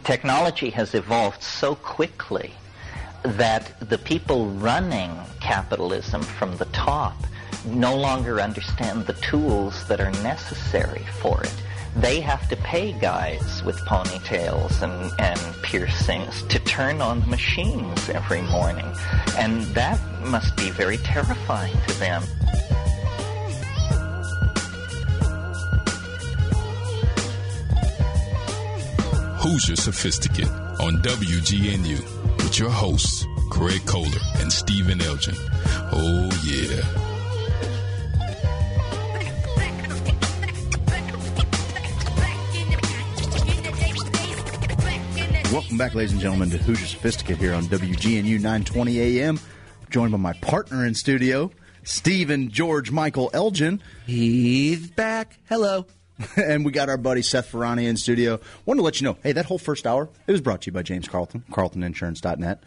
technology 0.00 0.70
has 0.70 0.94
evolved 0.94 1.42
so 1.42 1.74
quickly 1.74 2.52
that 3.22 3.78
the 3.88 3.98
people 3.98 4.48
running 4.50 5.14
capitalism 5.40 6.22
from 6.22 6.56
the 6.56 6.64
top 6.66 7.14
no 7.64 7.96
longer 7.96 8.40
understand 8.40 9.06
the 9.06 9.12
tools 9.14 9.86
that 9.88 10.00
are 10.00 10.10
necessary 10.22 11.04
for 11.20 11.42
it. 11.44 11.54
They 11.96 12.20
have 12.20 12.48
to 12.48 12.56
pay 12.56 12.92
guys 12.92 13.62
with 13.64 13.76
ponytails 13.80 14.82
and, 14.82 15.12
and 15.20 15.62
piercings 15.62 16.42
to 16.44 16.58
turn 16.60 17.02
on 17.02 17.20
the 17.20 17.26
machines 17.26 18.08
every 18.08 18.40
morning. 18.42 18.90
And 19.36 19.62
that 19.74 20.00
must 20.22 20.56
be 20.56 20.70
very 20.70 20.96
terrifying 20.98 21.76
to 21.86 21.98
them. 21.98 22.22
Hoosier 29.42 29.74
Sophisticate 29.74 30.46
on 30.78 31.02
WGNU 31.02 31.98
with 32.36 32.60
your 32.60 32.70
hosts, 32.70 33.26
Craig 33.50 33.84
Kohler 33.86 34.20
and 34.36 34.52
Stephen 34.52 35.00
Elgin. 35.02 35.34
Oh, 35.90 36.30
yeah. 36.44 36.80
Welcome 45.52 45.76
back, 45.76 45.96
ladies 45.96 46.12
and 46.12 46.20
gentlemen, 46.20 46.48
to 46.50 46.58
Hoosier 46.58 46.86
Sophisticate 46.86 47.38
here 47.38 47.54
on 47.54 47.64
WGNU 47.64 48.36
920 48.36 49.00
AM. 49.00 49.40
Joined 49.90 50.12
by 50.12 50.18
my 50.18 50.34
partner 50.34 50.86
in 50.86 50.94
studio, 50.94 51.50
Stephen 51.82 52.48
George 52.48 52.92
Michael 52.92 53.28
Elgin. 53.34 53.82
He's 54.06 54.88
back. 54.88 55.40
Hello. 55.48 55.86
and 56.36 56.64
we 56.64 56.72
got 56.72 56.88
our 56.88 56.96
buddy 56.96 57.22
Seth 57.22 57.50
Ferranti 57.50 57.86
in 57.88 57.96
studio. 57.96 58.40
Wanted 58.66 58.78
to 58.78 58.84
let 58.84 59.00
you 59.00 59.06
know, 59.06 59.16
hey, 59.22 59.32
that 59.32 59.46
whole 59.46 59.58
first 59.58 59.86
hour, 59.86 60.08
it 60.26 60.32
was 60.32 60.40
brought 60.40 60.62
to 60.62 60.66
you 60.66 60.72
by 60.72 60.82
James 60.82 61.08
Carlton, 61.08 61.44
carltoninsurance.net. 61.50 62.62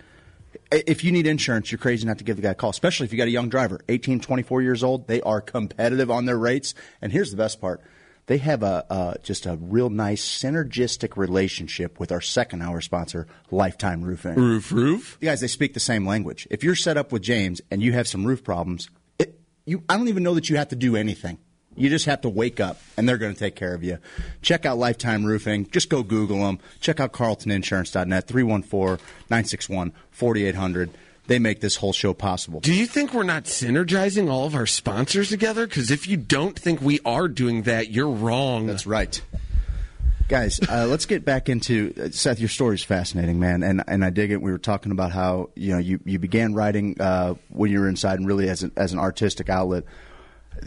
If 0.72 1.04
you 1.04 1.12
need 1.12 1.28
insurance, 1.28 1.72
you're 1.72 1.80
crazy 1.80 2.08
not 2.08 2.18
to 2.20 2.24
give 2.24 2.38
the 2.38 2.42
guy 2.42 2.52
a 2.52 2.56
call, 2.56 2.70
especially 2.70 3.06
if 3.06 3.12
you 3.12 3.18
got 3.18 3.28
a 3.28 3.32
young 3.32 3.50
driver, 3.50 3.82
18, 3.90 4.20
24 4.20 4.62
years 4.62 4.84
old. 4.84 5.08
They 5.08 5.22
are 5.22 5.42
competitive 5.42 6.10
on 6.10 6.26
their 6.26 6.38
rates. 6.38 6.74
And 7.02 7.12
here's 7.12 7.32
the 7.32 7.38
best 7.38 7.60
part. 7.60 7.82
They 8.28 8.38
have 8.40 8.64
a 8.64 8.86
uh, 8.90 9.14
just 9.22 9.46
a 9.46 9.56
real 9.58 9.90
nice 9.90 10.26
synergistic 10.26 11.16
relationship 11.16 12.00
with 12.00 12.12
our 12.12 12.22
second 12.22 12.64
hour 12.64 12.82
sponsor, 12.82 13.28
Lifetime 13.52 14.02
Roofing. 14.02 14.36
Roof, 14.36 14.72
roof. 14.72 15.18
You 15.22 15.30
guys, 15.30 15.42
they 15.42 15.48
speak 15.48 15.76
the 15.76 15.80
same 15.80 16.08
language. 16.08 16.48
If 16.50 16.64
you're 16.64 16.76
set 16.76 16.98
up 16.98 17.12
with 17.12 17.22
James 17.22 17.62
and 17.70 17.84
you 17.84 17.94
have 17.94 18.08
some 18.08 18.26
roof 18.26 18.44
problems, 18.44 18.90
it, 19.20 19.40
you 19.66 19.84
I 19.88 19.98
don't 19.98 20.08
even 20.08 20.24
know 20.24 20.34
that 20.34 20.50
you 20.50 20.58
have 20.58 20.70
to 20.70 20.76
do 20.76 20.96
anything. 20.96 21.38
You 21.76 21.90
just 21.90 22.06
have 22.06 22.22
to 22.22 22.30
wake 22.30 22.60
up, 22.60 22.80
and 22.98 23.08
they're 23.08 23.18
going 23.18 23.34
to 23.34 23.40
take 23.40 23.56
care 23.56 23.74
of 23.74 23.84
you. 23.84 24.00
Check 24.42 24.66
out 24.66 24.78
Lifetime 24.78 25.26
Roofing. 25.26 25.70
Just 25.72 25.90
go 25.90 26.04
Google 26.04 26.40
them. 26.40 26.60
Check 26.80 27.00
out 27.00 27.14
CarltonInsurance.net, 27.14 28.28
314-961-4800. 28.28 30.90
They 31.28 31.40
make 31.40 31.60
this 31.60 31.78
whole 31.78 31.94
show 31.94 32.14
possible. 32.14 32.60
Do 32.60 32.74
you 32.74 32.86
think 32.86 33.14
we're 33.14 33.24
not 33.24 33.46
synergizing 33.46 34.30
all 34.30 34.46
of 34.46 34.54
our 34.54 34.68
sponsors 34.68 35.30
together? 35.30 35.66
Because 35.66 35.90
if 35.90 36.08
you 36.08 36.18
don't 36.18 36.58
think 36.58 36.82
we 36.82 37.00
are 37.04 37.28
doing 37.28 37.64
that, 37.64 37.90
you're 37.90 38.10
wrong. 38.10 38.68
That's 38.68 38.86
right. 38.86 39.20
Guys, 40.28 40.60
uh, 40.70 40.86
let's 40.90 41.06
get 41.06 41.26
back 41.26 41.50
into 41.50 41.94
uh, 42.00 42.10
Seth. 42.12 42.40
Your 42.40 42.50
story 42.50 42.76
is 42.76 42.84
fascinating, 42.84 43.40
man, 43.40 43.64
and 43.64 43.84
and 43.88 44.06
I 44.06 44.10
dig 44.10 44.32
it. 44.32 44.42
We 44.42 44.52
were 44.52 44.58
talking 44.58 44.92
about 44.92 45.12
how 45.12 45.50
you 45.56 45.74
know 45.74 45.80
you, 45.80 46.00
you 46.06 46.20
began 46.20 46.54
writing 46.54 47.00
uh, 47.00 47.36
when 47.50 47.72
you 47.72 47.80
were 47.80 47.90
inside, 47.90 48.20
and 48.20 48.28
really 48.28 48.50
as 48.50 48.64
an, 48.64 48.72
as 48.76 48.94
an 48.94 49.00
artistic 49.00 49.50
outlet. 49.50 49.84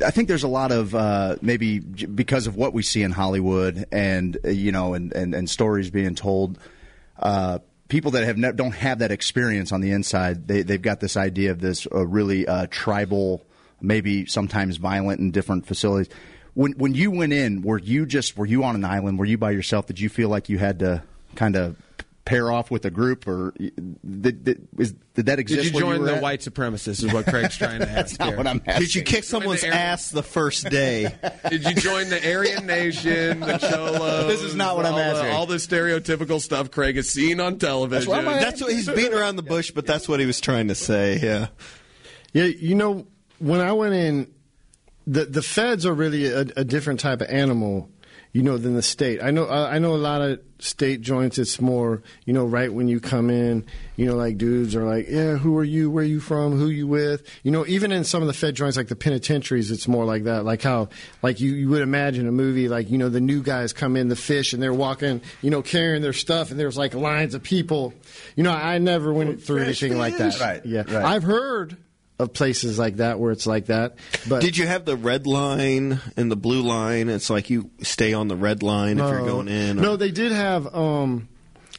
I 0.05 0.11
think 0.11 0.29
there's 0.29 0.45
a 0.45 0.49
lot 0.49 0.73
of 0.73 0.95
uh, 0.95 1.37
maybe 1.43 1.81
because 1.81 2.47
of 2.47 2.57
what 2.57 2.73
we 2.73 2.83
see 2.83 3.03
in 3.03 3.11
Hollywood, 3.11 3.87
and 3.91 4.37
uh, 4.45 4.49
you 4.49 4.73
know, 4.73 4.95
and, 4.95 5.13
and, 5.13 5.35
and 5.35 5.49
stories 5.49 5.91
being 5.91 6.15
told. 6.15 6.59
Uh, 7.19 7.59
people 7.89 8.13
that 8.13 8.25
have 8.25 8.37
ne- 8.37 8.53
don't 8.53 8.75
have 8.75 9.01
that 9.01 9.11
experience 9.11 9.73
on 9.73 9.81
the 9.81 9.91
inside, 9.91 10.47
they 10.47 10.63
they've 10.63 10.83
got 10.83 11.01
this 11.01 11.17
idea 11.17 11.51
of 11.51 11.61
this 11.61 11.87
uh, 11.93 12.07
really 12.07 12.47
uh, 12.47 12.67
tribal, 12.71 13.45
maybe 13.81 14.27
sometimes 14.27 14.77
violent 14.77 15.21
in 15.21 15.31
different 15.31 15.67
facilities. 15.67 16.13
When 16.55 16.73
when 16.73 16.95
you 16.95 17.11
went 17.11 17.33
in, 17.33 17.63
were 17.63 17.79
you 17.79 18.07
just 18.07 18.37
were 18.37 18.47
you 18.47 18.65
on 18.65 18.75
an 18.75 18.85
island? 18.85 19.19
Were 19.19 19.25
you 19.25 19.39
by 19.39 19.51
yourself? 19.51 19.87
Did 19.87 20.01
you 20.01 20.09
feel 20.09 20.29
like 20.29 20.49
you 20.49 20.59
had 20.59 20.79
to 20.81 21.03
kind 21.35 21.57
of 21.57 21.77
pair 22.29 22.53
off 22.53 22.71
with 22.71 22.85
a 22.85 22.91
group, 22.91 23.27
or 23.27 23.53
did, 23.59 24.45
did, 24.45 24.69
is, 24.79 24.93
did 25.15 25.27
that 25.27 25.39
exist? 25.39 25.63
Did 25.65 25.73
you 25.75 25.81
join 25.81 26.01
were 26.01 26.07
the 26.07 26.17
at? 26.17 26.23
white 26.23 26.41
supremacists? 26.41 27.03
Is 27.03 27.13
what 27.13 27.27
Craig's 27.27 27.57
trying 27.57 27.81
to 27.81 27.87
That's 27.87 28.13
ask 28.13 28.21
not 28.21 28.29
here. 28.29 28.37
what 28.37 28.47
I'm 28.47 28.61
asking. 28.67 28.83
Did 28.85 28.95
you 28.95 29.03
kick 29.03 29.25
someone's 29.25 29.63
the 29.63 29.69
Air- 29.69 29.73
ass 29.73 30.11
the 30.11 30.23
first 30.23 30.69
day? 30.69 31.15
Did 31.49 31.65
you 31.65 31.75
join 31.75 32.11
the 32.11 32.21
Aryan 32.35 32.67
Nation, 32.67 33.41
the 33.41 33.59
Cholos? 33.71 34.27
This 34.27 34.43
is 34.43 34.55
not 34.55 34.77
what 34.77 34.85
I'm 34.85 34.93
all 34.93 34.99
the- 34.99 35.05
asking. 35.05 35.31
all 35.33 35.47
the 35.47 35.57
stereotypical 35.57 36.41
stuff 36.41 36.71
Craig 36.71 36.97
has 36.97 37.09
seen 37.09 37.41
on 37.41 37.59
television. 37.59 38.11
what 38.11 38.19
I'm 38.21 38.29
asking. 38.29 38.43
That's 38.45 38.61
what 38.61 38.73
he's 38.73 38.89
beating 38.89 39.15
around 39.15 39.37
the 39.37 39.43
bush, 39.43 39.71
but 39.71 39.87
that's 39.87 40.09
what 40.09 40.21
he 40.21 40.27
was 40.27 40.41
trying 40.41 40.69
to 40.69 40.75
say. 40.75 41.19
Yeah. 41.23 41.47
Yeah, 42.35 42.45
you 42.45 42.75
know, 42.75 43.07
when 43.39 43.61
I 43.61 43.73
went 43.73 43.95
in, 43.95 44.31
the 45.07 45.25
the 45.25 45.41
feds 45.43 45.87
are 45.87 45.95
really 45.95 46.27
a, 46.27 46.41
a 46.41 46.65
different 46.65 47.01
type 47.01 47.23
of 47.23 47.29
animal, 47.31 47.89
you 48.33 48.43
know, 48.43 48.59
than 48.59 48.75
the 48.75 48.83
state. 48.83 49.23
I 49.23 49.31
know 49.31 49.47
I 49.47 49.77
I 49.77 49.79
know 49.79 49.95
a 49.95 49.97
lot 49.97 50.21
of 50.21 50.41
state 50.61 51.01
joints. 51.01 51.39
It's 51.39 51.61
more, 51.61 52.03
you 52.25 52.33
know, 52.33 52.45
right 52.45 52.73
when 52.73 52.89
you 52.89 52.99
come 53.01 53.31
in, 53.31 53.65
you 53.97 54.07
know, 54.07 54.17
like 54.17 54.37
dudes 54.39 54.75
are 54.75 54.85
like, 54.85 55.07
yeah, 55.09 55.37
who 55.37 55.57
are 55.57 55.65
you? 55.65 55.89
Where 55.91 56.03
are 56.03 56.07
you 56.07 56.19
from? 56.21 56.59
Who 56.59 56.69
you 56.69 56.87
with? 56.89 57.23
You 57.45 57.51
know, 57.53 57.65
even 57.67 57.93
in 57.93 58.03
some 58.05 58.23
of 58.23 58.27
the 58.27 58.35
fed 58.35 58.55
joints, 58.57 58.77
like 58.77 58.89
the 58.89 58.97
penitentiaries, 58.97 59.71
it's 59.71 59.87
more 59.89 60.05
like 60.05 60.25
that. 60.25 60.45
Like 60.45 60.63
how, 60.63 60.89
like 61.23 61.41
you 61.41 61.53
you 61.55 61.69
would 61.69 61.83
imagine 61.83 62.27
a 62.29 62.33
movie, 62.33 62.69
like 62.69 62.91
you 62.91 62.99
know, 62.99 63.09
the 63.09 63.21
new 63.21 63.43
guys 63.43 63.73
come 63.73 63.97
in, 63.97 64.09
the 64.09 64.17
fish, 64.17 64.53
and 64.53 64.63
they're 64.63 64.75
walking, 64.75 65.21
you 65.43 65.51
know, 65.51 65.63
carrying 65.63 66.03
their 66.03 66.13
stuff, 66.13 66.51
and 66.51 66.59
there's 66.59 66.77
like 66.77 66.95
lines 66.95 67.35
of 67.35 67.43
people. 67.43 67.95
You 68.37 68.43
know, 68.43 68.53
I 68.53 68.79
never 68.79 69.13
went 69.13 69.43
through 69.43 69.63
anything 69.63 69.97
like 69.97 70.17
that. 70.19 70.39
Right, 70.41 70.65
Yeah. 70.67 70.83
right. 70.87 71.05
I've 71.05 71.23
heard 71.23 71.77
of 72.19 72.33
places 72.33 72.79
like 72.79 72.97
that 72.97 73.19
where 73.21 73.31
it's 73.33 73.47
like 73.47 73.67
that. 73.67 73.97
But 74.29 74.43
Did 74.43 74.57
you 74.57 74.67
have 74.67 74.85
the 74.85 74.97
red 74.97 75.27
line 75.27 76.01
and 76.17 76.31
the 76.31 76.37
blue 76.37 76.63
line? 76.63 77.09
It's 77.09 77.31
like 77.31 77.49
you 77.51 77.71
stay 77.83 78.13
on 78.13 78.29
the 78.29 78.37
red 78.37 78.63
line 78.63 78.99
if 78.99 79.05
you're 79.09 79.25
going 79.27 79.49
in. 79.49 79.79
or- 79.79 79.83
No, 79.83 79.97
they 79.97 80.11
did 80.11 80.33
have 80.33 80.75
um 80.75 81.29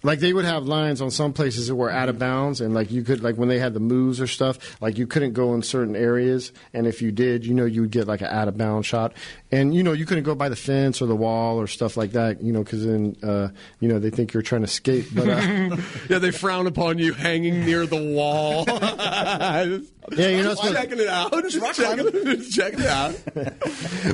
like 0.04 0.20
they 0.20 0.34
would 0.34 0.46
have 0.46 0.66
lines 0.66 1.02
on 1.02 1.12
some 1.12 1.34
places 1.34 1.68
that 1.68 1.76
were 1.76 1.92
out 1.92 2.10
of 2.10 2.18
bounds 2.20 2.62
and 2.62 2.74
like 2.74 2.92
you 2.92 3.04
could 3.04 3.22
like 3.24 3.36
when 3.36 3.50
they 3.50 3.60
had 3.60 3.74
the 3.74 3.80
moves 3.80 4.22
or 4.22 4.28
stuff, 4.28 4.82
like 4.82 4.98
you 4.98 5.08
couldn't 5.08 5.34
go 5.34 5.54
in 5.54 5.62
certain 5.62 5.96
areas 5.96 6.52
and 6.74 6.88
if 6.88 7.02
you 7.02 7.12
did, 7.12 7.46
you 7.46 7.54
know, 7.54 7.66
you 7.66 7.82
would 7.82 7.92
get 7.92 8.08
like 8.08 8.22
an 8.22 8.28
out 8.28 8.48
of 8.48 8.58
bounds 8.58 8.88
shot. 8.88 9.14
And 9.52 9.74
you 9.74 9.84
know, 9.84 9.94
you 9.94 10.06
couldn't 10.06 10.24
go 10.24 10.36
by 10.36 10.50
the 10.50 10.56
fence 10.56 11.02
or 11.02 11.06
the 11.06 11.16
wall 11.16 11.60
or 11.60 11.68
stuff 11.68 11.98
like 11.98 12.12
that, 12.12 12.42
you 12.42 12.54
know, 12.54 12.64
cuz 12.64 12.86
then 12.86 13.16
uh 13.24 13.50
you 13.80 13.88
know, 13.90 14.00
they 14.00 14.10
think 14.10 14.34
you're 14.34 14.44
trying 14.44 14.62
to 14.62 14.68
escape, 14.68 15.08
but 15.14 15.28
uh, 15.28 15.78
yeah, 16.10 16.20
they 16.20 16.31
frown 16.31 16.68
upon 16.68 16.98
you 16.98 17.14
hanging 17.14 17.66
near 17.66 17.86
the 17.86 18.02
wall. 18.14 18.66
yeah, 18.68 20.28
you're 20.30 20.44
not 20.44 20.58
Just 20.58 20.58
supposed 20.62 20.76
checking 20.76 21.00
it 21.00 21.08
out. 21.08 21.31
Just 21.50 21.76
checking, 21.76 22.12
just 22.12 22.52
checking 22.54 22.80
it 22.80 22.86
out. 22.88 23.16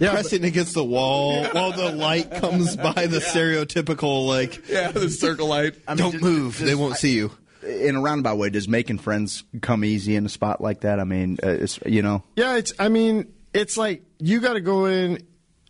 yeah, 0.01 0.11
pressing 0.11 0.43
against 0.43 0.73
the 0.73 0.83
wall 0.83 1.43
while 1.45 1.71
the 1.71 1.91
light 1.91 2.31
comes 2.31 2.75
by 2.75 3.07
the 3.07 3.19
stereotypical 3.19 4.27
like 4.27 4.67
Yeah, 4.67 4.91
the 4.91 5.09
circle 5.09 5.47
light. 5.47 5.74
I 5.87 5.91
mean, 5.95 5.97
don't 5.97 6.11
just- 6.13 6.23
move 6.23 6.53
just- 6.53 6.65
they 6.65 6.75
won't 6.75 6.97
see 6.97 7.13
you 7.15 7.31
in 7.63 7.95
a 7.95 8.01
roundabout 8.01 8.37
way, 8.37 8.49
does 8.51 8.67
making 8.67 8.99
friends 8.99 9.43
come 9.61 9.83
easy 9.83 10.15
in 10.15 10.25
a 10.25 10.29
spot 10.29 10.61
like 10.61 10.81
that? 10.81 10.99
I 10.99 11.03
mean, 11.03 11.39
uh, 11.43 11.47
it's, 11.49 11.79
you 11.85 12.01
know, 12.03 12.23
Yeah, 12.35 12.57
it's. 12.57 12.73
I 12.77 12.89
mean, 12.89 13.33
it's 13.53 13.75
like 13.77 14.03
you 14.19 14.39
got 14.39 14.53
to 14.53 14.61
go 14.61 14.85
in. 14.85 15.23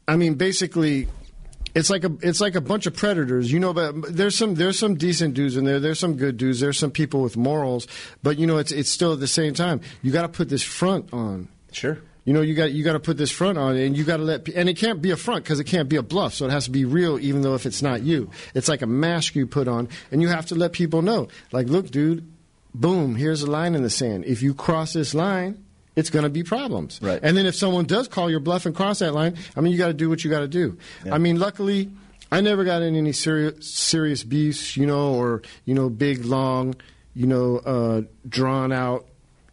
I 0.07 0.17
mean, 0.17 0.33
basically, 0.35 1.07
it's 1.73 1.89
like 1.89 2.03
a 2.03 2.11
it's 2.21 2.41
like 2.41 2.55
a 2.55 2.61
bunch 2.61 2.85
of 2.85 2.95
predators. 2.95 3.49
You 3.51 3.59
know, 3.59 3.73
but 3.73 4.13
there's 4.13 4.35
some 4.35 4.55
there's 4.55 4.77
some 4.77 4.95
decent 4.95 5.35
dudes 5.35 5.55
in 5.55 5.63
there. 5.63 5.79
There's 5.79 5.99
some 5.99 6.15
good 6.17 6.35
dudes. 6.37 6.59
There's 6.59 6.77
some 6.77 6.91
people 6.91 7.21
with 7.21 7.37
morals. 7.37 7.87
But 8.21 8.37
you 8.39 8.45
know, 8.45 8.57
it's 8.57 8.71
it's 8.73 8.89
still 8.89 9.13
at 9.13 9.19
the 9.21 9.27
same 9.27 9.53
time. 9.53 9.79
You 10.01 10.11
got 10.11 10.23
to 10.23 10.29
put 10.29 10.49
this 10.49 10.63
front 10.63 11.13
on. 11.13 11.47
sure. 11.71 11.99
You 12.25 12.33
know, 12.33 12.41
you 12.41 12.55
got 12.55 12.71
you 12.71 12.83
got 12.83 12.93
to 12.93 12.99
put 12.99 13.17
this 13.17 13.31
front 13.31 13.57
on, 13.59 13.77
and 13.77 13.95
you 13.95 14.03
got 14.03 14.17
to 14.17 14.23
let, 14.23 14.49
and 14.49 14.67
it 14.67 14.77
can't 14.77 14.99
be 14.99 15.11
a 15.11 15.15
front 15.15 15.43
because 15.43 15.59
it 15.59 15.65
can't 15.65 15.87
be 15.87 15.95
a 15.95 16.03
bluff. 16.03 16.33
So 16.33 16.47
it 16.47 16.51
has 16.51 16.65
to 16.65 16.71
be 16.71 16.83
real, 16.83 17.19
even 17.19 17.41
though 17.41 17.53
if 17.53 17.67
it's 17.67 17.83
not 17.83 18.01
you, 18.01 18.31
it's 18.55 18.67
like 18.67 18.81
a 18.81 18.87
mask 18.87 19.35
you 19.35 19.45
put 19.45 19.67
on, 19.67 19.87
and 20.11 20.21
you 20.23 20.27
have 20.27 20.47
to 20.47 20.55
let 20.55 20.73
people 20.73 21.03
know, 21.03 21.27
like, 21.51 21.67
look, 21.67 21.91
dude, 21.91 22.27
boom, 22.73 23.15
here's 23.15 23.43
a 23.43 23.49
line 23.49 23.75
in 23.75 23.83
the 23.83 23.91
sand. 23.91 24.25
If 24.25 24.41
you 24.41 24.55
cross 24.55 24.93
this 24.93 25.13
line, 25.13 25.63
it's 25.95 26.09
going 26.09 26.23
to 26.23 26.29
be 26.29 26.43
problems. 26.43 26.99
Right. 27.01 27.19
And 27.21 27.37
then 27.37 27.45
if 27.45 27.55
someone 27.55 27.85
does 27.85 28.07
call 28.07 28.29
your 28.29 28.39
bluff 28.39 28.65
and 28.65 28.75
cross 28.75 28.99
that 28.99 29.13
line, 29.13 29.37
I 29.55 29.61
mean, 29.61 29.71
you 29.71 29.77
got 29.77 29.87
to 29.87 29.93
do 29.93 30.09
what 30.09 30.23
you 30.23 30.29
got 30.29 30.41
to 30.41 30.47
do. 30.47 30.77
I 31.09 31.19
mean, 31.19 31.39
luckily, 31.39 31.91
I 32.31 32.41
never 32.41 32.63
got 32.63 32.81
in 32.81 32.95
any 32.95 33.11
serious 33.11 33.67
serious 33.67 34.23
beefs, 34.23 34.75
you 34.75 34.87
know, 34.87 35.13
or 35.13 35.43
you 35.63 35.75
know, 35.75 35.89
big 35.89 36.25
long, 36.25 36.75
you 37.13 37.27
know, 37.27 37.57
uh, 37.57 38.01
drawn 38.27 38.71
out, 38.71 39.05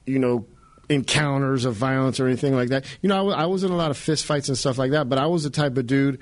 you 0.06 0.18
know, 0.18 0.46
encounters 0.94 1.64
of 1.64 1.74
violence 1.74 2.20
or 2.20 2.26
anything 2.26 2.54
like 2.54 2.70
that. 2.70 2.84
You 3.00 3.08
know, 3.08 3.30
I 3.30 3.46
was 3.46 3.64
in 3.64 3.70
a 3.70 3.76
lot 3.76 3.90
of 3.90 3.96
fist 3.96 4.24
fights 4.24 4.48
and 4.48 4.56
stuff 4.56 4.78
like 4.78 4.92
that, 4.92 5.08
but 5.08 5.18
I 5.18 5.26
was 5.26 5.44
the 5.44 5.50
type 5.50 5.76
of 5.76 5.86
dude. 5.86 6.18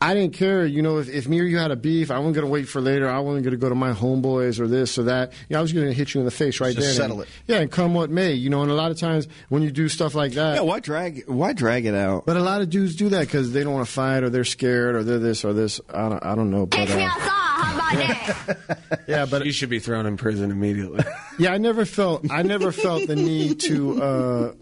I 0.00 0.14
didn't 0.14 0.34
care, 0.34 0.64
you 0.64 0.80
know, 0.80 0.98
if, 0.98 1.08
if 1.08 1.26
me 1.26 1.40
or 1.40 1.42
you 1.42 1.58
had 1.58 1.72
a 1.72 1.76
beef, 1.76 2.12
I 2.12 2.18
wasn't 2.18 2.36
going 2.36 2.46
to 2.46 2.52
wait 2.52 2.68
for 2.68 2.80
later. 2.80 3.08
I 3.08 3.18
wasn't 3.18 3.42
going 3.42 3.54
to 3.54 3.58
go 3.58 3.68
to 3.68 3.74
my 3.74 3.92
homeboys 3.92 4.60
or 4.60 4.68
this 4.68 4.96
or 4.96 5.04
that. 5.04 5.32
You 5.48 5.54
know, 5.54 5.58
I 5.58 5.62
was 5.62 5.72
going 5.72 5.86
to 5.88 5.92
hit 5.92 6.14
you 6.14 6.20
in 6.20 6.24
the 6.24 6.30
face 6.30 6.60
right 6.60 6.72
Just 6.72 6.86
there. 6.86 6.94
settle 6.94 7.20
and, 7.20 7.28
it. 7.28 7.34
Yeah, 7.48 7.58
and 7.58 7.70
come 7.70 7.94
what 7.94 8.08
may, 8.08 8.32
you 8.34 8.48
know. 8.48 8.62
And 8.62 8.70
a 8.70 8.74
lot 8.74 8.92
of 8.92 8.98
times 8.98 9.26
when 9.48 9.62
you 9.62 9.72
do 9.72 9.88
stuff 9.88 10.14
like 10.14 10.32
that, 10.32 10.54
yeah 10.54 10.60
why 10.60 10.78
drag 10.78 11.26
why 11.26 11.52
drag 11.52 11.84
it 11.84 11.94
out 11.94 12.26
but 12.26 12.36
a 12.36 12.42
lot 12.42 12.60
of 12.60 12.70
dudes 12.70 12.94
do 12.94 13.08
that 13.08 13.22
because 13.22 13.52
they 13.52 13.64
don't 13.64 13.72
want 13.72 13.86
to 13.86 13.92
fight 13.92 14.22
or 14.22 14.30
they're 14.30 14.44
scared 14.44 14.94
or 14.94 15.02
they're 15.02 15.18
this 15.18 15.44
or 15.44 15.52
this. 15.52 15.80
I 15.92 16.08
don't, 16.08 16.24
I 16.24 16.34
don't 16.36 16.50
know. 16.50 16.66
But, 16.66 16.76
Catch 16.76 16.96
me 16.96 17.02
uh, 17.02 17.08
outside. 17.08 17.47
How 17.58 17.74
about 17.74 17.92
that? 17.92 19.02
Yeah, 19.06 19.26
but 19.26 19.44
You 19.44 19.52
should 19.52 19.70
be 19.70 19.78
thrown 19.78 20.06
in 20.06 20.16
prison 20.16 20.50
immediately. 20.50 21.04
Yeah, 21.38 21.52
I 21.52 21.58
never 21.58 21.84
felt 21.84 22.28
I 22.32 22.42
never 22.42 22.72
felt 22.72 23.06
the 23.06 23.14
need 23.14 23.60
to 23.60 24.02
uh, 24.02 24.52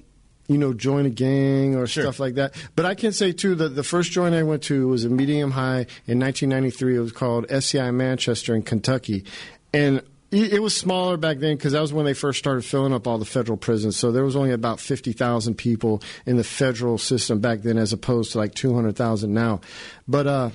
you 0.47 0.59
know 0.59 0.75
join 0.75 1.07
a 1.07 1.11
gang 1.11 1.75
or 1.75 1.87
stuff 1.87 2.21
like 2.21 2.35
that. 2.35 2.55
But 2.75 2.85
I 2.85 2.95
can 2.95 3.13
say 3.13 3.33
too 3.33 3.55
that 3.55 3.71
the 3.71 3.83
first 3.83 4.13
joint 4.13 4.35
I 4.35 4.43
went 4.43 4.63
to 4.65 4.87
was 4.87 5.05
a 5.05 5.09
medium 5.09 5.53
high 5.53 5.87
in 6.07 6.21
1993. 6.21 6.97
It 6.97 7.01
was 7.01 7.13
called 7.13 7.47
FCI 7.49 7.95
Manchester 7.95 8.55
in 8.55 8.61
Kentucky, 8.63 9.25
and 9.73 10.03
it 10.31 10.53
it 10.53 10.59
was 10.63 10.77
smaller 10.77 11.17
back 11.17 11.39
then 11.39 11.57
because 11.57 11.73
that 11.73 11.81
was 11.81 11.95
when 11.95 12.05
they 12.05 12.13
first 12.13 12.39
started 12.39 12.63
filling 12.63 12.93
up 12.93 13.07
all 13.07 13.17
the 13.17 13.25
federal 13.25 13.57
prisons. 13.57 13.97
So 13.97 14.13
there 14.13 14.25
was 14.25 14.37
only 14.37 14.53
about 14.53 14.79
fifty 14.79 15.13
thousand 15.13 15.55
people 15.55 16.03
in 16.27 16.37
the 16.37 16.45
federal 16.45 16.99
system 16.99 17.41
back 17.41 17.61
then, 17.61 17.79
as 17.79 17.95
opposed 17.95 18.33
to 18.33 18.39
like 18.39 18.55
two 18.55 18.75
hundred 18.75 18.97
thousand 18.97 19.33
now. 19.33 19.63
But 20.07 20.27
uh, 20.27 20.51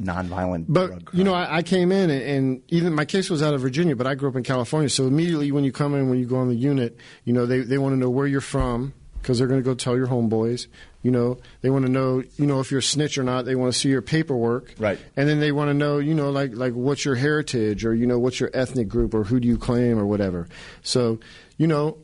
Nonviolent 0.00 0.66
but 0.68 0.86
drug 0.86 1.10
you 1.12 1.22
know. 1.22 1.34
I, 1.34 1.58
I 1.58 1.62
came 1.62 1.92
in 1.92 2.08
and, 2.08 2.22
and 2.22 2.62
even 2.68 2.94
my 2.94 3.04
case 3.04 3.28
was 3.28 3.42
out 3.42 3.52
of 3.52 3.60
Virginia, 3.60 3.94
but 3.94 4.06
I 4.06 4.14
grew 4.14 4.28
up 4.28 4.36
in 4.36 4.42
California. 4.42 4.88
So 4.88 5.06
immediately 5.06 5.52
when 5.52 5.64
you 5.64 5.72
come 5.72 5.94
in, 5.94 6.08
when 6.08 6.18
you 6.18 6.24
go 6.24 6.36
on 6.36 6.48
the 6.48 6.54
unit, 6.54 6.96
you 7.24 7.32
know 7.32 7.44
they 7.44 7.60
they 7.60 7.76
want 7.76 7.92
to 7.92 7.98
know 7.98 8.08
where 8.08 8.26
you're 8.26 8.40
from 8.40 8.94
because 9.22 9.38
they're 9.38 9.46
going 9.46 9.60
to 9.60 9.64
go 9.64 9.74
tell 9.74 9.96
your 9.96 10.08
homeboys. 10.08 10.66
You 11.02 11.10
know, 11.10 11.38
they 11.60 11.70
want 11.70 11.86
to 11.86 11.90
know, 11.90 12.22
you 12.36 12.46
know, 12.46 12.60
if 12.60 12.70
you're 12.70 12.80
a 12.80 12.82
snitch 12.82 13.18
or 13.18 13.22
not. 13.22 13.44
They 13.44 13.54
want 13.54 13.72
to 13.72 13.78
see 13.78 13.88
your 13.88 14.02
paperwork, 14.02 14.74
Right. 14.78 14.98
And 15.16 15.28
then 15.28 15.40
they 15.40 15.52
want 15.52 15.68
to 15.68 15.74
know, 15.74 15.98
you 15.98 16.14
know, 16.14 16.30
like 16.30 16.54
like 16.54 16.74
what's 16.74 17.04
your 17.04 17.14
heritage 17.14 17.84
or 17.84 17.94
you 17.94 18.06
know 18.06 18.18
what's 18.18 18.40
your 18.40 18.50
ethnic 18.54 18.88
group 18.88 19.14
or 19.14 19.24
who 19.24 19.40
do 19.40 19.48
you 19.48 19.58
claim 19.58 19.98
or 19.98 20.06
whatever. 20.06 20.48
So, 20.82 21.20
you 21.56 21.66
know, 21.66 21.98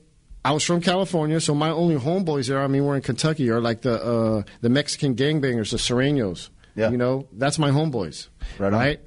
I 0.45 0.53
was 0.53 0.65
from 0.65 0.81
California, 0.81 1.41
so 1.41 1.55
my 1.55 1.71
only 1.71 1.97
homeboys 1.97 2.49
there, 2.49 2.63
I 2.63 2.69
mean, 2.69 2.85
we're 2.85 2.97
in 2.97 3.03
Kentucky, 3.03 3.51
are 3.51 3.61
like 3.61 3.83
the 3.83 4.03
uh, 4.03 4.43
the 4.61 4.69
Mexican 4.69 5.15
gangbangers, 5.15 5.71
the 5.71 5.77
Sureños. 5.77 6.51
Yeah. 6.79 6.91
You 6.91 6.97
know, 6.97 7.27
that's 7.33 7.59
my 7.59 7.71
homeboys. 7.71 8.29
Right. 8.59 8.73
Right. 8.73 9.01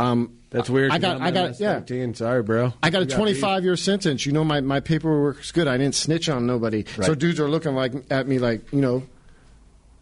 Um, 0.00 0.38
That's 0.50 0.68
weird. 0.68 0.90
I 0.92 0.98
got, 0.98 1.20
I 1.20 1.30
got, 1.30 1.60
yeah. 1.60 1.74
13. 1.80 2.14
Sorry, 2.14 2.42
bro. 2.42 2.72
I 2.82 2.90
got 2.90 3.02
a 3.02 3.06
25 3.06 3.64
year 3.64 3.76
sentence. 3.76 4.26
You 4.26 4.32
know, 4.32 4.44
my, 4.44 4.60
my 4.60 4.80
paperwork's 4.80 5.52
good. 5.52 5.68
I 5.68 5.76
didn't 5.76 5.94
snitch 5.94 6.28
on 6.28 6.46
nobody. 6.46 6.84
So 7.02 7.14
dudes 7.14 7.38
are 7.40 7.48
looking 7.48 7.74
like 7.74 7.92
at 8.10 8.26
me 8.26 8.38
like, 8.38 8.72
you 8.72 8.80
know, 8.80 9.04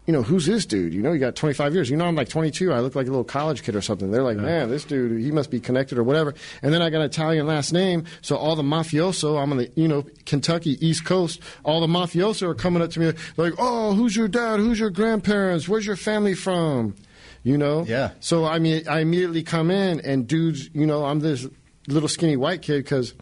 you 0.07 0.13
know, 0.13 0.23
who's 0.23 0.45
this 0.45 0.65
dude? 0.65 0.93
You 0.93 1.01
know, 1.01 1.11
you 1.11 1.19
got 1.19 1.35
25 1.35 1.73
years. 1.73 1.89
You 1.89 1.97
know, 1.97 2.05
I'm 2.05 2.15
like 2.15 2.29
22. 2.29 2.71
I 2.71 2.79
look 2.79 2.95
like 2.95 3.07
a 3.07 3.09
little 3.09 3.25
college 3.25 3.61
kid 3.61 3.75
or 3.75 3.81
something. 3.81 4.09
They're 4.09 4.23
like, 4.23 4.37
man, 4.37 4.69
this 4.69 4.85
dude, 4.85 5.21
he 5.21 5.31
must 5.31 5.51
be 5.51 5.59
connected 5.59 5.97
or 5.97 6.03
whatever. 6.03 6.33
And 6.61 6.73
then 6.73 6.81
I 6.81 6.89
got 6.89 7.01
an 7.01 7.07
Italian 7.07 7.45
last 7.45 7.73
name. 7.73 8.05
So 8.21 8.37
all 8.37 8.55
the 8.55 8.63
mafioso, 8.63 9.37
I'm 9.41 9.51
on 9.51 9.57
the, 9.57 9.71
you 9.75 9.89
know, 9.89 10.05
Kentucky, 10.25 10.77
East 10.85 11.03
Coast, 11.03 11.41
all 11.65 11.81
the 11.81 11.87
mafioso 11.87 12.43
are 12.43 12.55
coming 12.55 12.81
up 12.81 12.89
to 12.91 13.01
me 13.01 13.11
like, 13.35 13.53
oh, 13.57 13.95
who's 13.95 14.15
your 14.15 14.29
dad? 14.29 14.61
Who's 14.61 14.79
your 14.79 14.91
grandparents? 14.91 15.67
Where's 15.67 15.85
your 15.85 15.97
family 15.97 16.35
from? 16.35 16.95
You 17.43 17.57
know? 17.57 17.83
Yeah. 17.85 18.11
So 18.21 18.45
I 18.45 18.59
mean, 18.59 18.87
I 18.87 19.01
immediately 19.01 19.43
come 19.43 19.69
in 19.69 19.99
and 19.99 20.25
dudes, 20.25 20.69
you 20.73 20.85
know, 20.85 21.03
I'm 21.03 21.19
this 21.19 21.45
little 21.89 22.09
skinny 22.09 22.37
white 22.37 22.61
kid 22.61 22.83
because. 22.83 23.13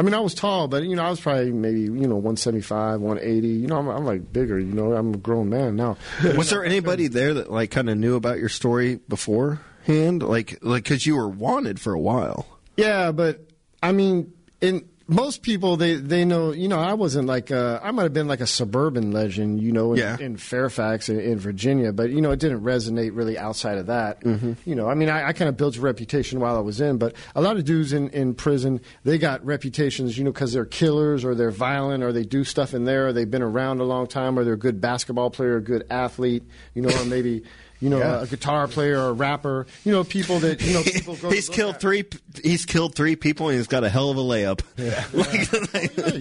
I 0.00 0.02
mean, 0.02 0.14
I 0.14 0.20
was 0.20 0.32
tall, 0.32 0.66
but 0.66 0.82
you 0.84 0.96
know, 0.96 1.04
I 1.04 1.10
was 1.10 1.20
probably 1.20 1.52
maybe 1.52 1.80
you 1.80 1.90
know 1.90 2.16
175, 2.16 3.02
180. 3.02 3.48
You 3.48 3.66
know, 3.66 3.76
I'm, 3.76 3.88
I'm 3.88 4.06
like 4.06 4.32
bigger. 4.32 4.58
You 4.58 4.72
know, 4.72 4.94
I'm 4.94 5.12
a 5.12 5.18
grown 5.18 5.50
man 5.50 5.76
now. 5.76 5.98
Was 6.38 6.48
there 6.48 6.64
anybody 6.64 7.06
there 7.08 7.34
that 7.34 7.52
like 7.52 7.70
kind 7.70 7.90
of 7.90 7.98
knew 7.98 8.16
about 8.16 8.38
your 8.38 8.48
story 8.48 8.98
beforehand? 9.10 10.22
Like, 10.22 10.56
like 10.62 10.84
because 10.84 11.04
you 11.04 11.16
were 11.16 11.28
wanted 11.28 11.78
for 11.78 11.92
a 11.92 12.00
while. 12.00 12.46
Yeah, 12.78 13.12
but 13.12 13.46
I 13.82 13.92
mean, 13.92 14.32
in 14.62 14.88
most 15.10 15.42
people 15.42 15.76
they 15.76 15.94
they 15.96 16.24
know. 16.24 16.52
You 16.52 16.68
know, 16.68 16.78
I 16.78 16.94
wasn't 16.94 17.26
like 17.26 17.50
uh, 17.50 17.80
I 17.82 17.90
might 17.90 18.04
have 18.04 18.12
been 18.14 18.28
like 18.28 18.40
a 18.40 18.46
suburban 18.46 19.10
legend. 19.10 19.60
You 19.60 19.72
know, 19.72 19.92
in, 19.92 19.98
Yeah. 19.98 20.16
in 20.18 20.36
Fairfax 20.36 21.08
in, 21.08 21.18
in 21.18 21.38
Virginia, 21.38 21.92
but 21.92 22.10
you 22.10 22.20
know, 22.20 22.30
it 22.30 22.38
didn't 22.38 22.60
resonate 22.62 23.10
really 23.14 23.36
outside 23.36 23.78
of 23.78 23.86
that. 23.86 24.22
Mm-hmm. 24.22 24.52
You 24.64 24.74
know, 24.76 24.88
I 24.88 24.94
mean, 24.94 25.08
I, 25.10 25.28
I 25.28 25.32
kind 25.32 25.48
of 25.48 25.56
built 25.56 25.76
a 25.76 25.80
reputation 25.80 26.38
while 26.38 26.56
I 26.56 26.60
was 26.60 26.80
in, 26.80 26.96
but 26.98 27.14
a 27.34 27.42
lot 27.42 27.56
of 27.56 27.64
dudes 27.64 27.92
in 27.92 28.08
in 28.10 28.34
prison 28.34 28.80
they 29.04 29.18
got 29.18 29.44
reputations. 29.44 30.16
You 30.16 30.24
know, 30.24 30.32
because 30.32 30.52
they're 30.52 30.64
killers 30.64 31.24
or 31.24 31.34
they're 31.34 31.50
violent 31.50 32.04
or 32.04 32.12
they 32.12 32.24
do 32.24 32.44
stuff 32.44 32.72
in 32.72 32.84
there. 32.84 33.08
Or 33.08 33.12
they've 33.12 33.30
been 33.30 33.42
around 33.42 33.80
a 33.80 33.84
long 33.84 34.06
time 34.06 34.38
or 34.38 34.44
they're 34.44 34.54
a 34.54 34.58
good 34.58 34.80
basketball 34.80 35.30
player, 35.30 35.56
a 35.56 35.62
good 35.62 35.84
athlete. 35.90 36.44
You 36.74 36.82
know, 36.82 36.90
or 37.00 37.04
maybe. 37.04 37.42
You 37.80 37.88
know, 37.88 37.98
Yeah. 37.98 38.22
a 38.22 38.26
guitar 38.26 38.68
player 38.68 38.98
or 38.98 39.08
a 39.08 39.12
rapper. 39.12 39.66
You 39.84 39.92
know, 39.92 40.04
people 40.04 40.38
that 40.40 40.60
you 40.60 40.74
know 40.74 40.82
people 40.84 41.16
go. 41.16 41.30
he's 41.30 41.48
look 41.48 41.56
killed 41.56 41.74
at. 41.76 41.80
three. 41.80 42.04
He's 42.42 42.66
killed 42.66 42.94
three 42.94 43.16
people, 43.16 43.48
and 43.48 43.56
he's 43.56 43.66
got 43.68 43.84
a 43.84 43.88
hell 43.88 44.10
of 44.10 44.16
a 44.18 44.20
layup. 44.20 44.60
Yeah, 44.76 45.04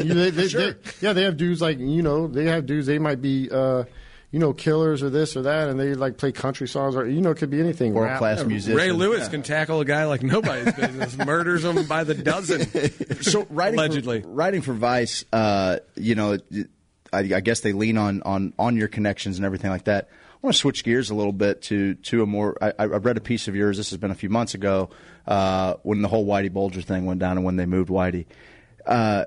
you- 0.03 0.13
they- 0.13 0.29
they- 0.29 0.47
they- 0.47 0.75
yeah, 1.01 1.13
they 1.13 1.23
have 1.23 1.38
dudes 1.38 1.61
like 1.61 1.79
you 1.79 2.01
know 2.01 2.27
they 2.27 2.45
have 2.45 2.65
dudes. 2.65 2.88
They 2.88 2.97
might 3.00 3.21
be 3.21 3.50
uh, 3.51 3.83
you 4.31 4.39
know 4.39 4.53
killers 4.53 5.03
or 5.03 5.09
this 5.09 5.35
or 5.35 5.41
that, 5.44 5.67
and 5.69 5.79
they 5.79 5.95
like 5.95 6.17
play 6.17 6.31
country 6.31 6.67
songs 6.67 6.95
or 6.95 7.06
you 7.07 7.19
know 7.19 7.31
it 7.31 7.38
could 7.38 7.50
be 7.50 7.59
anything. 7.59 7.94
World 7.94 8.17
class 8.19 8.44
musician. 8.45 8.77
Ray 8.77 8.91
Lewis 8.91 9.27
can 9.27 9.41
tackle 9.44 9.81
a 9.81 9.85
guy 9.85 10.06
like 10.06 10.23
nobody's 10.23 10.73
business, 10.73 11.17
murders 11.17 11.65
him 11.65 11.85
by 11.88 12.03
the 12.06 12.13
dozen. 12.15 12.67
so 13.21 13.45
writing 13.50 13.79
Allegedly. 13.79 14.21
for, 14.21 14.27
writing 14.29 14.61
for 14.61 14.73
Vice, 14.73 15.25
uh, 15.33 15.79
you 15.95 16.15
know, 16.15 16.38
I, 17.11 17.19
I 17.19 17.39
guess 17.41 17.61
they 17.61 17.73
lean 17.73 17.97
on, 17.97 18.21
on 18.21 18.53
on 18.57 18.77
your 18.77 18.88
connections 18.88 19.38
and 19.38 19.45
everything 19.45 19.71
like 19.71 19.85
that. 19.85 20.09
I 20.41 20.47
want 20.47 20.53
to 20.56 20.59
switch 20.59 20.83
gears 20.86 21.09
a 21.09 21.15
little 21.15 21.33
bit 21.33 21.62
to 21.63 21.95
to 21.95 22.24
a 22.24 22.25
more. 22.25 22.57
I, 22.62 22.74
I 22.80 22.86
read 22.86 23.18
a 23.18 23.21
piece 23.21 23.47
of 23.50 23.56
yours. 23.56 23.75
This 23.77 23.89
has 23.89 23.97
been 23.97 24.12
a 24.12 24.15
few 24.15 24.30
months 24.30 24.53
ago 24.53 24.89
uh, 25.27 25.74
when 25.83 26.01
the 26.01 26.07
whole 26.07 26.25
Whitey 26.25 26.51
Bulger 26.51 26.81
thing 26.81 27.06
went 27.06 27.19
down 27.19 27.36
and 27.38 27.45
when 27.45 27.57
they 27.57 27.65
moved 27.65 27.89
Whitey, 27.89 28.25
uh, 28.86 29.25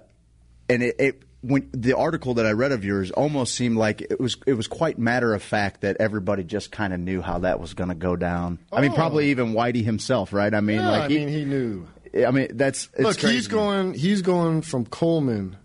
and 0.69 0.83
it. 0.83 0.97
it 0.99 1.23
when 1.45 1.69
the 1.73 1.97
article 1.97 2.35
that 2.35 2.47
I 2.47 2.53
read 2.53 2.71
of 2.71 2.85
yours 2.85 3.11
almost 3.11 3.57
seemed 3.57 3.77
like 3.77 4.01
it 4.01 4.21
was 4.21 4.37
it 4.47 4.53
was 4.53 4.69
quite 4.69 4.97
matter 4.97 5.35
of 5.35 5.43
fact 5.43 5.81
that 5.81 5.97
everybody 5.99 6.45
just 6.45 6.71
kind 6.71 6.93
of 6.93 7.01
knew 7.01 7.21
how 7.21 7.41
that 7.41 7.59
was 7.59 7.75
going 7.75 7.89
to 7.89 7.97
go 7.97 8.15
down. 8.15 8.61
I 8.73 8.81
mean, 8.81 8.93
Oh. 8.93 8.95
probably 8.95 9.31
even 9.33 9.53
Whitey 9.53 9.83
himself, 9.83 10.33
right? 10.33 10.55
I 10.55 10.61
mean, 10.61 10.77
Yeah, 10.77 10.91
like 10.91 11.03
I 11.03 11.09
mean 11.09 11.27
he 11.27 11.45
knew. 11.45 11.89
I 12.25 12.31
mean, 12.31 12.47
that's 12.57 12.89
it's 12.93 13.01
Look, 13.03 13.19
crazy. 13.19 13.35
he's 13.35 13.49
going. 13.49 13.95
He's 13.95 14.23
going 14.23 14.63
from 14.63 14.87
Coleman, 14.87 15.57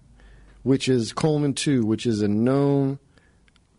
which 0.63 0.89
is 0.89 1.13
Coleman 1.13 1.53
Two, 1.53 1.85
which 1.85 2.07
is 2.07 2.23
a 2.23 2.27
known 2.27 2.97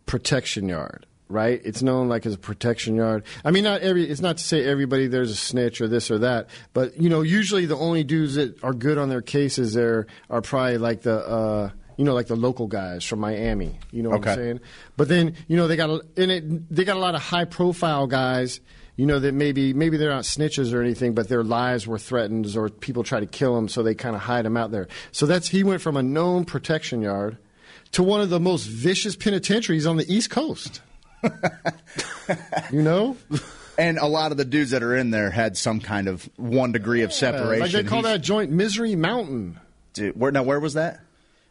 protection 0.07 0.69
yard. 0.69 1.05
Right, 1.31 1.61
it's 1.63 1.83
known 1.83 2.09
like 2.09 2.25
as 2.25 2.33
a 2.33 2.39
protection 2.39 2.95
yard. 2.97 3.23
I 3.45 3.51
mean, 3.51 3.63
not 3.63 3.83
every. 3.83 4.09
It's 4.09 4.23
not 4.23 4.39
to 4.39 4.43
say 4.43 4.65
everybody 4.65 5.09
there's 5.09 5.31
a 5.31 5.37
snitch 5.37 5.83
or 5.83 5.87
this 5.87 6.11
or 6.11 6.17
that, 6.21 6.49
but 6.73 6.99
you 6.99 7.11
know, 7.11 7.21
usually 7.21 7.67
the 7.67 7.77
only 7.77 8.03
dudes 8.03 8.37
that 8.37 8.65
are 8.65 8.73
good 8.73 8.97
on 8.97 9.11
their 9.11 9.21
cases 9.21 9.75
there 9.75 10.07
are 10.31 10.41
probably 10.41 10.79
like 10.79 11.03
the, 11.03 11.19
uh, 11.19 11.71
you 11.99 12.07
know, 12.07 12.15
like 12.15 12.29
the 12.29 12.35
local 12.37 12.67
guys 12.67 13.05
from 13.05 13.21
Miami. 13.21 13.79
You 13.91 14.03
know 14.05 14.09
what 14.09 14.21
Okay. 14.21 14.31
I'm 14.31 14.37
saying? 14.37 14.61
But 14.97 15.09
then 15.09 15.35
you 15.49 15.59
know 15.59 15.69
they 15.69 15.77
got 15.77 15.91
a, 15.91 16.03
and 16.17 16.31
it, 16.31 16.75
they 16.75 16.85
got 16.85 16.97
a 16.97 17.01
lot 17.01 17.15
of 17.15 17.21
high 17.21 17.45
profile 17.45 18.07
guys. 18.07 18.61
You 18.97 19.05
know 19.05 19.19
that 19.19 19.35
maybe 19.35 19.75
maybe 19.75 19.99
they're 19.99 20.09
not 20.09 20.25
snitches 20.25 20.73
or 20.73 20.81
anything, 20.81 21.13
but 21.13 21.29
their 21.29 21.45
lives 21.45 21.87
were 21.87 21.99
threatened 21.99 22.57
or 22.57 22.71
people 22.71 23.05
try 23.05 23.21
to 23.21 23.27
kill 23.27 23.55
them, 23.55 23.69
so 23.69 23.83
they 23.83 23.95
kind 23.95 24.17
of 24.17 24.23
hide 24.23 24.47
them 24.47 24.57
out 24.57 24.71
there. 24.71 24.89
So 25.13 25.27
that's 25.27 25.49
he 25.49 25.63
went 25.63 25.83
from 25.83 25.99
a 25.99 26.03
known 26.03 26.47
protection 26.47 27.03
yard 27.03 27.37
to 27.93 28.03
one 28.03 28.23
of 28.23 28.31
the 28.31 28.41
most 28.41 28.65
vicious 28.65 29.15
penitentiaries 29.15 29.85
on 29.87 29.99
the 29.99 30.11
East 30.11 30.31
Coast. 30.31 30.81
you 32.73 32.83
know, 32.83 33.17
And 33.79 33.99
a 33.99 34.07
lot 34.07 34.33
of 34.33 34.37
the 34.39 34.45
dudes 34.45 34.71
that 34.73 34.83
are 34.83 34.97
in 34.97 35.11
there 35.11 35.31
had 35.31 35.57
some 35.57 35.81
kind 35.81 36.09
of 36.09 36.29
one 36.37 36.73
degree 36.73 37.03
of 37.03 37.13
separation. 37.13 37.61
like 37.61 37.71
they 37.71 37.85
call 37.85 38.01
He's- 38.03 38.13
that 38.15 38.21
joint 38.23 38.51
Misery 38.51 38.97
Mountain. 38.97 39.61
Dude, 39.95 40.19
where 40.19 40.31
now? 40.33 40.43
Where 40.43 40.61
was 40.61 40.75
that? 40.75 41.01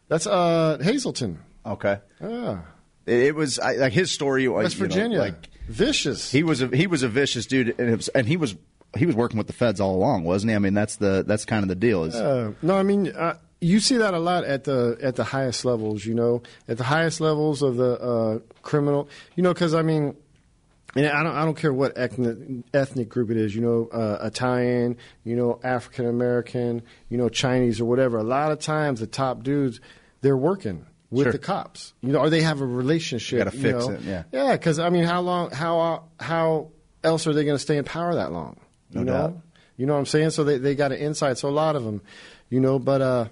That's 0.08 0.26
uh 0.26 0.78
Hazelton, 0.80 1.38
Okay, 1.66 1.98
ah, 2.22 2.62
it, 3.04 3.14
it 3.24 3.34
was 3.34 3.58
I, 3.58 3.74
like 3.74 3.92
his 3.92 4.10
story. 4.10 4.48
was, 4.48 4.64
West 4.64 4.76
you 4.76 4.82
know, 4.82 4.88
Virginia, 4.88 5.18
like 5.18 5.48
vicious. 5.68 6.30
he 6.30 6.42
was 6.42 6.62
a 6.62 6.68
he 6.68 6.86
was 6.86 7.02
a 7.02 7.08
vicious 7.08 7.44
dude, 7.44 7.74
and, 7.78 7.90
it 7.90 7.96
was, 7.96 8.08
and 8.08 8.26
he 8.26 8.38
was 8.38 8.56
he 8.96 9.04
was 9.04 9.14
working 9.14 9.36
with 9.36 9.48
the 9.48 9.52
feds 9.52 9.80
all 9.82 9.94
along, 9.94 10.24
wasn't 10.24 10.48
he? 10.50 10.56
I 10.56 10.60
mean, 10.60 10.72
that's 10.72 10.96
the 10.96 11.24
that's 11.26 11.44
kind 11.44 11.62
of 11.62 11.68
the 11.68 11.74
deal. 11.74 12.04
Is 12.04 12.14
Uh, 12.14 12.52
no, 12.62 12.74
I 12.76 12.82
mean 12.84 13.08
uh, 13.08 13.36
you 13.60 13.80
see 13.80 13.96
that 13.96 14.14
a 14.14 14.18
lot 14.18 14.44
at 14.44 14.64
the 14.64 14.98
at 15.02 15.16
the 15.16 15.24
highest 15.24 15.64
levels. 15.64 16.04
You 16.04 16.14
know, 16.14 16.42
at 16.68 16.78
the 16.78 16.84
highest 16.84 17.20
levels 17.20 17.62
of 17.62 17.76
the 17.76 18.00
uh, 18.00 18.38
criminal. 18.62 19.08
You 19.36 19.42
know, 19.42 19.52
because 19.52 19.74
I 19.74 19.82
mean. 19.82 20.16
And 20.96 21.06
I 21.06 21.22
don't, 21.22 21.36
I 21.36 21.44
don't 21.44 21.56
care 21.56 21.72
what 21.72 21.98
ethnic, 21.98 22.64
ethnic 22.72 23.10
group 23.10 23.30
it 23.30 23.36
is, 23.36 23.54
you 23.54 23.60
know, 23.60 23.88
uh, 23.92 24.26
Italian, 24.26 24.96
you 25.22 25.36
know, 25.36 25.60
African 25.62 26.06
American, 26.06 26.80
you 27.10 27.18
know, 27.18 27.28
Chinese 27.28 27.78
or 27.78 27.84
whatever. 27.84 28.16
A 28.16 28.24
lot 28.24 28.52
of 28.52 28.58
times 28.58 28.98
the 28.98 29.06
top 29.06 29.42
dudes, 29.42 29.80
they're 30.22 30.36
working 30.36 30.86
with 31.10 31.26
Sure. 31.26 31.32
the 31.32 31.38
cops, 31.38 31.92
you 32.00 32.10
know, 32.10 32.20
or 32.20 32.30
they 32.30 32.40
have 32.40 32.62
a 32.62 32.66
relationship. 32.66 33.38
Gotta 33.38 33.50
fix 33.50 33.86
know. 33.86 33.92
it, 33.92 34.00
yeah. 34.00 34.22
Yeah, 34.32 34.52
because 34.52 34.78
I 34.78 34.88
mean, 34.88 35.04
how 35.04 35.20
long, 35.20 35.50
how, 35.50 36.04
how 36.18 36.70
else 37.04 37.26
are 37.26 37.34
they 37.34 37.44
going 37.44 37.56
to 37.56 37.62
stay 37.62 37.76
in 37.76 37.84
power 37.84 38.14
that 38.14 38.32
long? 38.32 38.58
No 38.90 39.00
you 39.00 39.04
know? 39.04 39.12
doubt. 39.12 39.36
You 39.76 39.84
know 39.86 39.92
what 39.92 40.00
I'm 40.00 40.06
saying? 40.06 40.30
So 40.30 40.42
they, 40.42 40.56
they 40.56 40.74
got 40.74 40.90
an 40.90 40.98
insight. 40.98 41.36
So 41.36 41.50
a 41.50 41.50
lot 41.50 41.76
of 41.76 41.84
them, 41.84 42.00
you 42.48 42.60
know, 42.60 42.78
but 42.78 43.02
uh, 43.02 43.28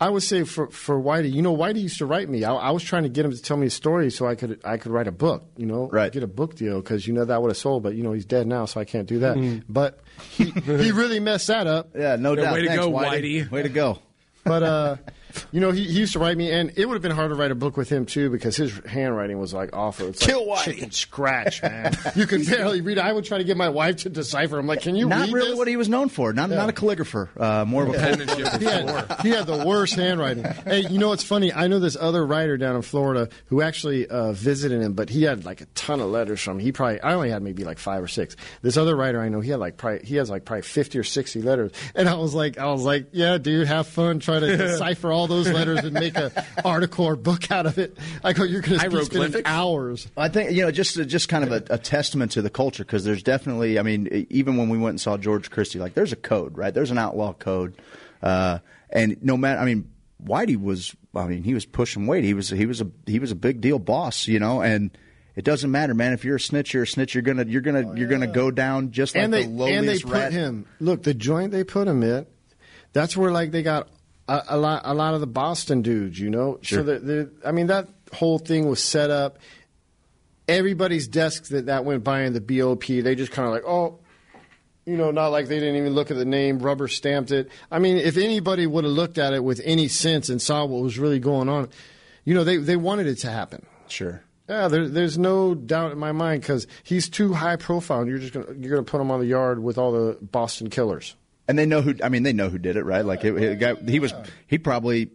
I 0.00 0.08
would 0.10 0.22
say 0.22 0.44
for 0.44 0.68
for 0.70 1.00
Whitey, 1.00 1.32
you 1.32 1.42
know, 1.42 1.56
Whitey 1.56 1.82
used 1.82 1.98
to 1.98 2.06
write 2.06 2.28
me. 2.28 2.44
I, 2.44 2.54
I 2.54 2.70
was 2.70 2.84
trying 2.84 3.02
to 3.02 3.08
get 3.08 3.24
him 3.24 3.32
to 3.32 3.42
tell 3.42 3.56
me 3.56 3.66
a 3.66 3.70
story 3.70 4.10
so 4.10 4.26
I 4.28 4.36
could 4.36 4.60
I 4.64 4.76
could 4.76 4.92
write 4.92 5.08
a 5.08 5.12
book. 5.12 5.44
You 5.56 5.66
know, 5.66 5.88
Right. 5.90 6.12
Get 6.12 6.22
a 6.22 6.28
book 6.28 6.54
deal 6.54 6.80
because 6.80 7.06
you 7.08 7.14
know 7.14 7.24
that 7.24 7.42
would 7.42 7.50
have 7.50 7.56
sold. 7.56 7.82
But 7.82 7.94
you 7.96 8.02
know, 8.04 8.12
he's 8.12 8.24
dead 8.24 8.46
now, 8.46 8.64
so 8.66 8.80
I 8.80 8.84
can't 8.84 9.08
do 9.08 9.18
that. 9.20 9.62
But 9.68 9.98
he 10.30 10.50
he 10.50 10.92
really 11.02 11.18
messed 11.20 11.48
that 11.48 11.66
up. 11.66 11.90
yeah, 11.96 12.14
no 12.16 12.34
Yeah, 12.34 12.42
doubt. 12.42 12.52
way 12.54 12.62
to 12.68 12.74
go, 12.76 12.90
Whitey. 12.90 13.10
Whitey. 13.46 13.50
Way 13.50 13.62
to 13.62 13.68
go. 13.68 13.98
But 14.44 14.62
uh, 14.62 14.96
you 15.52 15.60
know, 15.60 15.70
he, 15.70 15.84
he 15.84 16.00
used 16.00 16.12
to 16.14 16.18
write 16.18 16.36
me, 16.36 16.50
and 16.50 16.72
it 16.76 16.86
would 16.86 16.94
have 16.94 17.02
been 17.02 17.12
hard 17.12 17.30
to 17.30 17.34
write 17.34 17.50
a 17.50 17.54
book 17.54 17.76
with 17.76 17.88
him 17.88 18.06
too 18.06 18.30
because 18.30 18.56
his 18.56 18.78
handwriting 18.86 19.38
was 19.38 19.52
like 19.54 19.70
awful. 19.76 20.08
It's 20.08 20.24
Kill 20.24 20.46
like 20.48 20.60
Whitey. 20.60 20.64
chicken 20.64 20.90
scratch, 20.90 21.62
man. 21.62 21.94
you 22.14 22.26
could 22.26 22.46
barely 22.46 22.80
read. 22.80 22.98
I 22.98 23.12
would 23.12 23.24
try 23.24 23.38
to 23.38 23.44
get 23.44 23.56
my 23.56 23.68
wife 23.68 23.96
to 23.98 24.08
decipher. 24.10 24.58
I'm 24.58 24.66
like, 24.66 24.82
can 24.82 24.94
you 24.96 25.08
Not 25.08 25.26
read 25.26 25.32
really 25.34 25.48
this? 25.50 25.58
what 25.58 25.68
he 25.68 25.76
was 25.76 25.88
known 25.88 26.08
for. 26.08 26.32
Not 26.32 26.50
not 26.50 26.68
a 26.68 26.72
calligrapher. 26.72 27.28
Uh, 27.40 27.64
more 27.64 27.84
of 27.84 27.90
a 27.94 27.98
he 28.58 28.64
had, 28.64 29.20
he 29.22 29.30
had 29.30 29.46
the 29.46 29.64
worst 29.66 29.94
handwriting. 29.94 30.44
Hey, 30.44 30.80
you 30.88 30.98
know 30.98 31.08
what's 31.08 31.24
funny? 31.24 31.52
I 31.52 31.66
know 31.66 31.78
this 31.78 31.96
other 31.98 32.24
writer 32.26 32.56
down 32.56 32.76
in 32.76 32.82
Florida 32.82 33.28
who 33.46 33.62
actually 33.62 34.06
uh, 34.06 34.32
visited 34.32 34.80
him, 34.82 34.92
but 34.94 35.08
he 35.10 35.22
had 35.24 35.44
like 35.44 35.60
a 35.60 35.66
ton 35.74 36.00
of 36.00 36.08
letters 36.10 36.40
from. 36.40 36.58
Him. 36.58 36.64
He 36.64 36.72
probably 36.72 37.00
I 37.00 37.14
only 37.14 37.30
had 37.30 37.42
maybe 37.42 37.64
like 37.64 37.78
five 37.78 38.02
or 38.02 38.08
six. 38.08 38.36
This 38.62 38.76
other 38.76 38.94
writer 38.96 39.20
I 39.20 39.28
know 39.28 39.40
he 39.40 39.50
had 39.50 39.60
like 39.60 39.76
probably 39.76 40.04
he 40.06 40.16
has 40.16 40.30
like 40.30 40.44
probably 40.44 40.62
fifty 40.62 40.98
or 40.98 41.04
sixty 41.04 41.42
letters, 41.42 41.72
and 41.94 42.08
I 42.08 42.14
was 42.14 42.34
like 42.34 42.58
I 42.58 42.66
was 42.70 42.84
like 42.84 43.08
yeah, 43.12 43.38
dude, 43.38 43.66
have 43.66 43.86
fun, 43.88 44.20
try 44.20 44.38
to 44.40 44.56
decipher 44.56 45.10
all 45.12 45.17
those 45.26 45.50
letters 45.50 45.80
and 45.80 45.92
make 45.92 46.16
a 46.16 46.46
article 46.64 47.04
or 47.06 47.16
book 47.16 47.50
out 47.50 47.66
of 47.66 47.78
it. 47.78 47.96
I 48.22 48.32
go, 48.32 48.44
you're 48.44 48.60
going 48.60 48.78
to 48.78 48.88
be 48.88 49.04
spending 49.04 49.10
Hieroglyphics? 49.10 49.50
hours. 49.50 50.08
I 50.16 50.28
think 50.28 50.52
you 50.52 50.62
know 50.62 50.70
just 50.70 50.96
just 51.08 51.28
kind 51.28 51.44
of 51.44 51.52
a, 51.52 51.74
a 51.74 51.78
testament 51.78 52.32
to 52.32 52.42
the 52.42 52.50
culture 52.50 52.84
because 52.84 53.04
there's 53.04 53.22
definitely 53.22 53.78
I 53.78 53.82
mean 53.82 54.26
even 54.30 54.56
when 54.56 54.68
we 54.68 54.78
went 54.78 54.90
and 54.90 55.00
saw 55.00 55.16
George 55.16 55.50
Christie 55.50 55.78
like 55.78 55.94
there's 55.94 56.12
a 56.12 56.16
code 56.16 56.56
right 56.56 56.72
there's 56.72 56.90
an 56.90 56.98
outlaw 56.98 57.32
code 57.32 57.74
uh, 58.22 58.58
and 58.90 59.16
no 59.22 59.36
matter 59.36 59.60
I 59.60 59.64
mean 59.64 59.90
Whitey 60.22 60.60
was 60.60 60.94
I 61.14 61.26
mean 61.26 61.42
he 61.42 61.54
was 61.54 61.66
pushing 61.66 62.06
weight 62.06 62.24
he 62.24 62.34
was 62.34 62.50
he 62.50 62.66
was 62.66 62.80
a 62.80 62.90
he 63.06 63.18
was 63.18 63.30
a 63.32 63.36
big 63.36 63.60
deal 63.60 63.78
boss 63.78 64.26
you 64.28 64.38
know 64.38 64.60
and 64.62 64.96
it 65.36 65.44
doesn't 65.44 65.70
matter 65.70 65.94
man 65.94 66.12
if 66.12 66.24
you're 66.24 66.36
a 66.36 66.40
snitch 66.40 66.74
you're 66.74 66.82
a 66.82 66.86
snitch 66.86 67.14
you're 67.14 67.22
gonna 67.22 67.44
you're 67.44 67.60
gonna 67.60 67.94
you're 67.96 68.08
gonna 68.08 68.26
go 68.26 68.50
down 68.50 68.90
just 68.90 69.14
like 69.14 69.24
and 69.24 69.32
they 69.32 69.44
the 69.44 69.48
lowliest 69.48 69.78
and 69.78 69.88
they 69.88 69.98
put 70.00 70.12
rat. 70.12 70.32
him. 70.32 70.66
Look, 70.80 71.02
the 71.04 71.14
joint 71.14 71.52
they 71.52 71.64
put 71.64 71.86
him 71.86 72.02
in. 72.02 72.26
That's 72.92 73.16
where 73.16 73.30
like 73.30 73.50
they 73.52 73.62
got 73.62 73.88
a, 74.28 74.44
a 74.50 74.56
lot 74.56 74.82
a 74.84 74.94
lot 74.94 75.14
of 75.14 75.20
the 75.20 75.26
Boston 75.26 75.82
dudes, 75.82 76.18
you 76.18 76.30
know. 76.30 76.58
Sure. 76.62 76.80
So 76.80 76.82
the, 76.84 76.98
the 76.98 77.30
I 77.44 77.52
mean 77.52 77.68
that 77.68 77.88
whole 78.12 78.38
thing 78.38 78.68
was 78.68 78.82
set 78.82 79.10
up. 79.10 79.38
Everybody's 80.46 81.08
desks 81.08 81.48
that 81.50 81.66
that 81.66 81.84
went 81.84 82.04
by 82.04 82.22
in 82.22 82.32
the 82.32 82.40
BOP, 82.40 82.86
they 82.86 83.14
just 83.14 83.32
kind 83.32 83.46
of 83.46 83.54
like 83.54 83.64
oh. 83.64 83.98
You 84.86 84.96
know, 84.96 85.10
not 85.10 85.28
like 85.28 85.48
they 85.48 85.58
didn't 85.58 85.76
even 85.76 85.92
look 85.92 86.10
at 86.10 86.16
the 86.16 86.24
name, 86.24 86.60
rubber 86.60 86.88
stamped 86.88 87.30
it. 87.30 87.50
I 87.70 87.78
mean, 87.78 87.98
if 87.98 88.16
anybody 88.16 88.66
would 88.66 88.84
have 88.84 88.92
looked 88.94 89.18
at 89.18 89.34
it 89.34 89.44
with 89.44 89.60
any 89.62 89.86
sense 89.86 90.30
and 90.30 90.40
saw 90.40 90.64
what 90.64 90.82
was 90.82 90.98
really 90.98 91.18
going 91.18 91.50
on, 91.50 91.68
you 92.24 92.32
know, 92.32 92.42
they, 92.42 92.56
they 92.56 92.76
wanted 92.76 93.06
it 93.06 93.16
to 93.16 93.30
happen. 93.30 93.66
sure 93.88 94.22
Yeah, 94.48 94.68
there, 94.68 94.88
there's 94.88 95.18
no 95.18 95.54
doubt 95.54 95.92
in 95.92 95.98
my 95.98 96.12
mind 96.12 96.40
because 96.40 96.66
he's 96.84 97.10
too 97.10 97.34
high 97.34 97.56
profile, 97.56 98.00
and 98.00 98.08
you're 98.08 98.18
just 98.18 98.32
gonna 98.32 98.46
you're 98.58 98.70
gonna 98.70 98.82
put 98.82 98.98
him 98.98 99.10
on 99.10 99.20
the 99.20 99.26
yard 99.26 99.62
with 99.62 99.76
all 99.76 99.92
the 99.92 100.16
Boston 100.22 100.70
killers. 100.70 101.14
And 101.48 101.58
they 101.58 101.66
know 101.66 101.80
who 101.80 101.94
I 102.02 102.08
mean 102.08 102.22
they 102.22 102.32
know 102.32 102.48
who 102.50 102.58
did 102.58 102.76
it 102.76 102.84
right 102.84 103.04
like 103.04 103.22
he, 103.22 103.32
he, 103.32 103.54
guy, 103.56 103.74
he 103.74 103.98
was 103.98 104.12
he 104.46 104.58
probably 104.58 105.10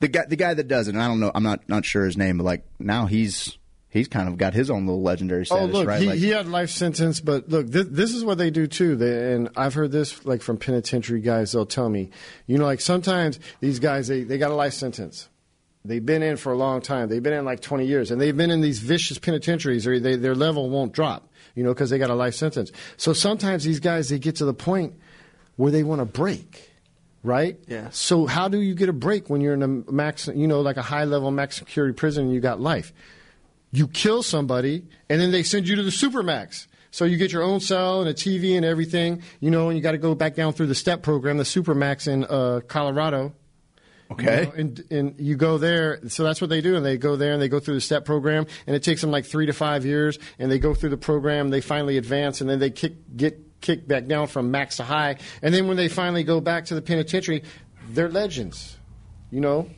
the 0.00 0.08
guy 0.08 0.24
the 0.26 0.36
guy 0.36 0.54
that 0.54 0.66
does 0.66 0.88
it 0.88 0.94
and 0.94 1.02
I 1.02 1.06
don't 1.06 1.20
know 1.20 1.30
I'm 1.34 1.42
not 1.42 1.68
not 1.68 1.84
sure 1.84 2.04
his 2.04 2.16
name 2.16 2.38
but 2.38 2.44
like 2.44 2.64
now 2.78 3.06
he's 3.06 3.58
he's 3.96 4.08
kind 4.08 4.28
of 4.28 4.36
got 4.38 4.54
his 4.54 4.70
own 4.70 4.86
little 4.86 5.02
legendary 5.02 5.42
oh, 5.42 5.44
status 5.44 5.74
oh, 5.74 5.78
look, 5.78 5.88
right 5.88 6.00
he, 6.00 6.08
like, 6.08 6.18
he 6.18 6.28
had 6.28 6.46
life 6.46 6.70
sentence, 6.70 7.20
but 7.20 7.48
look, 7.48 7.66
this, 7.68 7.86
this 7.88 8.14
is 8.14 8.24
what 8.24 8.38
they 8.38 8.50
do 8.50 8.66
too. 8.66 8.94
They, 8.96 9.32
and 9.32 9.48
I've 9.56 9.74
heard 9.74 9.92
this 9.92 10.24
like 10.24 10.42
from 10.42 10.58
penitentiary 10.58 11.20
guys. 11.20 11.52
They'll 11.52 11.66
tell 11.66 11.88
me, 11.88 12.10
you 12.46 12.58
know, 12.58 12.64
like 12.64 12.80
sometimes 12.80 13.40
these 13.60 13.78
guys 13.78 14.08
they 14.08 14.22
they 14.22 14.38
got 14.38 14.50
a 14.50 14.54
life 14.54 14.74
sentence. 14.74 15.28
They've 15.84 16.04
been 16.04 16.22
in 16.22 16.36
for 16.36 16.52
a 16.52 16.56
long 16.56 16.80
time. 16.80 17.08
They've 17.08 17.22
been 17.22 17.32
in 17.32 17.44
like 17.44 17.60
20 17.60 17.86
years, 17.86 18.10
and 18.10 18.20
they've 18.20 18.36
been 18.36 18.50
in 18.50 18.60
these 18.60 18.80
vicious 18.80 19.18
penitentiaries, 19.18 19.86
or 19.86 20.00
they, 20.00 20.16
their 20.16 20.34
level 20.34 20.68
won't 20.68 20.92
drop, 20.92 21.28
you 21.54 21.62
know, 21.62 21.72
because 21.72 21.90
they 21.90 21.98
got 21.98 22.10
a 22.10 22.14
life 22.14 22.34
sentence. 22.34 22.72
So 22.96 23.12
sometimes 23.12 23.62
these 23.62 23.78
guys 23.78 24.08
they 24.08 24.18
get 24.18 24.36
to 24.36 24.44
the 24.44 24.54
point 24.54 24.94
where 25.56 25.72
they 25.72 25.82
want 25.82 26.00
to 26.00 26.04
break, 26.04 26.70
right? 27.22 27.58
Yeah. 27.66 27.90
So 27.90 28.26
how 28.26 28.48
do 28.48 28.60
you 28.60 28.74
get 28.74 28.88
a 28.88 28.92
break 28.92 29.28
when 29.28 29.40
you're 29.40 29.54
in 29.54 29.62
a 29.62 29.68
max, 29.68 30.28
you 30.28 30.46
know, 30.46 30.60
like 30.60 30.76
a 30.76 30.82
high 30.82 31.04
level 31.04 31.30
max 31.30 31.56
security 31.56 31.94
prison 31.94 32.26
and 32.26 32.34
you 32.34 32.40
got 32.40 32.60
life? 32.60 32.92
You 33.72 33.88
kill 33.88 34.22
somebody, 34.22 34.84
and 35.10 35.20
then 35.20 35.32
they 35.32 35.42
send 35.42 35.68
you 35.68 35.76
to 35.76 35.82
the 35.82 35.90
supermax. 35.90 36.66
So 36.90 37.04
you 37.04 37.18
get 37.18 37.30
your 37.30 37.42
own 37.42 37.60
cell 37.60 38.00
and 38.00 38.08
a 38.08 38.14
TV 38.14 38.56
and 38.56 38.64
everything, 38.64 39.22
you 39.40 39.50
know, 39.50 39.68
and 39.68 39.76
you 39.76 39.82
got 39.82 39.92
to 39.92 39.98
go 39.98 40.14
back 40.14 40.34
down 40.34 40.54
through 40.54 40.68
the 40.68 40.74
step 40.74 41.02
program, 41.02 41.36
the 41.36 41.42
supermax 41.42 42.08
in 42.08 42.24
uh, 42.24 42.60
Colorado. 42.66 43.34
Okay. 44.10 44.40
You 44.40 44.46
know, 44.46 44.52
and 44.56 44.84
and 44.90 45.14
you 45.18 45.36
go 45.36 45.58
there, 45.58 46.00
so 46.08 46.22
that's 46.22 46.40
what 46.40 46.48
they 46.48 46.60
do, 46.60 46.76
and 46.76 46.86
they 46.86 46.96
go 46.96 47.16
there 47.16 47.32
and 47.32 47.42
they 47.42 47.48
go 47.48 47.58
through 47.58 47.74
the 47.74 47.80
step 47.80 48.04
program, 48.04 48.46
and 48.66 48.76
it 48.76 48.82
takes 48.82 49.00
them 49.00 49.10
like 49.10 49.26
three 49.26 49.46
to 49.46 49.52
five 49.52 49.84
years, 49.84 50.18
and 50.38 50.50
they 50.50 50.58
go 50.58 50.74
through 50.74 50.90
the 50.90 50.96
program, 50.96 51.50
they 51.50 51.60
finally 51.60 51.98
advance, 51.98 52.40
and 52.40 52.48
then 52.48 52.60
they 52.60 52.70
kick 52.70 52.94
get 53.16 53.45
kicked 53.60 53.88
back 53.88 54.06
down 54.06 54.26
from 54.26 54.50
max 54.50 54.76
to 54.76 54.84
high, 54.84 55.16
and 55.42 55.54
then 55.54 55.66
when 55.68 55.76
they 55.76 55.88
finally 55.88 56.22
go 56.24 56.40
back 56.40 56.66
to 56.66 56.74
the 56.74 56.82
penitentiary, 56.82 57.42
they're 57.90 58.08
legends, 58.10 58.76
you 59.30 59.40
know. 59.40 59.68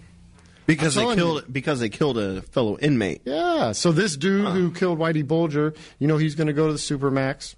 because 0.67 0.95
they 0.95 1.01
telling 1.03 1.17
killed 1.19 1.45
because 1.53 1.81
they 1.81 1.89
killed 1.89 2.19
a 2.19 2.43
fellow 2.43 2.77
inmate. 2.79 3.23
Yeah. 3.25 3.73
So 3.73 3.93
this 3.93 4.17
dude 4.17 4.49
who 4.49 4.73
killed 4.73 4.99
Whitey 4.99 5.27
Bulger, 5.27 5.75
you 5.99 6.07
know, 6.09 6.17
he's 6.19 6.35
going 6.35 6.47
to 6.49 6.53
go 6.53 6.67
to 6.67 6.73
the 6.73 6.79
supermax. 6.79 7.55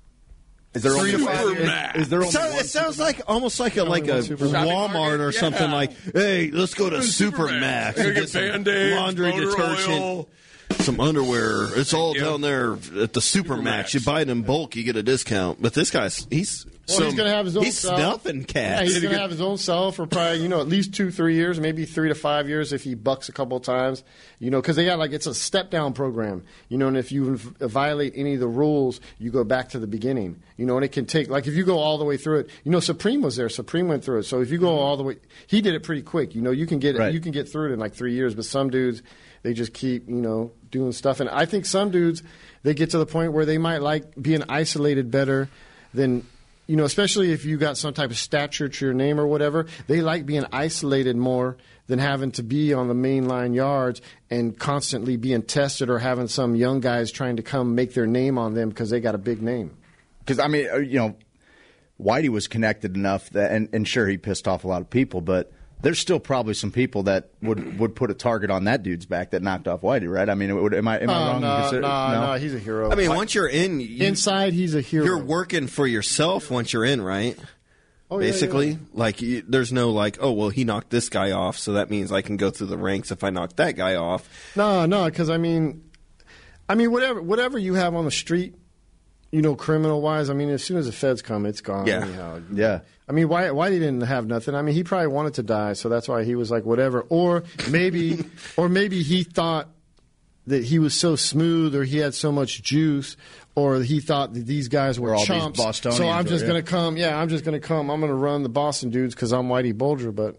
is 0.74 0.82
there 0.84 0.92
Three 0.92 1.14
only 1.14 1.24
to 1.24 1.24
five 1.24 1.44
one, 1.46 2.00
is 2.00 2.08
there 2.10 2.20
It 2.20 2.22
only 2.26 2.30
sounds, 2.32 2.52
one 2.54 2.64
it 2.64 2.68
sounds 2.68 2.98
like 3.00 3.20
almost 3.26 3.58
like 3.58 3.76
a 3.76 3.82
like 3.84 4.04
a 4.06 4.18
Supermax. 4.22 4.66
Walmart 4.66 4.92
market? 4.92 5.20
or 5.20 5.32
something 5.32 5.68
Yeah. 5.68 5.74
like, 5.74 5.92
hey, 6.14 6.50
let's 6.52 6.74
go 6.74 6.88
to 6.90 6.98
Supermax 6.98 7.94
Supermax. 7.94 7.96
and 7.96 8.14
Get 8.14 8.14
get 8.14 8.28
some 8.28 8.64
laundry 8.96 9.32
detergent, 9.32 9.88
oil. 10.00 10.28
Some 10.90 11.00
underwear. 11.00 11.66
It's 11.78 11.94
all 11.94 12.14
you. 12.14 12.20
down 12.20 12.40
there 12.40 12.72
at 12.74 13.12
the 13.12 13.20
Supermax. 13.20 13.44
Supermax. 13.44 13.94
You 13.94 14.00
buy 14.00 14.20
it 14.22 14.28
in 14.28 14.42
bulk, 14.42 14.76
you 14.76 14.84
get 14.84 14.96
a 14.96 15.02
discount. 15.02 15.60
But 15.62 15.74
this 15.74 15.90
guy's 15.90 16.26
he's 16.30 16.66
Well, 16.88 17.02
he's 17.02 17.14
going 17.14 17.28
to 17.30 17.34
have 17.36 17.44
his 17.46 17.56
own 17.56 17.64
he's 17.64 17.78
cell. 17.78 17.96
snuffing 17.96 18.40
Yeah, 18.40 18.44
cats. 18.46 18.82
he's 18.82 19.00
going 19.00 19.14
to 19.14 19.20
have 19.20 19.30
his 19.30 19.40
own 19.40 19.58
cell 19.58 19.92
for 19.92 20.06
probably 20.06 20.42
you 20.42 20.48
know 20.48 20.60
at 20.60 20.68
least 20.68 20.92
two, 20.94 21.10
three 21.10 21.34
years, 21.36 21.60
maybe 21.60 21.84
three 21.84 22.08
to 22.08 22.14
five 22.14 22.48
years 22.48 22.72
if 22.72 22.82
he 22.82 22.94
bucks 22.94 23.28
a 23.28 23.32
couple 23.32 23.56
of 23.56 23.62
times. 23.62 24.02
You 24.40 24.50
know, 24.50 24.60
because 24.60 24.76
they 24.76 24.84
got 24.84 24.98
like 24.98 25.12
it's 25.12 25.26
a 25.26 25.34
step 25.34 25.70
down 25.70 25.92
program. 25.92 26.42
You 26.68 26.78
know, 26.78 26.88
and 26.88 26.96
if 26.96 27.12
you 27.12 27.36
violate 27.36 28.14
any 28.16 28.34
of 28.34 28.40
the 28.40 28.48
rules, 28.48 29.00
you 29.18 29.30
go 29.30 29.44
back 29.44 29.68
to 29.70 29.78
the 29.78 29.86
beginning. 29.86 30.42
You 30.56 30.66
know, 30.66 30.76
and 30.76 30.84
it 30.84 30.92
can 30.92 31.06
take 31.06 31.28
like 31.30 31.46
if 31.46 31.54
you 31.54 31.64
go 31.64 31.78
all 31.78 31.96
the 31.98 32.04
way 32.04 32.16
through 32.16 32.40
it. 32.40 32.50
You 32.64 32.70
know, 32.72 32.80
Supreme 32.80 33.22
was 33.22 33.36
there. 33.36 33.48
Supreme 33.48 33.86
went 33.88 34.04
through 34.04 34.18
it. 34.18 34.22
So 34.24 34.40
if 34.40 34.50
you 34.50 34.58
go 34.58 34.78
all 34.78 34.96
the 34.96 35.02
way, 35.04 35.16
he 35.46 35.60
did 35.60 35.74
it 35.74 35.82
pretty 35.82 36.02
quick. 36.02 36.34
You 36.34 36.42
know, 36.42 36.50
you 36.50 36.66
can 36.66 36.78
get 36.80 36.96
Right. 36.96 37.14
you 37.14 37.20
can 37.20 37.32
get 37.32 37.50
through 37.50 37.70
it 37.70 37.72
in 37.74 37.78
like 37.78 37.94
three 37.94 38.14
years. 38.14 38.34
But 38.34 38.44
some 38.46 38.68
dudes, 38.70 39.02
they 39.42 39.54
just 39.54 39.72
keep 39.72 40.08
you 40.08 40.14
know 40.16 40.52
doing 40.70 40.92
stuff. 40.92 41.20
And 41.20 41.28
I 41.28 41.46
think 41.46 41.66
some 41.66 41.90
dudes 41.90 42.22
they 42.62 42.74
get 42.74 42.90
to 42.90 42.98
the 42.98 43.06
point 43.06 43.32
where 43.32 43.44
they 43.44 43.58
might 43.58 43.82
like 43.82 44.20
being 44.20 44.42
isolated 44.48 45.10
better 45.10 45.48
than 45.94 46.26
you 46.66 46.76
know, 46.76 46.84
especially 46.84 47.32
if 47.32 47.44
you 47.44 47.56
got 47.56 47.76
some 47.76 47.92
type 47.92 48.10
of 48.10 48.16
stature 48.16 48.68
to 48.68 48.84
your 48.84 48.94
name 48.94 49.18
or 49.18 49.26
whatever, 49.26 49.66
they 49.88 50.02
like 50.02 50.24
being 50.24 50.44
isolated 50.52 51.16
more 51.16 51.56
than 51.88 51.98
having 51.98 52.30
to 52.30 52.44
be 52.44 52.72
on 52.72 52.86
the 52.86 52.94
main 52.94 53.26
line 53.26 53.54
yards 53.54 54.00
and 54.30 54.56
constantly 54.56 55.16
being 55.16 55.42
tested 55.42 55.90
or 55.90 55.98
having 55.98 56.28
some 56.28 56.54
young 56.54 56.78
guys 56.78 57.10
trying 57.10 57.34
to 57.34 57.42
come 57.42 57.74
make 57.74 57.92
their 57.94 58.06
name 58.06 58.38
on 58.38 58.54
them 58.54 58.68
because 58.68 58.88
they 58.88 59.00
got 59.00 59.16
a 59.16 59.18
big 59.18 59.42
name. 59.42 59.76
because 60.20 60.38
I 60.38 60.46
mean, 60.46 60.68
uh, 60.72 60.76
you 60.76 61.00
know, 61.00 61.16
Whitey 62.00 62.28
was 62.28 62.46
connected 62.46 62.94
enough 62.94 63.30
that, 63.30 63.50
and, 63.50 63.68
and 63.72 63.88
sure, 63.88 64.06
he 64.06 64.16
pissed 64.16 64.46
off 64.46 64.62
a 64.62 64.68
lot 64.68 64.80
of 64.80 64.88
people, 64.88 65.20
but 65.20 65.52
there's 65.82 65.98
still 65.98 66.20
probably 66.20 66.54
some 66.54 66.70
people 66.70 67.04
that 67.04 67.30
would, 67.42 67.78
would 67.78 67.96
put 67.96 68.10
a 68.10 68.14
target 68.14 68.50
on 68.50 68.64
that 68.64 68.82
dude's 68.82 69.06
back 69.06 69.30
that 69.30 69.42
knocked 69.42 69.66
off 69.68 69.80
Whitey, 69.80 70.10
right? 70.12 70.28
I 70.28 70.34
mean, 70.34 70.54
would, 70.62 70.74
am 70.74 70.86
I 70.88 71.00
am 71.00 71.10
I 71.10 71.14
Oh, 71.14 71.26
wrong? 71.32 71.40
to 71.40 71.46
no, 71.46 71.56
consider- 71.60 71.80
no, 71.82 72.26
no, 72.32 72.38
he's 72.38 72.54
a 72.54 72.58
hero. 72.58 72.90
I 72.90 72.94
mean, 72.94 73.08
once 73.14 73.34
you're 73.34 73.48
in, 73.48 73.80
you, 73.80 74.04
Inside, 74.06 74.52
he's 74.52 74.74
a 74.74 74.80
hero. 74.80 75.04
you're 75.04 75.22
working 75.24 75.66
for 75.66 75.86
yourself 75.86 76.50
once 76.50 76.72
you're 76.72 76.84
in, 76.84 77.00
right? 77.00 77.38
Oh, 78.12 78.18
yeah, 78.18 78.26
Basically, 78.26 78.70
yeah. 78.70 78.76
like 78.92 79.22
you, 79.22 79.42
there's 79.46 79.72
no 79.72 79.90
like, 79.90 80.18
oh 80.20 80.32
well, 80.32 80.48
he 80.48 80.64
knocked 80.64 80.90
this 80.90 81.08
guy 81.08 81.30
off, 81.30 81.56
so 81.56 81.74
that 81.74 81.90
means 81.90 82.10
I 82.10 82.22
can 82.22 82.36
go 82.36 82.50
through 82.50 82.66
the 82.66 82.76
ranks 82.78 83.10
if 83.12 83.22
I 83.22 83.30
knock 83.30 83.54
that 83.56 83.76
guy 83.76 83.94
off. 83.94 84.28
No, 84.56 84.84
no, 84.86 85.04
because 85.04 85.30
I 85.30 85.38
mean, 85.38 85.84
I 86.68 86.74
mean, 86.74 86.90
whatever, 86.90 87.22
whatever 87.22 87.56
you 87.58 87.74
have 87.74 87.94
on 87.94 88.04
the 88.04 88.10
street, 88.10 88.54
you 89.32 89.42
know, 89.42 89.54
criminal 89.54 90.00
wise. 90.00 90.28
I 90.28 90.34
mean, 90.34 90.50
as 90.50 90.62
soon 90.62 90.76
as 90.76 90.86
the 90.86 90.92
feds 90.92 91.22
come, 91.22 91.46
it's 91.46 91.60
gone. 91.60 91.86
Yeah. 91.86 92.02
anyhow. 92.02 92.40
Yeah. 92.52 92.80
I 93.08 93.12
mean, 93.12 93.28
why 93.28 93.50
why 93.50 93.70
he 93.70 93.78
didn't 93.78 94.02
have 94.02 94.26
nothing? 94.26 94.54
I 94.54 94.62
mean, 94.62 94.74
he 94.74 94.84
probably 94.84 95.08
wanted 95.08 95.34
to 95.34 95.42
die, 95.42 95.72
so 95.74 95.88
that's 95.88 96.08
why 96.08 96.24
he 96.24 96.34
was 96.34 96.50
like 96.50 96.64
whatever. 96.64 97.02
Or 97.08 97.44
maybe, 97.70 98.24
or 98.56 98.68
maybe 98.68 99.02
he 99.02 99.24
thought 99.24 99.68
that 100.46 100.64
he 100.64 100.78
was 100.78 100.94
so 100.94 101.16
smooth, 101.16 101.74
or 101.74 101.84
he 101.84 101.98
had 101.98 102.14
so 102.14 102.32
much 102.32 102.62
juice, 102.62 103.16
or 103.54 103.80
he 103.80 104.00
thought 104.00 104.34
that 104.34 104.46
these 104.46 104.68
guys 104.68 104.98
were 104.98 105.10
Or 105.10 105.16
all 105.16 105.24
chumps. 105.24 105.60
So 105.80 106.08
I'm 106.08 106.26
just 106.26 106.42
yeah. 106.42 106.48
gonna 106.48 106.62
come. 106.62 106.96
Yeah, 106.96 107.18
I'm 107.18 107.28
just 107.28 107.44
gonna 107.44 107.60
come. 107.60 107.90
I'm 107.90 108.00
gonna 108.00 108.14
run 108.14 108.42
the 108.42 108.48
Boston 108.48 108.90
dudes 108.90 109.14
because 109.14 109.32
I'm 109.32 109.48
Whitey 109.48 109.76
Bulger, 109.76 110.12
but. 110.12 110.38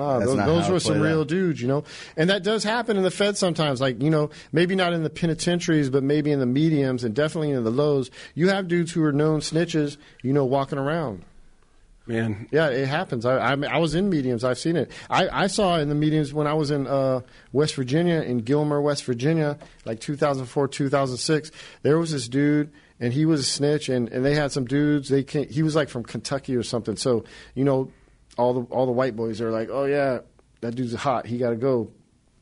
No, 0.00 0.20
those, 0.20 0.36
those 0.36 0.68
were 0.68 0.80
some 0.80 1.00
real 1.00 1.24
dudes, 1.24 1.60
you 1.60 1.68
know, 1.68 1.84
and 2.16 2.30
that 2.30 2.42
does 2.42 2.64
happen 2.64 2.96
in 2.96 3.02
the 3.02 3.10
Fed 3.10 3.36
sometimes. 3.36 3.80
Like 3.80 4.02
you 4.02 4.10
know, 4.10 4.30
maybe 4.52 4.74
not 4.74 4.92
in 4.92 5.02
the 5.02 5.10
penitentiaries, 5.10 5.90
but 5.90 6.02
maybe 6.02 6.32
in 6.32 6.40
the 6.40 6.46
mediums 6.46 7.04
and 7.04 7.14
definitely 7.14 7.50
in 7.50 7.64
the 7.64 7.70
lows. 7.70 8.10
You 8.34 8.48
have 8.48 8.68
dudes 8.68 8.92
who 8.92 9.04
are 9.04 9.12
known 9.12 9.40
snitches, 9.40 9.96
you 10.22 10.32
know, 10.32 10.44
walking 10.44 10.78
around. 10.78 11.24
Man, 12.06 12.48
Yeah, 12.50 12.68
it 12.68 12.88
happens. 12.88 13.24
I, 13.24 13.36
I, 13.36 13.52
I 13.52 13.78
was 13.78 13.94
in 13.94 14.08
mediums. 14.08 14.42
I've 14.42 14.58
seen 14.58 14.76
it. 14.76 14.90
I, 15.08 15.44
I 15.44 15.46
saw 15.46 15.78
in 15.78 15.88
the 15.88 15.94
mediums 15.94 16.34
when 16.34 16.46
I 16.48 16.54
was 16.54 16.70
in 16.72 16.86
uh, 16.86 17.20
West 17.52 17.76
Virginia, 17.76 18.22
in 18.22 18.38
Gilmer, 18.38 18.80
West 18.80 19.04
Virginia, 19.04 19.58
like 19.84 20.00
2004, 20.00 20.66
2006. 20.66 21.52
There 21.82 21.98
was 21.98 22.10
this 22.10 22.26
dude, 22.26 22.72
and 22.98 23.12
he 23.12 23.26
was 23.26 23.40
a 23.40 23.44
snitch, 23.44 23.88
and, 23.88 24.08
and 24.08 24.24
they 24.24 24.34
had 24.34 24.50
some 24.50 24.64
dudes. 24.64 25.08
They 25.08 25.22
came, 25.22 25.48
he 25.48 25.62
was 25.62 25.76
like 25.76 25.88
from 25.88 26.02
Kentucky 26.02 26.56
or 26.56 26.64
something. 26.64 26.96
So 26.96 27.24
you 27.54 27.64
know, 27.64 27.92
all 28.40 28.54
the 28.54 28.60
all 28.74 28.86
the 28.86 28.92
white 28.92 29.14
boys 29.14 29.40
are 29.40 29.50
like, 29.50 29.68
oh 29.70 29.84
yeah, 29.84 30.20
that 30.60 30.74
dude's 30.74 30.94
hot. 30.94 31.26
He 31.26 31.38
got 31.38 31.50
to 31.50 31.56
go. 31.56 31.90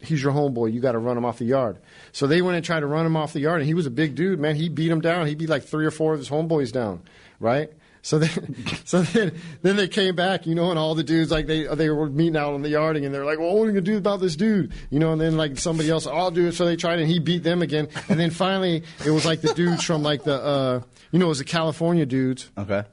He's 0.00 0.22
your 0.22 0.32
homeboy. 0.32 0.72
You 0.72 0.80
got 0.80 0.92
to 0.92 0.98
run 0.98 1.16
him 1.16 1.24
off 1.24 1.38
the 1.38 1.44
yard. 1.44 1.78
So 2.12 2.28
they 2.28 2.40
went 2.40 2.56
and 2.56 2.64
tried 2.64 2.80
to 2.80 2.86
run 2.86 3.04
him 3.04 3.16
off 3.16 3.32
the 3.32 3.40
yard, 3.40 3.60
and 3.60 3.66
he 3.66 3.74
was 3.74 3.84
a 3.86 3.90
big 3.90 4.14
dude, 4.14 4.38
man. 4.38 4.54
He 4.54 4.68
beat 4.68 4.90
him 4.90 5.00
down. 5.00 5.26
He 5.26 5.34
beat 5.34 5.48
like 5.48 5.64
three 5.64 5.84
or 5.84 5.90
four 5.90 6.12
of 6.12 6.20
his 6.20 6.30
homeboys 6.30 6.70
down, 6.70 7.02
right? 7.40 7.72
So 8.02 8.20
then, 8.20 8.64
so 8.84 9.02
then, 9.02 9.32
then 9.62 9.74
they 9.74 9.88
came 9.88 10.14
back, 10.14 10.46
you 10.46 10.54
know, 10.54 10.70
and 10.70 10.78
all 10.78 10.94
the 10.94 11.02
dudes 11.02 11.32
like 11.32 11.48
they 11.48 11.64
they 11.74 11.90
were 11.90 12.08
meeting 12.08 12.36
out 12.36 12.54
on 12.54 12.62
the 12.62 12.68
yarding, 12.68 13.04
and 13.04 13.12
they're 13.12 13.24
like, 13.24 13.40
"Well, 13.40 13.52
what 13.54 13.62
are 13.62 13.66
we 13.66 13.72
gonna 13.72 13.80
do 13.80 13.96
about 13.98 14.20
this 14.20 14.36
dude?" 14.36 14.72
You 14.90 15.00
know, 15.00 15.10
and 15.12 15.20
then 15.20 15.36
like 15.36 15.58
somebody 15.58 15.90
else, 15.90 16.06
I'll 16.06 16.30
do 16.30 16.46
it. 16.46 16.52
So 16.52 16.64
they 16.64 16.76
tried, 16.76 17.00
and 17.00 17.10
he 17.10 17.18
beat 17.18 17.42
them 17.42 17.60
again, 17.60 17.88
and 18.08 18.20
then 18.20 18.30
finally 18.30 18.84
it 19.04 19.10
was 19.10 19.26
like 19.26 19.40
the 19.40 19.52
dudes 19.52 19.82
from 19.82 20.04
like 20.04 20.22
the, 20.22 20.40
uh, 20.40 20.80
you 21.10 21.18
know, 21.18 21.26
it 21.26 21.30
was 21.30 21.38
the 21.38 21.44
California 21.44 22.06
dudes, 22.06 22.50
Okay. 22.56 22.84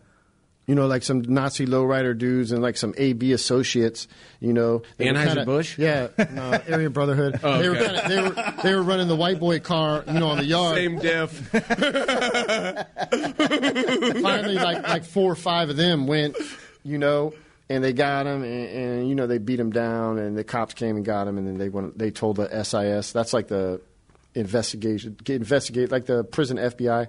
You 0.67 0.75
know, 0.75 0.87
like 0.87 1.03
some 1.03 1.21
Nazi 1.21 1.65
lowrider 1.67 2.17
dudes 2.17 2.51
and 2.51 2.61
like 2.61 2.77
some 2.77 2.93
AB 2.97 3.31
associates, 3.33 4.07
you 4.39 4.53
know. 4.53 4.81
Kinda- 4.97 5.19
Anheuser-Busch? 5.19 5.77
Yeah, 5.77 6.07
no, 6.31 6.59
Aryan 6.71 6.91
Brotherhood. 6.91 7.39
Oh, 7.43 7.59
They 7.59 7.69
were 7.69 7.75
kinda, 7.75 8.03
they 8.07 8.21
were 8.21 8.53
they 8.63 8.75
were 8.75 8.83
running 8.83 9.07
the 9.07 9.15
white 9.15 9.39
boy 9.39 9.59
car, 9.59 10.03
you 10.07 10.19
know, 10.19 10.29
on 10.29 10.37
the 10.37 10.45
yard. 10.45 10.75
Same 10.75 10.99
diff. 10.99 11.49
Finally, 14.21 14.55
like 14.55 14.83
like 14.87 15.03
four 15.03 15.31
or 15.31 15.35
five 15.35 15.69
of 15.69 15.77
them 15.77 16.07
went, 16.07 16.37
you 16.83 16.97
know, 16.97 17.33
and 17.69 17.83
they 17.83 17.93
got 17.93 18.25
him, 18.27 18.43
and, 18.43 18.69
and 18.69 19.09
you 19.09 19.15
know 19.15 19.27
they 19.27 19.37
beat 19.37 19.59
him 19.59 19.71
down, 19.71 20.17
and 20.19 20.37
the 20.37 20.43
cops 20.43 20.73
came 20.73 20.95
and 20.95 21.05
got 21.05 21.27
him, 21.27 21.37
and 21.37 21.47
then 21.47 21.57
they 21.57 21.69
went. 21.69 21.97
They 21.97 22.11
told 22.11 22.37
the 22.37 22.63
SIS. 22.63 23.11
That's 23.11 23.33
like 23.33 23.47
the 23.47 23.81
investigation, 24.33 25.17
investigate 25.27 25.91
like 25.91 26.05
the 26.05 26.23
prison 26.23 26.57
FBI. 26.57 27.07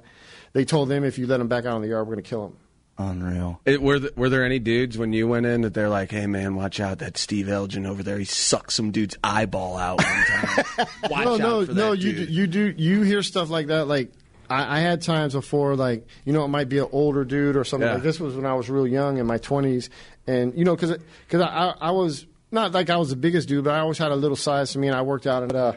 They 0.53 0.65
told 0.65 0.89
them 0.89 1.05
if 1.05 1.19
you 1.19 1.27
let 1.27 1.41
him 1.41 1.49
back 1.49 1.65
out 1.67 1.75
on 1.75 1.83
the 1.83 1.89
yard, 1.89 2.07
we're 2.07 2.15
going 2.15 2.25
to 2.25 2.29
kill 2.29 2.47
him. 2.47 2.57
Unreal. 2.99 3.61
It, 3.67 3.83
were 3.83 3.99
th- 3.99 4.17
were 4.17 4.31
there 4.31 4.45
any 4.45 4.59
dudes 4.59 4.97
when 4.97 5.13
you 5.13 5.29
went 5.29 5.45
in 5.45 5.63
that 5.63 5.75
they're 5.75 5.91
like, 5.91 6.11
"Hey 6.11 6.27
man, 6.27 6.55
watch 6.55 6.81
out! 6.81 7.01
That 7.01 7.19
Steve 7.19 7.49
Elgin 7.49 7.85
over 7.85 8.03
there, 8.03 8.19
he 8.19 8.25
sucked 8.25 8.73
some 8.73 8.91
dude's 8.91 9.17
eyeball 9.23 9.77
out 9.77 10.03
one 10.03 10.25
time." 10.25 10.65
watch 11.11 11.25
no, 11.25 11.35
out 11.35 11.39
no, 11.39 11.67
for 11.67 11.75
no. 11.75 11.91
that 11.91 11.99
You 11.99 12.13
dude." 12.13 12.27
do, 12.27 12.33
you 12.33 12.47
do 12.47 12.75
you 12.83 13.03
hear 13.03 13.23
stuff 13.23 13.51
like 13.51 13.67
that? 13.67 13.87
Like 13.87 14.13
I, 14.49 14.79
I 14.79 14.81
had 14.81 15.03
times 15.03 15.35
before, 15.35 15.77
like 15.77 16.07
you 16.25 16.33
know, 16.33 16.45
it 16.45 16.49
might 16.49 16.71
be 16.71 16.79
an 16.79 16.89
older 16.91 17.25
dude 17.25 17.57
or 17.57 17.65
something. 17.65 17.87
Yeah. 17.87 17.95
Like 17.95 18.03
this 18.03 18.19
was 18.19 18.35
when 18.35 18.47
I 18.47 18.55
was 18.55 18.71
real 18.71 18.87
young 18.87 19.19
in 19.19 19.27
my 19.27 19.39
twenties, 19.39 19.91
and 20.27 20.57
you 20.57 20.65
know, 20.65 20.75
because 20.75 20.97
because 21.27 21.43
I, 21.43 21.49
I 21.49 21.89
I 21.89 21.91
was 21.91 22.25
not 22.51 22.73
like 22.73 22.89
I 22.89 22.97
was 22.97 23.11
the 23.11 23.17
biggest 23.17 23.47
dude, 23.47 23.65
but 23.65 23.75
I 23.75 23.81
always 23.81 23.99
had 23.99 24.11
a 24.11 24.17
little 24.17 24.37
size 24.37 24.73
to 24.73 24.79
me, 24.79 24.89
and 24.89 24.97
I 24.97 25.03
worked 25.03 25.27
out 25.27 25.43
and 25.43 25.55
uh. 25.55 25.73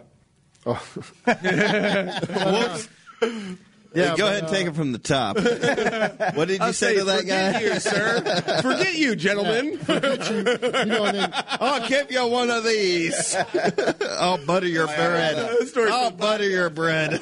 Oh. 0.66 0.82
Yeah, 3.94 4.16
go 4.16 4.26
but, 4.26 4.32
ahead 4.32 4.38
and 4.38 4.48
uh, 4.48 4.52
take 4.52 4.68
it 4.68 4.76
from 4.76 4.92
the 4.92 5.00
top. 5.00 5.36
what 6.36 6.48
did 6.48 6.60
you 6.60 6.66
I'll 6.66 6.74
say 6.74 6.98
to 6.98 7.06
that 7.06 7.22
forget 7.22 7.54
guy? 7.54 7.60
you, 7.62 7.80
sir. 7.80 8.22
Forget 8.62 8.96
you, 8.96 9.16
gentlemen. 9.16 9.66
you 9.90 10.86
know, 10.86 11.06
and 11.06 11.18
then 11.18 11.34
I'll 11.34 11.88
give 11.88 12.12
you 12.12 12.28
one 12.28 12.52
of 12.52 12.64
these. 12.64 13.36
I'll 14.12 14.38
butter 14.46 14.68
your 14.68 14.86
bread. 14.86 15.38
I'll 15.76 16.12
butter 16.12 16.48
your 16.48 16.70
bread. 16.70 17.20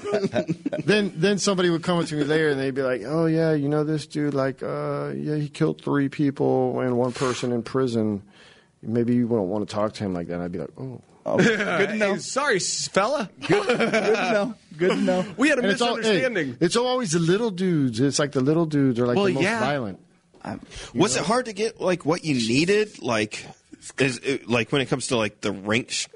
then 0.83 1.13
then 1.15 1.37
somebody 1.37 1.69
would 1.69 1.83
come 1.83 1.99
up 1.99 2.07
to 2.07 2.15
me 2.15 2.25
later 2.25 2.49
and 2.49 2.59
they'd 2.59 2.75
be 2.75 2.83
like, 2.83 3.03
"Oh 3.05 3.27
yeah, 3.27 3.53
you 3.53 3.69
know 3.69 3.85
this 3.85 4.05
dude? 4.05 4.33
Like, 4.33 4.61
uh, 4.61 5.13
yeah, 5.15 5.35
he 5.35 5.47
killed 5.47 5.81
three 5.81 6.09
people 6.09 6.79
and 6.81 6.97
one 6.97 7.13
person 7.13 7.53
in 7.53 7.63
prison. 7.63 8.23
Maybe 8.81 9.15
you 9.15 9.27
wouldn't 9.27 9.47
want 9.47 9.67
to 9.67 9.73
talk 9.73 9.93
to 9.93 10.03
him 10.03 10.13
like 10.13 10.27
that." 10.27 10.35
And 10.35 10.43
I'd 10.43 10.51
be 10.51 10.59
like, 10.59 10.71
"Oh." 10.77 11.01
Oh, 11.29 11.37
good 11.43 11.89
to 11.89 11.95
know. 11.95 12.13
Hey, 12.13 12.19
sorry, 12.19 12.59
fella. 12.59 13.29
Good 13.47 13.67
to 13.67 13.77
know. 14.31 14.55
Good 14.77 14.89
to 14.91 14.95
know. 14.97 15.25
We 15.35 15.49
had 15.49 15.59
a 15.59 15.63
And 15.63 15.71
it's, 15.71 15.81
all, 15.81 15.95
hey, 15.95 16.01
misunderstanding. 16.01 16.57
it's 16.61 16.75
always 16.77 17.11
the 17.11 17.19
little 17.19 17.51
dudes. 17.51 17.99
It's 17.99 18.17
like 18.19 18.31
the 18.31 18.39
little 18.41 18.65
dudes 18.65 18.99
are 18.99 19.07
like 19.07 19.17
Well, 19.17 19.25
the 19.25 19.33
most 19.33 19.43
yeah. 19.43 19.59
violent. 19.59 19.99
Um, 20.43 20.61
Was 20.93 21.17
it 21.17 21.23
hard 21.23 21.45
to 21.45 21.53
get 21.53 21.81
like 21.81 22.05
what 22.05 22.23
you 22.23 22.35
needed? 22.35 23.01
Like, 23.01 23.45
is 23.99 24.19
it, 24.19 24.47
like 24.49 24.71
when 24.71 24.81
it 24.81 24.85
comes 24.85 25.07
to 25.07 25.17
like 25.17 25.41
the 25.41 25.51
rank 25.51 25.89
sh- 25.91 26.07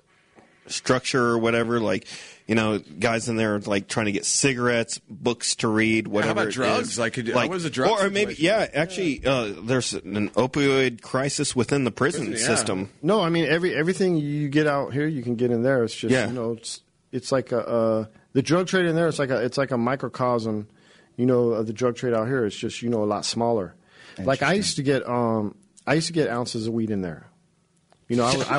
structure 0.67 1.21
or 1.23 1.37
whatever? 1.37 1.79
Like, 1.81 2.07
you 2.51 2.55
know, 2.55 2.79
guys 2.79 3.29
in 3.29 3.37
there 3.37 3.59
like 3.59 3.87
trying 3.87 4.07
to 4.07 4.11
get 4.11 4.25
cigarettes, 4.25 4.99
books 5.09 5.55
to 5.55 5.69
read, 5.69 6.05
whatever. 6.05 6.33
How 6.41 6.41
about 6.43 6.51
drugs? 6.53 6.89
is. 6.89 6.99
Like, 6.99 7.13
could 7.13 7.25
you- 7.25 7.33
how 7.33 7.47
was 7.47 7.63
the 7.63 7.69
drug 7.69 7.91
Or, 7.91 8.07
or 8.07 8.09
maybe, 8.09 8.35
yeah. 8.37 8.67
Actually, 8.73 9.25
uh, 9.25 9.53
there's 9.63 9.93
an 9.93 10.29
opioid 10.31 11.01
crisis 11.01 11.55
within 11.55 11.85
the 11.85 11.91
prison, 11.91 12.25
Prison, 12.27 12.41
yeah. 12.51 12.55
system. 12.57 12.89
No, 13.01 13.21
I 13.21 13.29
mean 13.29 13.45
every 13.45 13.73
everything 13.73 14.17
you 14.17 14.49
get 14.49 14.67
out 14.67 14.91
here, 14.91 15.07
you 15.07 15.23
can 15.23 15.35
get 15.35 15.49
in 15.49 15.63
there. 15.63 15.85
It's 15.85 15.95
just 15.95 16.11
Yeah. 16.11 16.27
you 16.27 16.33
know, 16.33 16.51
it's 16.51 16.81
it's 17.13 17.31
like 17.31 17.53
a 17.53 17.65
uh, 17.65 18.05
the 18.33 18.41
drug 18.41 18.67
trade 18.67 18.85
in 18.85 18.95
there. 18.97 19.07
It's 19.07 19.19
like 19.19 19.29
a 19.29 19.41
it's 19.41 19.57
like 19.57 19.71
a 19.71 19.77
microcosm, 19.77 20.67
you 21.15 21.25
know, 21.25 21.51
of 21.51 21.67
the 21.67 21.73
drug 21.73 21.95
trade 21.95 22.13
out 22.13 22.27
here. 22.27 22.45
It's 22.45 22.57
just 22.57 22.81
you 22.81 22.89
know 22.89 23.01
a 23.01 23.05
lot 23.05 23.23
smaller. 23.23 23.75
Like 24.19 24.43
I 24.43 24.55
used 24.55 24.75
to 24.75 24.83
get 24.83 25.07
um 25.07 25.55
I 25.87 25.93
used 25.93 26.07
to 26.07 26.13
get 26.13 26.27
ounces 26.27 26.67
of 26.67 26.73
weed 26.73 26.89
in 26.89 26.99
there. 27.01 27.27
You 28.11 28.17
know, 28.17 28.25
I 28.25 28.35
would, 28.35 28.47
I 28.47 28.57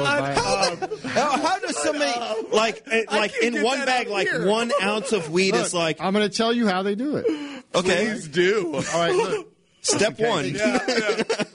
would 0.70 0.80
buy. 1.02 1.08
How, 1.10 1.36
how 1.36 1.58
does 1.58 1.76
somebody 1.76 2.46
like 2.52 2.82
eh, 2.90 3.04
like 3.10 3.34
in 3.42 3.62
one 3.62 3.84
bag 3.84 4.08
like 4.08 4.26
here. 4.26 4.46
one 4.46 4.72
ounce 4.82 5.12
of 5.12 5.30
weed 5.30 5.54
is 5.54 5.74
like 5.74 6.00
I'm 6.00 6.14
going 6.14 6.26
to 6.26 6.34
tell 6.34 6.54
you 6.54 6.66
how 6.66 6.82
they 6.82 6.94
do 6.94 7.16
it. 7.16 7.26
okay. 7.74 8.06
Please 8.06 8.28
do. 8.28 8.74
All 8.76 8.80
right, 8.94 9.14
look, 9.14 9.48
Step 9.82 10.18
one, 10.18 10.54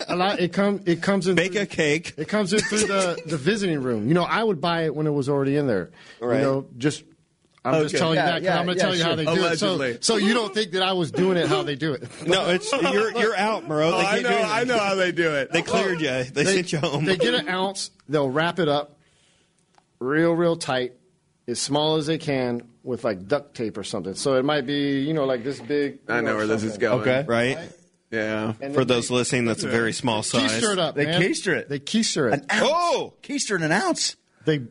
a 0.10 0.16
lot. 0.16 0.40
It 0.40 0.54
comes 0.54 0.82
it 0.86 1.02
comes 1.02 1.28
in 1.28 1.34
bake 1.36 1.54
through- 1.54 1.62
a 1.62 1.66
cake. 1.66 2.14
It 2.18 2.28
comes 2.28 2.54
in 2.54 2.60
through 2.60 2.86
the, 2.86 3.20
the 3.26 3.38
visiting 3.38 3.82
room. 3.82 4.08
You 4.08 4.14
know, 4.14 4.26
I 4.26 4.44
would 4.44 4.62
buy 4.62 4.84
it 4.84 4.94
when 4.94 5.08
it 5.08 5.12
was 5.12 5.28
already 5.28 5.56
in 5.56 5.66
there. 5.66 5.90
Right. 6.22 6.36
You 6.38 6.42
know, 6.44 6.68
just 6.78 7.04
I'm 7.76 7.84
just 7.84 7.96
telling 7.98 8.16
yeah, 8.16 8.26
you 8.26 8.32
that 8.32 8.42
because 8.42 8.54
yeah, 8.56 8.60
I'm 8.60 8.66
going 8.66 8.78
to 8.78 8.84
yeah, 8.84 8.88
tell 8.88 8.96
you 8.96 9.04
how 9.04 9.10
sure. 9.10 9.16
they 9.18 9.26
do 9.26 9.42
Allegedly. 9.42 9.90
it. 9.90 10.06
So, 10.06 10.18
so 10.20 10.26
you 10.26 10.34
don't 10.34 10.54
think 10.54 10.72
that 10.72 10.84
I 10.84 10.94
was 10.94 11.12
doing 11.12 11.38
it 11.38 11.48
how 11.48 11.64
they 11.64 11.76
do 11.76 11.94
it. 11.94 12.04
No, 12.28 12.50
it's 12.50 12.72
you're 12.72 13.18
you're 13.18 13.38
out, 13.38 13.68
bro. 13.68 13.94
Oh, 13.94 13.98
They 13.98 14.06
I 14.06 14.20
know. 14.22 14.42
I 14.42 14.64
know 14.66 14.78
how 14.78 14.96
they 14.96 15.12
do 15.12 15.34
it. 15.36 15.52
They 15.52 15.62
cleared 15.62 16.02
you. 16.02 16.24
They, 16.24 16.46
sent 16.46 16.72
you 16.72 16.80
home. 16.80 17.06
They 17.06 17.16
get 17.18 17.34
an 17.34 17.48
ounce. 17.48 17.92
They'll 18.10 18.30
wrap 18.30 18.60
it 18.60 18.68
up, 18.68 19.00
real, 20.00 20.34
real 20.34 20.56
tight, 20.56 20.94
as 21.48 21.60
small 21.60 21.96
as 21.96 22.06
they 22.06 22.18
can, 22.18 22.68
with 22.84 23.04
like 23.04 23.28
duct 23.28 23.56
tape 23.56 23.78
or 23.78 23.84
something. 23.84 24.16
So 24.16 24.36
it 24.36 24.44
might 24.46 24.66
be, 24.66 25.02
you 25.02 25.14
know, 25.14 25.26
like 25.26 25.44
this 25.44 25.60
big. 25.60 26.00
I 26.08 26.18
you 26.18 26.22
know 26.24 26.36
where 26.36 26.48
this 26.48 26.64
is 26.64 26.78
going. 26.78 27.02
Okay. 27.02 27.26
right? 27.28 27.58
Yeah. 28.12 28.54
And 28.62 28.74
For 28.74 28.86
then 28.86 28.96
those 28.96 29.12
listening, 29.12 29.46
that's 29.46 29.64
a 29.64 29.70
very 29.70 29.94
small 29.94 30.24
size. 30.24 30.52
keister 30.52 30.74
it 30.74 30.80
up. 30.80 30.96
They 30.96 31.06
man. 31.06 31.22
keister 31.22 31.56
it. 31.56 31.70
They 31.70 31.80
keister 31.80 32.32
it. 32.32 32.34
An 32.34 32.46
ounce. 32.52 32.70
Oh! 32.72 33.14
Keister 33.22 33.56
in 33.56 33.64
an 33.64 33.72
ounce. 33.72 34.16
They 34.46 34.62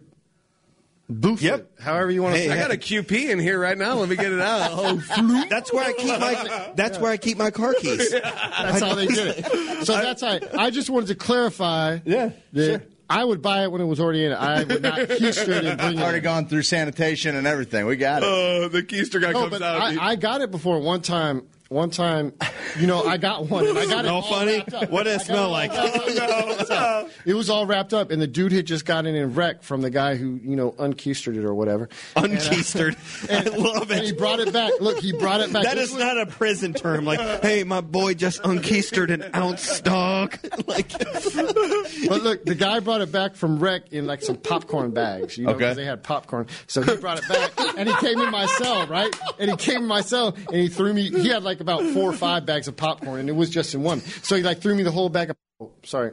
boof 1.08 1.40
Yep. 1.42 1.58
it. 1.60 1.82
However 1.82 2.10
you 2.10 2.22
want 2.22 2.34
to 2.34 2.40
Hey, 2.40 2.48
say 2.48 2.52
I 2.54 2.58
got 2.58 2.70
a 2.72 2.76
QP 2.76 3.30
in 3.30 3.38
here 3.38 3.58
right 3.60 3.76
now. 3.78 3.94
Let 3.94 4.08
me 4.08 4.16
get 4.16 4.32
it 4.32 4.40
out. 4.40 4.70
Oh, 4.72 5.44
That's 5.48 5.72
where 5.72 5.84
I 5.84 5.92
keep 5.92 6.18
my. 6.20 6.72
That's 6.74 6.98
where 6.98 7.10
I 7.10 7.16
keep 7.16 7.38
my 7.38 7.50
car 7.50 7.74
keys. 7.74 8.10
That's 8.22 8.80
how 8.80 8.94
they 8.94 9.06
did 9.06 9.38
it. 9.38 9.86
So 9.86 9.92
that's 9.94 10.22
how. 10.22 10.38
I 10.58 10.70
just 10.70 10.90
wanted 10.90 11.06
to 11.08 11.14
clarify. 11.14 11.98
Yeah, 12.04 12.30
that 12.52 12.66
sure. 12.66 12.82
I 13.08 13.24
would 13.24 13.40
buy 13.40 13.62
it 13.62 13.70
when 13.70 13.80
it 13.80 13.84
was 13.84 14.00
already 14.00 14.24
in 14.24 14.32
it. 14.32 14.34
I 14.34 14.64
would 14.64 14.82
not 14.82 14.98
keister 14.98 15.48
it 15.48 15.64
and 15.64 15.78
bring 15.78 15.98
it. 15.98 16.02
Already 16.02 16.18
in. 16.18 16.24
gone 16.24 16.46
through 16.48 16.62
sanitation 16.62 17.36
and 17.36 17.46
everything. 17.46 17.86
We 17.86 17.96
got 17.96 18.22
it. 18.22 18.26
oh, 18.28 18.68
the 18.68 18.82
keister 18.82 19.20
guy 19.20 19.30
No, 19.32 19.40
comes 19.40 19.50
but 19.52 19.62
out. 19.62 19.80
I, 19.80 20.10
I 20.10 20.16
got 20.16 20.40
it 20.40 20.50
before 20.50 20.80
one 20.80 21.02
time. 21.02 21.42
One 21.68 21.90
time, 21.90 22.32
you 22.78 22.86
know, 22.86 23.02
I 23.04 23.16
got 23.16 23.48
one. 23.48 23.66
And 23.66 23.76
I 23.76 23.86
got 23.86 24.04
it 24.04 24.08
Smell 24.08 24.14
all 24.14 24.22
funny? 24.22 24.60
What 24.88 25.02
did 25.02 25.20
it 25.20 25.24
smell 25.24 25.50
like? 25.50 25.72
It 27.24 27.34
was 27.34 27.50
all 27.50 27.66
wrapped 27.66 27.92
up, 27.92 28.10
and 28.12 28.22
the 28.22 28.26
dude 28.28 28.52
had 28.52 28.66
just 28.66 28.84
gotten 28.84 29.14
in 29.14 29.34
wreck 29.34 29.62
from 29.62 29.80
the 29.82 29.90
guy 29.90 30.14
who, 30.16 30.38
you 30.42 30.54
know, 30.54 30.74
unkeistered 30.78 31.36
it 31.36 31.44
or 31.44 31.54
whatever. 31.54 31.88
Unkeistered. 32.14 32.96
And, 33.28 33.48
uh, 33.48 33.52
I 33.54 33.56
love 33.56 33.90
And 33.90 34.04
he 34.04 34.12
brought 34.12 34.38
it 34.38 34.52
back. 34.52 34.72
Look, 34.80 34.98
he 35.00 35.12
brought 35.12 35.40
it 35.40 35.52
back. 35.52 35.64
That 35.64 35.78
is 35.78 35.92
not 35.94 36.18
a 36.18 36.26
prison 36.26 36.72
term. 36.72 37.04
Like, 37.04 37.42
hey, 37.42 37.64
my 37.64 37.80
boy 37.80 38.14
just 38.14 38.40
unkeistered 38.44 39.10
an 39.10 39.30
ounce 39.34 39.80
dog. 39.80 40.38
like, 40.68 40.88
But 40.98 42.22
look, 42.22 42.44
the 42.44 42.54
guy 42.56 42.78
brought 42.80 43.00
it 43.00 43.10
back 43.10 43.34
from 43.34 43.58
wreck 43.58 43.92
in 43.92 44.06
like 44.06 44.22
some 44.22 44.36
popcorn 44.36 44.92
bags, 44.92 45.36
you 45.36 45.44
know, 45.44 45.50
Okay. 45.50 45.58
because 45.58 45.76
they 45.76 45.84
had 45.84 46.02
popcorn. 46.04 46.46
So 46.68 46.82
he 46.82 46.96
brought 46.96 47.18
it 47.18 47.28
back, 47.28 47.52
and 47.76 47.88
he 47.88 47.94
came 47.96 48.20
in 48.20 48.30
my 48.30 48.46
cell, 48.46 48.86
right? 48.86 49.12
And 49.38 49.50
he 49.50 49.56
came 49.56 49.82
in 49.82 49.86
my 49.88 50.00
cell, 50.02 50.36
and 50.46 50.56
he 50.56 50.68
threw 50.68 50.92
me. 50.92 51.10
He 51.10 51.28
had 51.28 51.42
like 51.42 51.55
about 51.60 51.82
four 51.92 52.08
or 52.10 52.12
five 52.12 52.46
bags 52.46 52.68
of 52.68 52.76
popcorn, 52.76 53.20
and 53.20 53.28
it 53.28 53.32
was 53.36 53.50
just 53.50 53.74
in 53.74 53.82
one. 53.82 54.00
So 54.00 54.36
he 54.36 54.42
like 54.42 54.60
threw 54.60 54.74
me 54.74 54.82
the 54.82 54.90
whole 54.90 55.08
bag 55.08 55.30
of. 55.30 55.36
Oh, 55.58 55.70
sorry. 55.84 56.12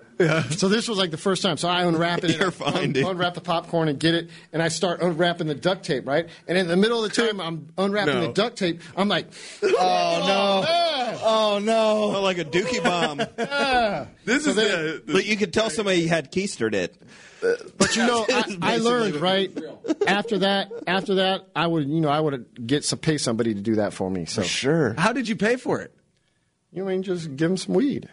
So 0.51 0.69
this 0.69 0.87
was 0.87 0.97
like 0.97 1.11
the 1.11 1.17
first 1.17 1.41
time. 1.43 1.57
So 1.57 1.67
I 1.67 1.83
unwrap 1.83 2.23
it. 2.23 2.37
You're 2.39 2.47
I 2.47 2.51
fine, 2.51 2.95
un- 2.97 3.05
Unwrap 3.11 3.33
the 3.33 3.41
popcorn 3.41 3.89
and 3.89 3.99
get 3.99 4.15
it, 4.15 4.29
and 4.53 4.61
I 4.63 4.69
start 4.69 5.01
unwrapping 5.01 5.47
the 5.47 5.55
duct 5.55 5.83
tape, 5.83 6.07
right? 6.07 6.29
And 6.47 6.57
in 6.57 6.69
the 6.69 6.77
middle 6.77 7.03
of 7.03 7.13
the 7.13 7.21
time 7.27 7.41
I'm 7.41 7.67
unwrapping 7.77 8.13
No. 8.13 8.27
the 8.27 8.31
duct 8.33 8.57
tape, 8.57 8.79
I'm 8.95 9.09
like, 9.09 9.27
oh 9.61 9.67
no, 9.67 10.65
oh, 10.65 11.21
oh 11.25 11.59
no, 11.59 12.21
like 12.21 12.37
a 12.37 12.45
dookie 12.45 12.81
bomb. 12.81 13.17
this 14.23 14.47
is 14.47 14.55
then- 14.55 14.65
the, 14.65 14.73
uh, 14.73 14.99
the 15.05 15.13
but 15.13 15.25
you 15.25 15.35
could 15.35 15.51
tell 15.51 15.69
somebody 15.69 16.07
had 16.07 16.31
keistered 16.31 16.73
it. 16.73 16.95
But 17.77 17.95
you 17.95 18.05
know, 18.05 18.25
I, 18.29 18.57
I 18.61 18.77
learned 18.77 19.15
right 19.15 19.51
after 20.07 20.39
that. 20.39 20.71
After 20.87 21.15
that, 21.15 21.47
I 21.55 21.67
would, 21.67 21.87
you 21.87 22.01
know, 22.01 22.09
I 22.09 22.19
would 22.19 22.65
get 22.67 22.85
some 22.85 22.99
pay 22.99 23.17
somebody 23.17 23.53
to 23.53 23.61
do 23.61 23.75
that 23.75 23.93
for 23.93 24.09
me. 24.09 24.25
So 24.25 24.41
Sure. 24.43 24.93
How 24.97 25.13
did 25.13 25.27
you 25.27 25.35
pay 25.35 25.55
for 25.57 25.81
it? 25.81 25.93
you 26.71 26.83
mean 26.85 27.03
just 27.03 27.35
give 27.35 27.49
them 27.49 27.57
some 27.57 27.75
weed? 27.75 28.09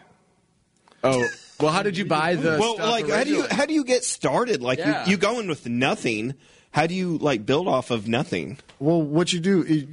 Oh, 1.02 1.26
well, 1.58 1.72
how 1.72 1.82
did 1.82 1.96
you 1.96 2.04
buy 2.04 2.34
the? 2.34 2.58
Well, 2.60 2.74
stuff 2.74 2.90
like, 2.90 3.08
how 3.08 3.24
do 3.24 3.30
you 3.30 3.44
how 3.50 3.64
do 3.64 3.72
you 3.72 3.84
get 3.84 4.04
started? 4.04 4.62
Like, 4.62 4.78
Yeah. 4.78 5.04
you, 5.06 5.12
you 5.12 5.16
go 5.16 5.40
in 5.40 5.48
with 5.48 5.66
nothing. 5.66 6.34
How 6.72 6.86
do 6.86 6.94
you 6.94 7.16
like 7.18 7.46
build 7.46 7.68
off 7.68 7.90
of 7.90 8.06
nothing? 8.06 8.58
Well, 8.78 9.00
what 9.02 9.32
you 9.32 9.40
do 9.40 9.62
is, 9.62 9.84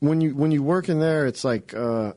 when 0.00 0.20
you 0.20 0.34
when 0.34 0.50
you 0.52 0.62
work 0.62 0.88
in 0.88 1.00
there, 1.00 1.26
it's 1.26 1.44
like, 1.44 1.74
uh, 1.74 2.14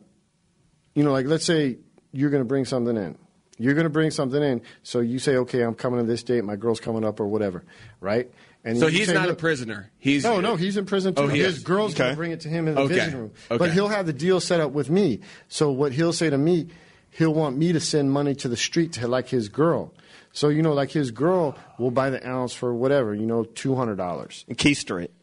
you 0.96 1.04
know, 1.04 1.12
like 1.12 1.26
let's 1.26 1.46
say 1.46 1.78
you're 2.14 2.30
going 2.30 2.42
to 2.42 2.48
bring 2.48 2.64
something 2.66 2.96
in, 2.96 3.18
You're 3.58 3.74
going 3.74 3.86
to 3.86 3.90
bring 3.90 4.12
something 4.12 4.42
in. 4.42 4.62
So 4.84 5.00
you 5.00 5.20
say, 5.20 5.36
okay, 5.38 5.62
I'm 5.62 5.74
coming 5.76 6.00
to 6.00 6.06
this 6.06 6.24
date. 6.24 6.44
My 6.44 6.56
girl's 6.56 6.80
coming 6.80 7.04
up 7.04 7.20
or 7.20 7.28
whatever, 7.28 7.64
right? 8.02 8.30
And 8.64 8.78
So 8.78 8.88
he's 8.88 9.08
say, 9.08 9.14
not 9.14 9.30
a 9.30 9.36
prisoner. 9.36 9.92
He's 9.98 10.24
no, 10.24 10.42
no, 10.42 10.56
he's 10.56 10.78
in 10.78 10.86
prison 10.86 11.16
too. 11.16 11.24
Oh, 11.24 11.28
he 11.28 11.40
His 11.40 11.58
is. 11.58 11.64
girl's 11.64 11.94
going 11.94 12.12
to 12.12 12.16
bring 12.18 12.32
it 12.32 12.42
to 12.42 12.50
him 12.50 12.68
in 12.68 12.76
the 12.76 12.82
Okay. 12.82 12.96
visiting 12.96 13.20
room. 13.20 13.32
Okay. 13.50 13.58
But 13.58 13.72
he'll 13.72 13.88
have 13.88 14.06
the 14.06 14.14
deal 14.14 14.40
set 14.40 14.60
up 14.60 14.72
with 14.72 14.90
me. 14.90 15.22
So 15.48 15.72
what 15.72 15.92
he'll 15.94 16.14
say 16.14 16.30
to 16.30 16.38
me, 16.38 16.68
he'll 17.12 17.34
want 17.34 17.58
me 17.58 17.72
to 17.74 17.80
send 17.80 18.12
money 18.12 18.36
to 18.36 18.48
the 18.48 18.58
street 18.58 18.94
to 18.94 19.08
like 19.08 19.28
his 19.30 19.48
girl. 19.50 19.94
So 20.34 20.50
you 20.50 20.62
know, 20.62 20.74
like 20.74 20.92
his 20.92 21.12
girl 21.12 21.56
will 21.80 21.92
buy 21.92 22.10
the 22.12 22.28
ounce 22.28 22.54
for 22.54 22.74
whatever, 22.74 23.16
you 23.16 23.26
know, 23.26 23.44
two 23.44 23.74
hundred 23.76 23.96
dollars. 23.96 24.44
And 24.48 24.58
keister 24.58 25.02
it. 25.02 25.14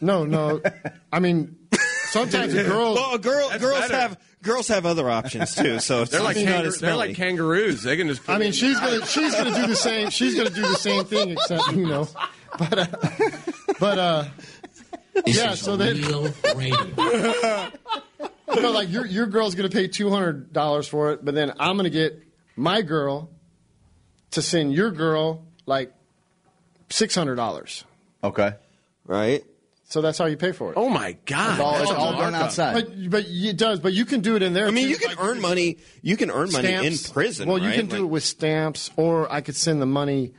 No, 0.00 0.24
no, 0.24 0.60
I 1.12 1.20
mean, 1.20 1.56
sometimes 2.14 2.54
a 2.54 2.64
girl. 2.64 2.94
Well, 2.94 3.14
a 3.14 3.18
girl, 3.18 3.48
That's 3.50 3.62
girls 3.62 3.80
better. 3.80 3.94
have 3.96 4.18
girls 4.42 4.68
have 4.68 4.86
other 4.86 5.10
options 5.10 5.54
too. 5.54 5.78
So 5.80 6.02
it's 6.02 6.10
They're 6.10 6.22
like 6.22 6.36
not 6.36 6.44
kangar- 6.44 6.48
as 6.48 6.62
they're 6.62 6.90
smelly. 6.90 7.08
like 7.08 7.16
kangaroos. 7.16 7.82
They 7.82 7.96
can 7.96 8.08
just. 8.08 8.28
I 8.28 8.38
mean, 8.38 8.52
she's 8.52 8.78
gonna 8.80 9.04
she's 9.06 9.34
gonna 9.34 9.54
do 9.54 9.66
the 9.66 9.76
same. 9.76 10.10
She's 10.10 10.34
gonna 10.34 10.50
do 10.50 10.62
the 10.62 10.76
same 10.76 11.04
thing, 11.04 11.30
except 11.30 11.72
you 11.72 11.86
know, 11.86 12.08
but 12.58 12.78
uh, 12.78 12.86
but 13.80 13.98
uh, 13.98 14.24
yeah. 15.26 15.54
So 15.54 15.76
then 15.76 15.96
Real 16.00 16.32
radio. 16.56 16.84
you 18.54 18.60
know, 18.62 18.70
like 18.70 18.90
your 18.90 19.06
your 19.06 19.26
girl's 19.26 19.54
gonna 19.54 19.68
pay 19.68 19.88
two 19.88 20.10
hundred 20.10 20.52
dollars 20.52 20.86
for 20.88 21.12
it, 21.12 21.24
but 21.24 21.34
then 21.34 21.52
I'm 21.58 21.76
gonna 21.76 21.90
get 21.90 22.22
my 22.56 22.82
girl 22.82 23.30
to 24.32 24.42
send 24.42 24.72
your 24.72 24.90
girl 24.90 25.44
like 25.66 25.92
six 26.90 27.14
hundred 27.14 27.36
dollars. 27.36 27.84
Okay. 28.22 28.52
right. 29.06 29.44
So 29.94 30.00
that's 30.00 30.18
how 30.18 30.24
you 30.26 30.36
pay 30.36 30.50
for 30.50 30.72
it. 30.72 30.76
oh 30.76 30.88
my 30.88 31.16
god! 31.24 31.52
It's 31.52 31.60
all, 31.60 31.82
it's 31.82 31.90
all 31.92 32.12
done 32.14 32.34
outside. 32.34 32.74
But 32.74 33.10
but 33.10 33.24
it 33.28 33.56
does. 33.56 33.78
But 33.78 33.92
you 33.92 34.04
can 34.04 34.22
do 34.22 34.34
it 34.34 34.42
in 34.42 34.52
there. 34.52 34.66
I 34.66 34.72
mean, 34.72 34.86
too. 34.86 34.90
you 34.90 34.96
can 34.98 35.10
Like, 35.10 35.22
earn 35.22 35.40
money. 35.40 35.76
You 36.02 36.16
can 36.16 36.32
earn 36.32 36.50
money 36.50 36.72
in 36.72 36.94
prison. 37.12 37.48
Well, 37.48 37.58
you 37.58 37.68
right? 37.68 37.76
can 37.76 37.86
do 37.86 37.98
Like- 37.98 38.02
it 38.02 38.08
with 38.08 38.24
stamps, 38.24 38.90
or 38.96 39.30
I 39.32 39.40
could 39.40 39.54
send 39.54 39.80
the 39.80 39.86
money, 39.86 40.32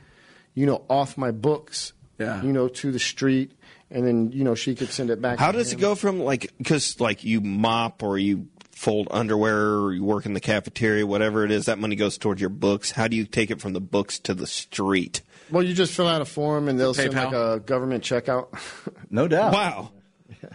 you 0.54 0.66
know, 0.66 0.84
off 0.90 1.16
my 1.16 1.30
books, 1.30 1.94
Yeah. 2.18 2.42
you 2.42 2.52
know, 2.52 2.68
to 2.68 2.92
the 2.92 2.98
street, 2.98 3.52
and 3.90 4.06
then 4.06 4.30
you 4.32 4.44
know 4.44 4.54
she 4.54 4.74
could 4.74 4.90
send 4.90 5.08
it 5.08 5.22
back. 5.22 5.38
How 5.38 5.52
to 5.52 5.56
does 5.58 5.72
him. 5.72 5.78
it 5.78 5.80
go 5.80 5.94
from 5.94 6.20
like 6.20 6.52
because 6.58 7.00
like 7.00 7.24
you 7.24 7.40
mop 7.40 8.02
or 8.02 8.18
you 8.18 8.48
fold 8.72 9.08
underwear 9.10 9.56
or 9.78 9.94
you 9.94 10.04
work 10.04 10.26
in 10.26 10.34
the 10.34 10.40
cafeteria, 10.40 11.06
whatever 11.06 11.46
it 11.46 11.50
is, 11.50 11.64
that 11.64 11.78
money 11.78 11.96
goes 11.96 12.18
towards 12.18 12.42
your 12.42 12.50
books. 12.50 12.90
How 12.90 13.08
do 13.08 13.16
you 13.16 13.24
take 13.24 13.50
it 13.50 13.58
from 13.58 13.72
the 13.72 13.80
books 13.80 14.18
to 14.18 14.34
the 14.34 14.46
street? 14.46 15.22
Well, 15.50 15.62
you 15.62 15.74
just 15.74 15.92
fill 15.92 16.08
out 16.08 16.20
a 16.20 16.24
form, 16.24 16.68
and 16.68 16.78
they'll 16.78 16.94
send 16.94 17.14
PayPal? 17.14 17.24
like 17.26 17.34
a 17.34 17.60
government 17.60 18.02
checkout. 18.04 18.48
no 19.10 19.28
doubt. 19.28 19.52
Wow. 19.52 19.90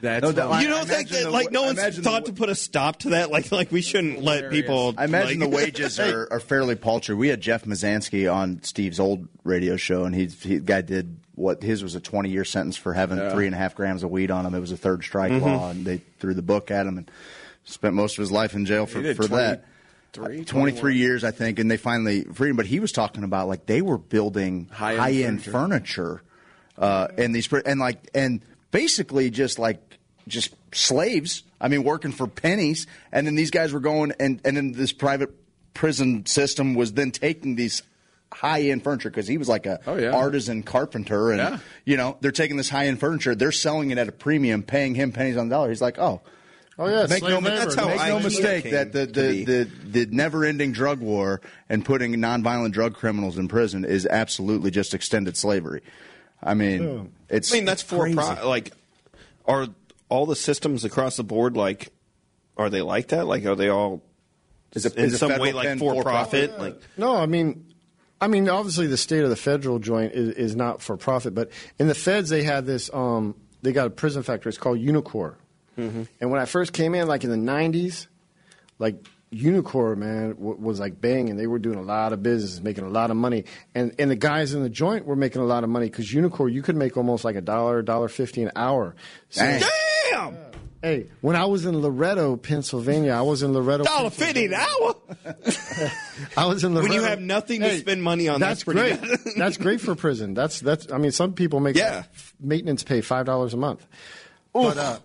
That's 0.01 0.21
No 0.21 0.31
doubt. 0.31 0.61
you 0.61 0.67
don't 0.67 0.81
I 0.81 0.85
think 0.85 1.09
that 1.09 1.23
the- 1.23 1.29
like 1.31 1.51
no 1.51 1.63
one's 1.63 1.79
thought 1.99 2.25
the- 2.25 2.31
to 2.31 2.37
put 2.37 2.49
a 2.49 2.55
stop 2.55 2.99
to 2.99 3.09
that? 3.11 3.31
Like 3.31 3.51
like 3.51 3.71
we 3.71 3.81
shouldn't 3.81 4.21
let 4.21 4.49
people. 4.51 4.93
I 4.97 5.05
imagine 5.05 5.39
like- 5.39 5.49
the 5.49 5.55
wages 5.55 5.99
are, 5.99 6.27
are 6.31 6.39
fairly 6.39 6.75
paltry. 6.75 7.15
We 7.15 7.29
had 7.29 7.41
Jeff 7.41 7.63
Mizanskey 7.65 8.31
on 8.31 8.61
Steve's 8.63 8.99
old 8.99 9.27
radio 9.43 9.77
show, 9.77 10.03
and 10.05 10.13
he, 10.13 10.25
he 10.27 10.55
the 10.55 10.59
guy 10.59 10.81
did 10.81 11.17
what 11.35 11.63
his 11.63 11.83
was 11.83 11.95
a 11.95 11.99
twenty 12.01 12.29
year 12.29 12.43
sentence 12.45 12.75
for 12.77 12.93
having 12.93 13.17
three 13.31 13.45
and 13.45 13.55
a 13.55 13.57
half 13.57 13.75
grams 13.75 14.03
of 14.03 14.11
weed 14.11 14.29
on 14.29 14.45
him. 14.45 14.53
It 14.53 14.59
was 14.59 14.71
a 14.71 14.77
third 14.77 15.03
strike 15.03 15.31
Mm-hmm. 15.31 15.45
law, 15.45 15.69
and 15.71 15.85
they 15.85 16.01
threw 16.19 16.33
the 16.33 16.41
book 16.41 16.69
at 16.69 16.85
him 16.85 16.97
and 16.97 17.09
spent 17.63 17.93
most 17.95 18.17
of 18.17 18.21
his 18.21 18.31
life 18.31 18.53
in 18.53 18.65
jail 18.65 18.85
for, 18.85 18.97
He 18.99 19.03
did 19.05 19.15
for 19.17 19.27
that. 19.27 19.65
23, 20.13 20.45
23 20.45 20.79
21. 20.79 20.97
years, 20.97 21.23
I 21.23 21.31
think, 21.31 21.59
and 21.59 21.69
they 21.71 21.77
finally 21.77 22.23
freed 22.23 22.49
him. 22.49 22.55
But 22.57 22.65
he 22.65 22.79
was 22.79 22.91
talking 22.91 23.23
about 23.23 23.47
like 23.47 23.65
they 23.65 23.81
were 23.81 23.97
building 23.97 24.67
High-end 24.71 24.99
high 24.99 25.11
end 25.13 25.43
furniture, 25.43 26.21
uh, 26.77 27.07
and 27.17 27.33
these 27.33 27.51
and 27.51 27.79
like 27.79 28.09
and 28.13 28.41
basically 28.71 29.29
just 29.29 29.59
like 29.59 29.79
just 30.27 30.53
slaves. 30.73 31.43
I 31.59 31.67
mean, 31.67 31.83
working 31.83 32.11
for 32.11 32.27
pennies, 32.27 32.87
and 33.11 33.25
then 33.27 33.35
these 33.35 33.51
guys 33.51 33.71
were 33.73 33.79
going 33.79 34.13
and 34.19 34.41
and 34.43 34.57
then 34.57 34.71
this 34.73 34.91
private 34.91 35.29
prison 35.73 36.25
system 36.25 36.73
was 36.75 36.93
then 36.93 37.11
taking 37.11 37.55
these 37.55 37.81
high 38.33 38.61
end 38.63 38.83
furniture 38.83 39.09
because 39.09 39.27
he 39.27 39.37
was 39.37 39.47
like 39.49 39.65
a 39.65 39.79
Oh, 39.87 39.95
yeah. 39.97 40.11
artisan 40.11 40.63
carpenter, 40.63 41.31
and 41.31 41.39
Yeah. 41.39 41.59
you 41.85 41.97
know 41.97 42.17
they're 42.21 42.31
taking 42.31 42.57
this 42.57 42.69
high 42.69 42.87
end 42.87 42.99
furniture, 42.99 43.35
they're 43.35 43.51
selling 43.51 43.91
it 43.91 43.97
at 43.97 44.07
a 44.07 44.11
premium, 44.11 44.63
paying 44.63 44.95
him 44.95 45.11
pennies 45.11 45.37
on 45.37 45.47
the 45.49 45.55
dollar. 45.55 45.69
He's 45.69 45.81
like, 45.81 45.99
oh. 45.99 46.21
Oh 46.79 46.87
yeah, 46.87 47.05
Make 47.07 47.21
no, 47.21 47.39
labor. 47.39 47.49
That's 47.49 47.75
how 47.75 47.87
make 47.87 47.99
I 47.99 48.09
no 48.09 48.19
mistake 48.19 48.71
that 48.71 48.91
the, 48.93 49.05
be. 49.05 49.43
the, 49.43 49.69
the, 49.91 50.05
the 50.05 50.15
never 50.15 50.45
ending 50.45 50.71
drug 50.71 50.99
war 50.99 51.41
and 51.69 51.83
putting 51.85 52.13
nonviolent 52.15 52.71
drug 52.71 52.95
criminals 52.95 53.37
in 53.37 53.47
prison 53.47 53.85
is 53.85 54.05
absolutely 54.07 54.71
just 54.71 54.93
extended 54.93 55.35
slavery. 55.37 55.81
I 56.41 56.53
mean, 56.55 57.11
it's 57.29 57.51
I 57.51 57.57
mean, 57.57 57.65
that's 57.65 57.81
for 57.83 57.99
crazy. 58.03 58.15
pro- 58.17 58.47
like 58.49 58.71
are 59.45 59.67
all 60.09 60.25
the 60.25 60.35
systems 60.35 60.83
across 60.85 61.17
the 61.17 61.23
board 61.23 61.55
like 61.55 61.89
are 62.57 62.69
they 62.69 62.81
like 62.81 63.09
that? 63.09 63.27
Like 63.27 63.45
are 63.45 63.55
they 63.55 63.69
all 63.69 64.01
Is 64.73 64.85
it- 64.85 64.95
in 64.95 65.05
is 65.05 65.19
some 65.19 65.37
way 65.39 65.51
like 65.51 65.77
for 65.77 65.93
for 65.95 66.03
profit? 66.03 66.51
profit? 66.51 66.59
Like 66.75 66.81
No, 66.97 67.15
I 67.15 67.25
mean, 67.27 67.65
I 68.19 68.27
mean, 68.27 68.47
obviously 68.49 68.87
the 68.87 68.97
state 68.97 69.23
of 69.23 69.29
the 69.29 69.35
federal 69.35 69.77
joint 69.79 70.13
is, 70.13 70.29
is 70.35 70.55
not 70.55 70.81
for 70.81 70.95
profit, 70.97 71.35
but 71.35 71.51
in 71.77 71.87
the 71.87 71.95
feds 71.95 72.29
they 72.29 72.43
had 72.43 72.65
this. 72.65 72.89
Um, 72.93 73.35
they 73.61 73.71
got 73.73 73.85
a 73.87 73.91
prison 73.91 74.23
factory. 74.23 74.49
It's 74.49 74.57
called 74.57 74.79
Unicor. 74.79 75.35
And 75.77 76.07
when 76.19 76.39
I 76.39 76.45
first 76.45 76.73
came 76.73 76.93
in, 76.95 77.07
like 77.07 77.23
in 77.23 77.29
the 77.31 77.35
'90s, 77.51 78.07
like 78.79 79.03
Unicorn 79.31 79.99
man, 79.99 80.29
w- 80.35 80.57
was 80.59 80.79
like 80.79 80.99
banging. 81.01 81.37
They 81.37 81.47
were 81.47 81.57
doing 81.59 81.79
a 81.79 81.81
lot 81.83 82.13
of 82.13 82.21
business, 82.21 82.61
making 82.61 82.83
a 82.83 82.89
lot 82.89 83.09
of 83.11 83.17
money, 83.17 83.45
and 83.73 83.95
and 83.97 84.11
the 84.11 84.15
guys 84.15 84.53
in 84.53 84.61
the 84.61 84.69
joint 84.69 85.05
were 85.05 85.15
making 85.15 85.41
a 85.41 85.45
lot 85.45 85.63
of 85.63 85.69
money 85.69 85.87
because 85.87 86.11
Unicorn 86.13 86.53
you 86.53 86.61
could 86.61 86.75
make 86.75 86.97
almost 86.97 87.23
like 87.25 87.35
a 87.35 87.41
dollar, 87.41 87.81
dollar 87.81 88.09
fifty 88.09 88.43
an 88.43 88.51
hour. 88.55 88.95
So, 89.29 89.41
Dang. 89.43 89.63
damn, 90.11 90.37
hey, 90.83 91.07
when 91.21 91.35
I 91.37 91.45
was 91.45 91.65
in 91.65 91.81
Loretto, 91.81 92.35
Pennsylvania, 92.35 93.13
I 93.13 93.21
was 93.21 93.41
in 93.41 93.53
Loretto. 93.53 93.85
dollar 93.85 94.09
fifty 94.09 94.45
an 94.45 94.53
hour. 94.53 94.95
I 96.37 96.45
was 96.45 96.63
in 96.63 96.73
Loretto. 96.75 96.89
When 96.89 96.91
you 96.99 97.03
have 97.07 97.21
nothing 97.21 97.61
to 97.61 97.77
spend 97.77 98.03
money 98.03 98.27
on, 98.27 98.39
that's 98.39 98.63
pretty 98.65 98.97
great. 98.97 99.19
that's 99.37 99.57
great 99.57 99.79
for 99.81 99.95
prison. 99.95 100.33
That's 100.33 100.59
that's. 100.59 100.91
I 100.91 100.97
mean, 100.97 101.11
some 101.11 101.33
people 101.33 101.59
make 101.61 101.75
Yeah. 101.77 102.03
maintenance 102.39 102.83
pay 102.83 103.01
five 103.01 103.25
dollars 103.25 103.53
a 103.53 103.57
month. 103.57 103.85
But, 104.53 104.77
uh, 104.77 104.99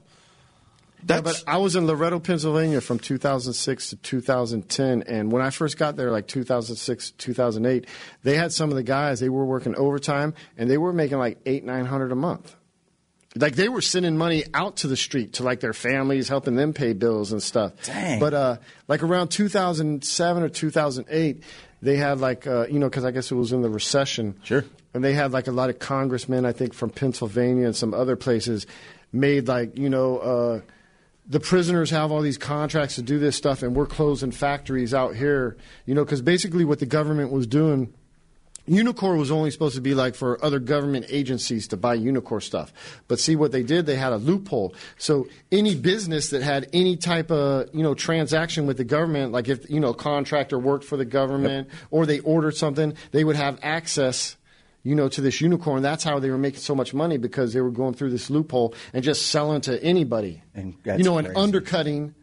That's 1.07 1.23
but 1.23 1.45
I 1.47 1.59
was 1.59 1.77
in 1.77 1.87
Loretto, 1.87 2.19
Pennsylvania 2.19 2.81
from 2.81 2.99
2006 2.99 3.91
to 3.91 3.97
2010, 3.97 5.03
and 5.03 5.31
when 5.31 5.41
I 5.41 5.51
first 5.51 5.79
got 5.79 5.97
there, 5.97 6.11
like 6.11 6.27
2006, 6.27 7.13
2008, 7.13 7.87
they 8.25 8.37
had 8.37 8.53
some 8.53 8.71
of 8.71 8.77
the 8.77 8.83
guys. 8.83 9.21
They 9.21 9.29
were 9.29 9.45
working 9.45 9.77
overtime, 9.77 10.35
and 10.59 10.69
they 10.69 10.79
were 10.79 10.93
making 10.93 11.19
like 11.19 11.39
eight, 11.47 11.65
nine 11.65 11.87
hundred 11.87 12.11
a 12.11 12.17
month. 12.17 12.55
Like 13.37 13.55
they 13.55 13.69
were 13.69 13.83
sending 13.83 14.17
money 14.17 14.45
out 14.53 14.79
to 14.79 14.89
the 14.89 14.97
street 14.97 15.35
to 15.35 15.45
like 15.45 15.61
their 15.61 15.75
families, 15.75 16.29
helping 16.29 16.57
them 16.57 16.73
pay 16.73 16.93
bills 16.93 17.31
and 17.33 17.43
stuff. 17.43 17.73
Dang. 17.85 18.19
But 18.19 18.35
uh, 18.35 18.57
like 18.89 19.03
around 19.03 19.29
2007 19.29 20.43
or 20.43 20.49
2008, 20.49 21.43
they 21.83 21.97
had 21.97 22.19
like 22.19 22.47
uh, 22.49 22.67
you 22.69 22.81
know 22.81 22.89
because 22.89 23.05
I 23.05 23.13
guess 23.13 23.31
it 23.31 23.37
was 23.37 23.53
in 23.53 23.63
the 23.63 23.71
recession. 23.71 24.41
Sure. 24.43 24.65
And 24.93 25.05
they 25.05 25.13
had 25.13 25.31
like 25.31 25.47
a 25.47 25.53
lot 25.53 25.71
of 25.71 25.79
congressmen, 25.79 26.45
I 26.45 26.53
think, 26.53 26.75
from 26.75 26.91
Pennsylvania 26.91 27.67
and 27.67 27.77
some 27.77 27.95
other 27.95 28.17
places, 28.17 28.67
made 29.13 29.47
like 29.47 29.79
you 29.79 29.89
know. 29.89 30.19
Uh, 30.19 30.61
the 31.29 31.41
prisoners 31.41 31.91
have 31.91 32.13
all 32.13 32.21
these 32.21 32.39
contracts 32.39 32.95
to 32.97 33.03
do 33.03 33.19
this 33.19 33.37
stuff, 33.37 33.63
and 33.63 33.75
we're 33.75 33.87
closing 33.87 34.31
factories 34.31 34.95
out 34.95 35.17
here, 35.17 35.57
you 35.85 35.95
know, 35.95 36.05
because 36.05 36.23
basically 36.23 36.65
what 36.65 36.79
the 36.79 36.87
government 36.87 37.33
was 37.33 37.47
doing 37.47 37.93
Unicor 38.69 39.17
was 39.17 39.31
only 39.31 39.51
supposed 39.51 39.77
to 39.77 39.81
be 39.81 39.95
like 39.95 40.15
for 40.15 40.43
other 40.45 40.59
government 40.59 41.07
agencies 41.09 41.69
to 41.69 41.77
buy 41.77 41.97
Unicor 41.97 42.43
stuff. 42.43 42.73
But 43.07 43.21
see 43.21 43.37
what 43.37 43.53
they 43.53 43.63
did, 43.63 43.87
they 43.87 43.97
had 43.97 44.13
a 44.13 44.17
loophole. 44.17 44.75
So 44.99 45.29
any 45.53 45.75
business 45.75 46.31
that 46.31 46.43
had 46.43 46.69
any 46.73 46.97
type 46.97 47.31
of, 47.31 47.69
you 47.73 47.83
know, 47.83 47.95
transaction 47.95 48.67
with 48.67 48.77
the 48.77 48.85
government, 48.85 49.33
like 49.33 49.49
if, 49.49 49.71
you 49.71 49.81
know, 49.81 49.91
a 49.91 49.95
contractor 49.95 50.59
worked 50.59 50.85
for 50.85 50.97
the 50.97 51.05
government 51.05 51.69
or 51.91 52.07
they 52.07 52.19
ordered 52.21 52.57
something, 52.57 52.95
they 53.13 53.23
would 53.23 53.37
have 53.37 53.59
access 53.63 54.37
you 54.87 54.95
know, 54.95 55.09
to 55.09 55.21
this 55.21 55.41
unicorn. 55.41 55.83
That's 55.83 56.05
how 56.05 56.21
they 56.21 56.31
were 56.31 56.39
making 56.39 56.61
so 56.61 56.73
much 56.73 56.95
money 56.95 57.17
because 57.19 57.53
they 57.53 57.61
were 57.61 57.73
going 57.73 57.95
through 57.95 58.11
this 58.11 58.31
loophole 58.31 58.73
and 58.93 59.03
just 59.03 59.27
selling 59.27 59.61
to 59.63 59.83
anybody. 59.83 60.43
And 60.55 60.77
that's 60.85 60.99
you 60.99 61.05
know, 61.05 61.19
and 61.19 61.37
undercutting, 61.37 62.15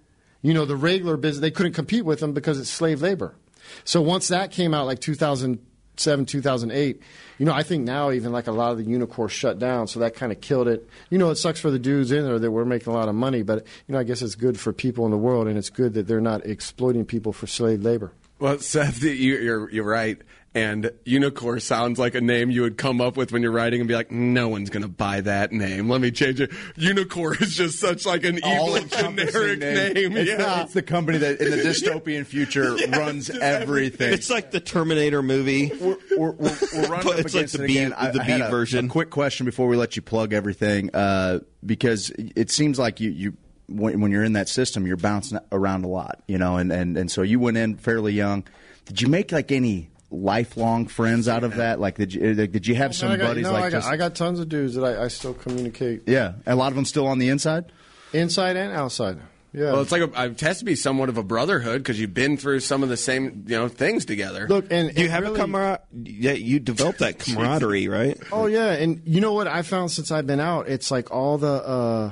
you 0.42 0.54
know, 0.54 0.64
the 0.64 0.78
regular 0.78 1.18
business. 1.18 1.42
They 1.42 1.52
couldn't 1.52 1.74
compete 1.74 2.06
with 2.06 2.22
them 2.22 2.32
because 2.32 2.58
it's 2.58 2.70
slave 2.70 3.02
labor. 3.02 3.36
So 3.84 4.02
once 4.02 4.30
that 4.30 4.52
came 4.52 4.74
out, 4.74 4.86
like 4.86 5.02
2007, 5.02 6.26
2008, 6.26 7.02
you 7.38 7.46
know, 7.46 7.52
I 7.52 7.64
think 7.64 7.84
now 7.84 8.12
even 8.12 8.32
like 8.32 8.48
a 8.48 8.54
lot 8.54 8.72
of 8.72 8.78
the 8.78 8.86
unicorns 8.86 9.34
shut 9.34 9.60
down. 9.60 9.88
So 9.88 10.00
that 10.00 10.16
kind 10.16 10.32
of 10.32 10.40
killed 10.40 10.70
it. 10.70 10.88
You 11.10 11.18
know, 11.18 11.32
it 11.32 11.36
sucks 11.36 11.60
for 11.60 11.70
the 11.70 11.80
dudes 11.80 12.14
in 12.14 12.24
there 12.24 12.40
that 12.40 12.52
were 12.52 12.64
making 12.64 12.94
a 12.94 12.96
lot 12.96 13.10
of 13.10 13.16
money, 13.16 13.44
but, 13.44 13.66
you 13.88 13.94
know, 13.94 14.00
I 14.00 14.04
guess 14.04 14.22
it's 14.22 14.36
good 14.36 14.58
for 14.58 14.72
people 14.72 15.04
in 15.04 15.12
the 15.12 15.18
world 15.18 15.50
and 15.50 15.58
it's 15.58 15.70
good 15.70 15.96
that 15.96 16.08
they're 16.08 16.22
not 16.22 16.46
exploiting 16.46 17.04
people 17.04 17.34
for 17.34 17.46
slave 17.46 17.82
labor. 17.82 18.14
Well, 18.40 18.60
Seth, 18.60 19.04
you, 19.04 19.12
you're 19.12 19.70
you're 19.70 19.84
right. 19.84 20.22
And 20.56 20.92
Unicorn 21.04 21.60
sounds 21.62 21.98
like 21.98 22.14
a 22.14 22.22
name 22.22 22.52
you 22.52 22.62
would 22.62 22.78
come 22.78 23.02
up 23.02 23.18
with 23.18 23.32
when 23.32 23.42
you're 23.42 23.52
writing 23.52 23.82
and 23.82 23.88
be 23.88 23.96
like, 23.96 24.12
no 24.12 24.50
one's 24.50 24.70
going 24.70 24.84
to 24.84 24.88
buy 24.88 25.22
that 25.22 25.52
name. 25.52 25.90
Let 25.90 26.00
me 26.00 26.12
change 26.12 26.40
it. 26.42 26.52
Unicorn 26.76 27.38
is 27.42 27.56
just 27.56 27.80
such 27.80 28.06
like 28.06 28.24
an 28.24 28.38
evil 28.38 28.80
generic 28.82 29.60
name. 29.60 30.16
It's, 30.16 30.30
yeah. 30.30 30.36
the, 30.38 30.62
it's 30.62 30.74
the 30.74 30.84
company 30.84 31.18
that 31.18 31.42
in 31.42 31.50
the 31.50 31.58
dystopian 31.64 32.24
future 32.24 32.76
runs 32.90 33.32
everything. 33.32 34.14
It's 34.14 34.30
like 34.30 34.52
the 34.52 34.60
Terminator 34.60 35.24
movie. 35.24 35.72
we're, 35.82 35.98
we're, 36.18 36.32
we're, 36.34 36.58
we're 36.74 36.88
running 36.88 37.12
up 37.14 37.18
It's 37.18 37.34
like 37.34 37.46
against 37.46 37.58
the 37.58 37.64
it 37.64 37.68
B- 37.68 37.78
again. 37.80 37.94
I- 37.94 38.12
the 38.12 38.22
I 38.22 38.24
had 38.24 38.38
B 38.38 38.44
a- 38.44 38.50
version. 38.52 38.86
A 38.86 38.90
quick 38.90 39.10
question 39.10 39.46
before 39.48 39.68
we 39.68 39.76
let 39.76 39.96
you 39.96 40.04
plug 40.04 40.34
everything, 40.34 40.92
uh, 40.94 41.40
because 41.66 42.12
it 42.16 42.52
seems 42.52 42.78
like 42.78 43.00
you, 43.00 43.10
you 43.10 43.38
when, 43.70 44.02
when 44.02 44.12
you're 44.12 44.24
in 44.24 44.34
that 44.34 44.50
system, 44.50 44.86
you're 44.86 44.98
bouncing 44.98 45.40
around 45.52 45.84
a 45.84 45.88
lot, 45.88 46.22
you 46.28 46.38
know, 46.38 46.58
and, 46.58 46.72
and, 46.72 46.96
and 46.96 47.10
so 47.10 47.24
you 47.24 47.40
went 47.40 47.58
in 47.58 47.76
fairly 47.78 48.14
young. 48.14 48.44
Did 48.86 49.02
you 49.02 49.08
make 49.08 49.32
like 49.32 49.52
any 49.52 49.90
lifelong 50.14 50.88
friends 50.88 51.28
out 51.28 51.44
of 51.44 51.56
that? 51.56 51.80
Like, 51.80 51.98
did 51.98 52.14
you, 52.14 52.34
did 52.36 52.68
you 52.68 52.76
have 52.76 52.96
some 52.96 53.12
I 53.12 53.18
got, 53.18 53.28
buddies 53.28 53.44
no, 53.44 53.52
like 53.54 53.64
I 53.66 53.70
got, 53.70 53.78
just, 53.78 53.90
I 53.90 53.98
got 53.98 54.16
tons 54.16 54.40
of 54.40 54.48
dudes 54.48 54.76
that 54.76 54.84
I, 54.86 55.06
I 55.06 55.08
still 55.10 55.34
communicate 55.34 56.04
yeah, 56.08 56.34
a 56.46 56.56
lot 56.56 56.70
of 56.72 56.76
them 56.76 56.86
still 56.86 57.08
on 57.08 57.20
the 57.20 57.30
inside? 57.30 57.72
inside 58.14 58.56
and 58.56 58.72
outside. 58.72 59.18
Yeah. 59.54 59.72
Well, 59.72 59.82
it's 59.82 59.92
like 59.92 60.02
a, 60.02 60.26
it 60.26 60.40
has 60.42 60.60
to 60.60 60.66
be 60.66 60.76
somewhat 60.76 61.10
of 61.10 61.18
a 61.18 61.24
brotherhood 61.24 61.82
because 61.84 62.00
you've 62.00 62.14
been 62.14 62.38
through 62.38 62.60
some 62.62 62.82
of 62.82 62.90
the 62.90 62.98
same 62.98 63.46
you 63.48 63.56
know 63.56 63.68
things 63.68 64.04
together. 64.06 64.48
Look, 64.48 64.66
and 64.72 64.98
You 64.98 65.10
have 65.10 65.24
really- 65.24 65.40
a 65.40 65.44
camaraderie. 65.44 65.86
Yeah, 65.92 66.32
you 66.32 66.60
develop 66.60 66.98
that 67.00 67.20
camaraderie, 67.26 67.88
right? 67.88 68.18
Oh 68.32 68.48
yeah, 68.48 68.72
and 68.72 69.02
you 69.06 69.22
know 69.22 69.34
what 69.34 69.48
I 69.48 69.62
found 69.62 69.92
since 69.92 70.12
I've 70.12 70.26
been 70.26 70.40
out? 70.40 70.70
It's 70.70 70.90
like 70.90 71.12
all 71.12 71.38
the 71.38 71.48
uh, 71.52 72.12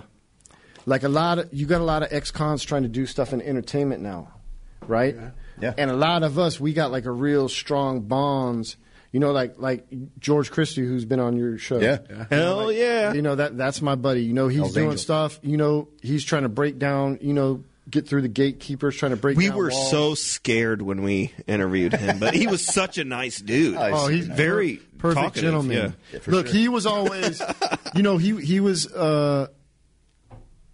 like 0.85 1.01
a 1.03 1.09
lot 1.09 1.39
of 1.39 1.49
you 1.51 1.65
got 1.65 1.81
a 1.81 1.83
lot 1.83 2.03
of 2.03 2.09
ex-cons 2.11 2.63
trying 2.63 2.83
to 2.83 2.89
do 2.89 3.05
stuff 3.07 3.33
in 3.33 3.41
entertainment 3.41 4.03
now, 4.03 4.33
right? 4.85 5.15
Yeah. 5.15 5.31
And 5.61 5.91
a 5.91 5.95
lot 5.95 6.23
of 6.23 6.37
us, 6.39 6.59
we 6.59 6.73
got 6.73 6.91
like 6.91 7.05
a 7.05 7.11
real 7.11 7.49
strong 7.49 8.01
bonds. 8.01 8.77
You 9.11 9.19
know, 9.19 9.31
like 9.33 9.55
like 9.57 9.85
George 10.19 10.51
Christie, 10.51 10.85
who's 10.85 11.03
been 11.05 11.19
on 11.19 11.35
your 11.35 11.57
show. 11.57 11.79
Yeah. 11.79 11.97
Hell 12.29 12.71
yeah! 12.71 13.11
You 13.13 13.21
know 13.21 13.35
that 13.35 13.57
that's 13.57 13.81
my 13.81 13.95
buddy. 13.95 14.23
You 14.23 14.31
know 14.33 14.47
he's 14.47 14.59
Hell's 14.59 14.73
doing 14.73 14.85
Angels. 14.85 15.01
stuff. 15.01 15.39
You 15.43 15.57
know 15.57 15.89
he's 16.01 16.23
trying 16.23 16.43
to 16.43 16.49
break 16.49 16.79
down. 16.79 17.19
You 17.21 17.33
know 17.33 17.63
get 17.89 18.07
through 18.07 18.21
the 18.21 18.29
gatekeepers, 18.29 18.95
trying 18.95 19.09
to 19.11 19.17
break. 19.17 19.35
We 19.35 19.49
down 19.49 19.57
were 19.57 19.69
walls. 19.69 19.91
so 19.91 20.15
scared 20.15 20.81
when 20.81 21.03
we 21.03 21.33
interviewed 21.45 21.91
him, 21.93 22.19
but 22.19 22.33
he 22.33 22.47
was 22.47 22.63
such 22.63 22.97
a 22.97 23.03
nice 23.03 23.41
dude. 23.41 23.75
Oh, 23.77 24.07
he's 24.07 24.27
very 24.27 24.77
per- 24.77 25.09
perfect 25.13 25.15
talkative, 25.21 25.43
gentleman. 25.43 25.93
yeah. 26.13 26.19
Look, 26.27 26.47
he 26.47 26.69
was 26.69 26.85
always, 26.85 27.41
you 27.93 28.03
know, 28.03 28.15
he 28.17 28.39
he 28.39 28.61
was, 28.61 28.87
uh, 28.93 29.47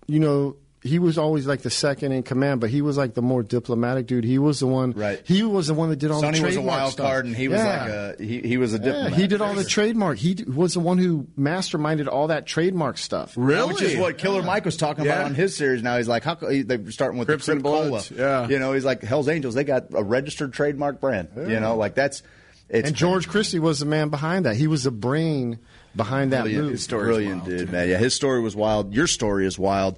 you 0.06 0.19
know, 0.19 0.58
he 0.84 1.00
was 1.00 1.18
always 1.18 1.48
like 1.48 1.62
the 1.63 1.70
second 1.72 2.12
in 2.12 2.22
command, 2.24 2.62
but 2.62 2.70
he 2.70 2.82
was 2.82 2.98
like 2.98 3.13
the 3.16 3.22
more 3.22 3.42
diplomatic 3.44 4.06
dude. 4.06 4.24
He 4.24 4.38
was 4.38 4.60
the 4.60 4.68
one. 4.68 4.92
Right. 4.92 5.20
He 5.26 5.42
was 5.44 5.68
the 5.68 5.74
one 5.74 5.90
that 5.90 5.96
did 5.98 6.12
all 6.12 6.22
Sonny 6.22 6.40
the 6.40 6.46
was 6.46 6.56
a 6.56 6.62
wild 6.62 6.92
stuff. 6.94 7.06
card, 7.08 7.26
and 7.26 7.36
he 7.36 7.48
was 7.48 7.60
like 7.60 7.90
a 7.90 8.16
he, 8.20 8.42
he 8.42 8.58
was 8.58 8.74
a 8.74 8.78
Yeah, 8.78 8.84
diplomat. 8.86 9.13
he 9.13 9.28
did 9.28 9.42
all 9.42 9.54
the 9.56 9.63
trademark. 9.66 10.18
He 10.20 10.36
d- 10.36 10.44
was 10.44 10.76
the 10.76 10.80
one 10.80 10.98
who 11.00 11.28
masterminded 11.38 12.08
all 12.08 12.28
that 12.28 12.46
trademark 12.46 12.98
stuff. 13.00 13.34
really, 13.36 13.74
Which 13.74 13.82
is 13.82 13.98
what 13.98 14.18
Killer 14.20 14.44
Mike 14.44 14.66
was 14.66 14.78
talking 14.78 15.04
Yeah. 15.06 15.13
about 15.13 15.26
on 15.26 15.36
his 15.36 15.56
series. 15.58 15.82
Now 15.82 15.98
he's 15.98 16.08
like, 16.08 16.24
how 16.24 16.36
co- 16.36 16.62
they're 16.63 16.92
starting 16.92 17.18
with 17.18 17.28
Crips 17.28 17.48
the 17.48 17.54
and 17.54 17.63
Crip 17.63 17.74
Cola. 17.74 18.04
Yeah. 18.16 18.48
you 18.48 18.60
know, 18.60 18.74
he's 18.74 18.86
like 18.86 19.02
Hell's 19.02 19.28
Angels. 19.30 19.56
They 19.56 19.63
got 19.63 19.86
a 19.94 20.04
registered 20.04 20.54
trademark 20.54 21.02
brand. 21.02 21.30
You 21.36 21.60
know, 21.60 21.76
like 21.76 21.96
that's 21.96 22.22
it's 22.70 22.90
And 22.90 22.96
George 22.98 23.28
Christie 23.30 23.60
was 23.60 23.80
the 23.80 23.86
man 23.86 24.10
behind 24.10 24.46
that. 24.46 24.56
He 24.58 24.68
was 24.68 24.84
the 24.84 24.92
brain 24.92 25.58
behind 25.96 26.34
that 26.34 26.42
brilliant, 26.44 26.63
move. 26.66 26.72
His 26.74 26.88
brilliant 26.88 27.46
dude, 27.46 27.72
man. 27.72 27.90
Yeah, 27.90 27.98
his 27.98 28.13
story 28.13 28.42
was 28.42 28.56
wild. 28.56 28.94
Your 28.94 29.08
story 29.08 29.48
is 29.48 29.58
wild. 29.58 29.98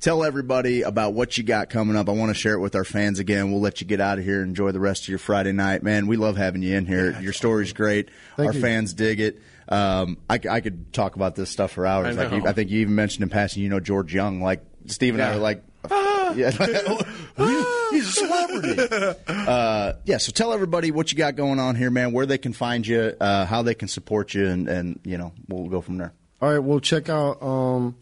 Tell 0.00 0.22
everybody 0.22 0.82
about 0.82 1.14
what 1.14 1.36
you 1.36 1.42
got 1.42 1.70
coming 1.70 1.96
up. 1.96 2.08
I 2.08 2.12
want 2.12 2.30
to 2.30 2.34
share 2.34 2.52
it 2.54 2.60
with 2.60 2.76
our 2.76 2.84
fans 2.84 3.18
again. 3.18 3.50
We'll 3.50 3.60
let 3.60 3.80
you 3.80 3.86
get 3.86 4.00
out 4.00 4.18
of 4.18 4.24
here 4.24 4.40
and 4.42 4.50
enjoy 4.50 4.70
the 4.70 4.78
rest 4.78 5.02
of 5.02 5.08
your 5.08 5.18
Friday 5.18 5.50
night. 5.50 5.82
Man, 5.82 6.06
we 6.06 6.16
love 6.16 6.36
having 6.36 6.62
you 6.62 6.76
in 6.76 6.86
here. 6.86 7.20
your 7.20 7.32
story's 7.32 7.72
great. 7.72 8.08
Our 8.38 8.52
you. 8.52 8.60
fans 8.60 8.94
dig 8.94 9.18
it. 9.18 9.42
Um, 9.68 10.18
I, 10.30 10.38
I 10.48 10.60
could 10.60 10.92
talk 10.92 11.16
about 11.16 11.34
this 11.34 11.50
stuff 11.50 11.72
for 11.72 11.84
hours. 11.84 12.16
I 12.16 12.24
Like 12.26 12.32
you. 12.32 12.48
I 12.48 12.52
think 12.52 12.70
you 12.70 12.80
even 12.82 12.94
mentioned 12.94 13.24
in 13.24 13.28
passing, 13.28 13.60
you 13.62 13.68
know, 13.68 13.80
George 13.80 14.14
Young. 14.14 14.40
Like 14.40 14.62
Steve 14.86 15.14
and 15.14 15.22
I 15.22 15.30
Yeah. 15.30 15.36
are 15.36 15.40
like, 15.40 15.64
yeah, 16.36 16.50
he's 17.90 18.08
a 18.08 18.12
celebrity. 18.12 19.14
uh, 19.28 19.94
yeah, 20.04 20.18
so 20.18 20.30
tell 20.30 20.52
everybody 20.52 20.92
what 20.92 21.10
you 21.10 21.18
got 21.18 21.34
going 21.34 21.58
on 21.58 21.74
here, 21.74 21.90
man. 21.90 22.12
Where 22.12 22.24
they 22.26 22.38
can 22.38 22.52
find 22.52 22.86
you, 22.86 23.14
uh, 23.20 23.46
how 23.46 23.62
they 23.62 23.74
can 23.74 23.88
support 23.88 24.32
you, 24.32 24.46
and, 24.46 24.68
and 24.68 25.00
you 25.04 25.18
know, 25.18 25.32
we'll 25.48 25.68
go 25.68 25.80
from 25.80 25.98
there. 25.98 26.12
All 26.40 26.50
right, 26.52 26.58
well, 26.60 26.78
check 26.78 27.08
out, 27.08 27.42
um, 27.42 27.96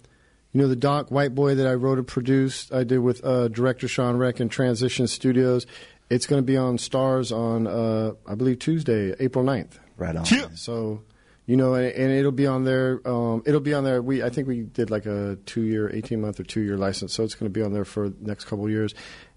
you 0.56 0.62
know, 0.62 0.68
the 0.68 0.74
doc 0.74 1.10
White 1.10 1.34
Boy 1.34 1.54
that 1.56 1.66
I 1.66 1.74
wrote 1.74 1.98
and 1.98 2.06
produced. 2.06 2.72
I 2.72 2.82
did 2.82 3.00
with 3.00 3.22
uh, 3.22 3.48
director 3.48 3.88
Shawn 3.88 4.16
Rech 4.16 4.40
and 4.40 4.50
Transition 4.50 5.06
Studios. 5.06 5.66
It's 6.08 6.24
going 6.24 6.40
to 6.40 6.46
be 6.46 6.56
on 6.56 6.78
Starz 6.78 7.30
on, 7.30 7.66
uh, 7.66 8.12
I 8.26 8.36
believe, 8.36 8.60
Tuesday, 8.60 9.14
April 9.20 9.44
9th. 9.44 9.72
Right 9.98 10.16
on. 10.16 10.24
So, 10.56 11.02
you 11.44 11.58
know, 11.58 11.74
and, 11.74 11.92
and 11.92 12.10
it'll 12.10 12.32
be 12.32 12.46
on 12.46 12.64
there. 12.64 13.06
Um, 13.06 13.42
it'll 13.44 13.60
be 13.60 13.74
on 13.74 13.84
there. 13.84 14.00
We 14.00 14.22
I 14.22 14.30
think 14.30 14.48
we 14.48 14.62
did 14.62 14.90
like 14.90 15.04
a 15.04 15.36
two 15.44 15.60
year, 15.60 15.90
eighteen 15.94 16.22
month 16.22 16.40
or 16.40 16.44
two 16.44 16.62
year 16.62 16.78
license, 16.78 17.12
so 17.12 17.22
it's 17.22 17.34
going 17.34 17.52
to 17.52 17.54
be 17.54 17.62
on 17.62 17.74
there 17.74 17.84
for 17.84 18.08
the 18.08 18.16
next 18.26 18.46
couple 18.46 18.64
of 18.64 18.70
years. 18.70 18.94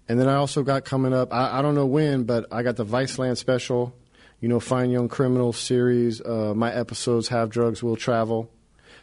And 0.08 0.18
then 0.18 0.26
I 0.26 0.36
also 0.36 0.62
got 0.62 0.86
coming 0.86 1.12
up. 1.12 1.34
I, 1.34 1.58
I 1.58 1.60
don't 1.62 1.74
know 1.74 1.84
when, 1.84 2.24
but 2.24 2.46
I 2.50 2.62
got 2.62 2.76
the 2.76 2.86
Viceland 2.86 3.36
special. 3.36 3.94
You 4.40 4.48
know, 4.48 4.58
Fine 4.58 4.90
Young 4.90 5.08
Criminal 5.08 5.52
series. 5.52 6.22
Uh, 6.22 6.54
my 6.56 6.72
episodes 6.72 7.28
have 7.28 7.50
drugs 7.50 7.82
will 7.82 7.96
travel, 7.96 8.50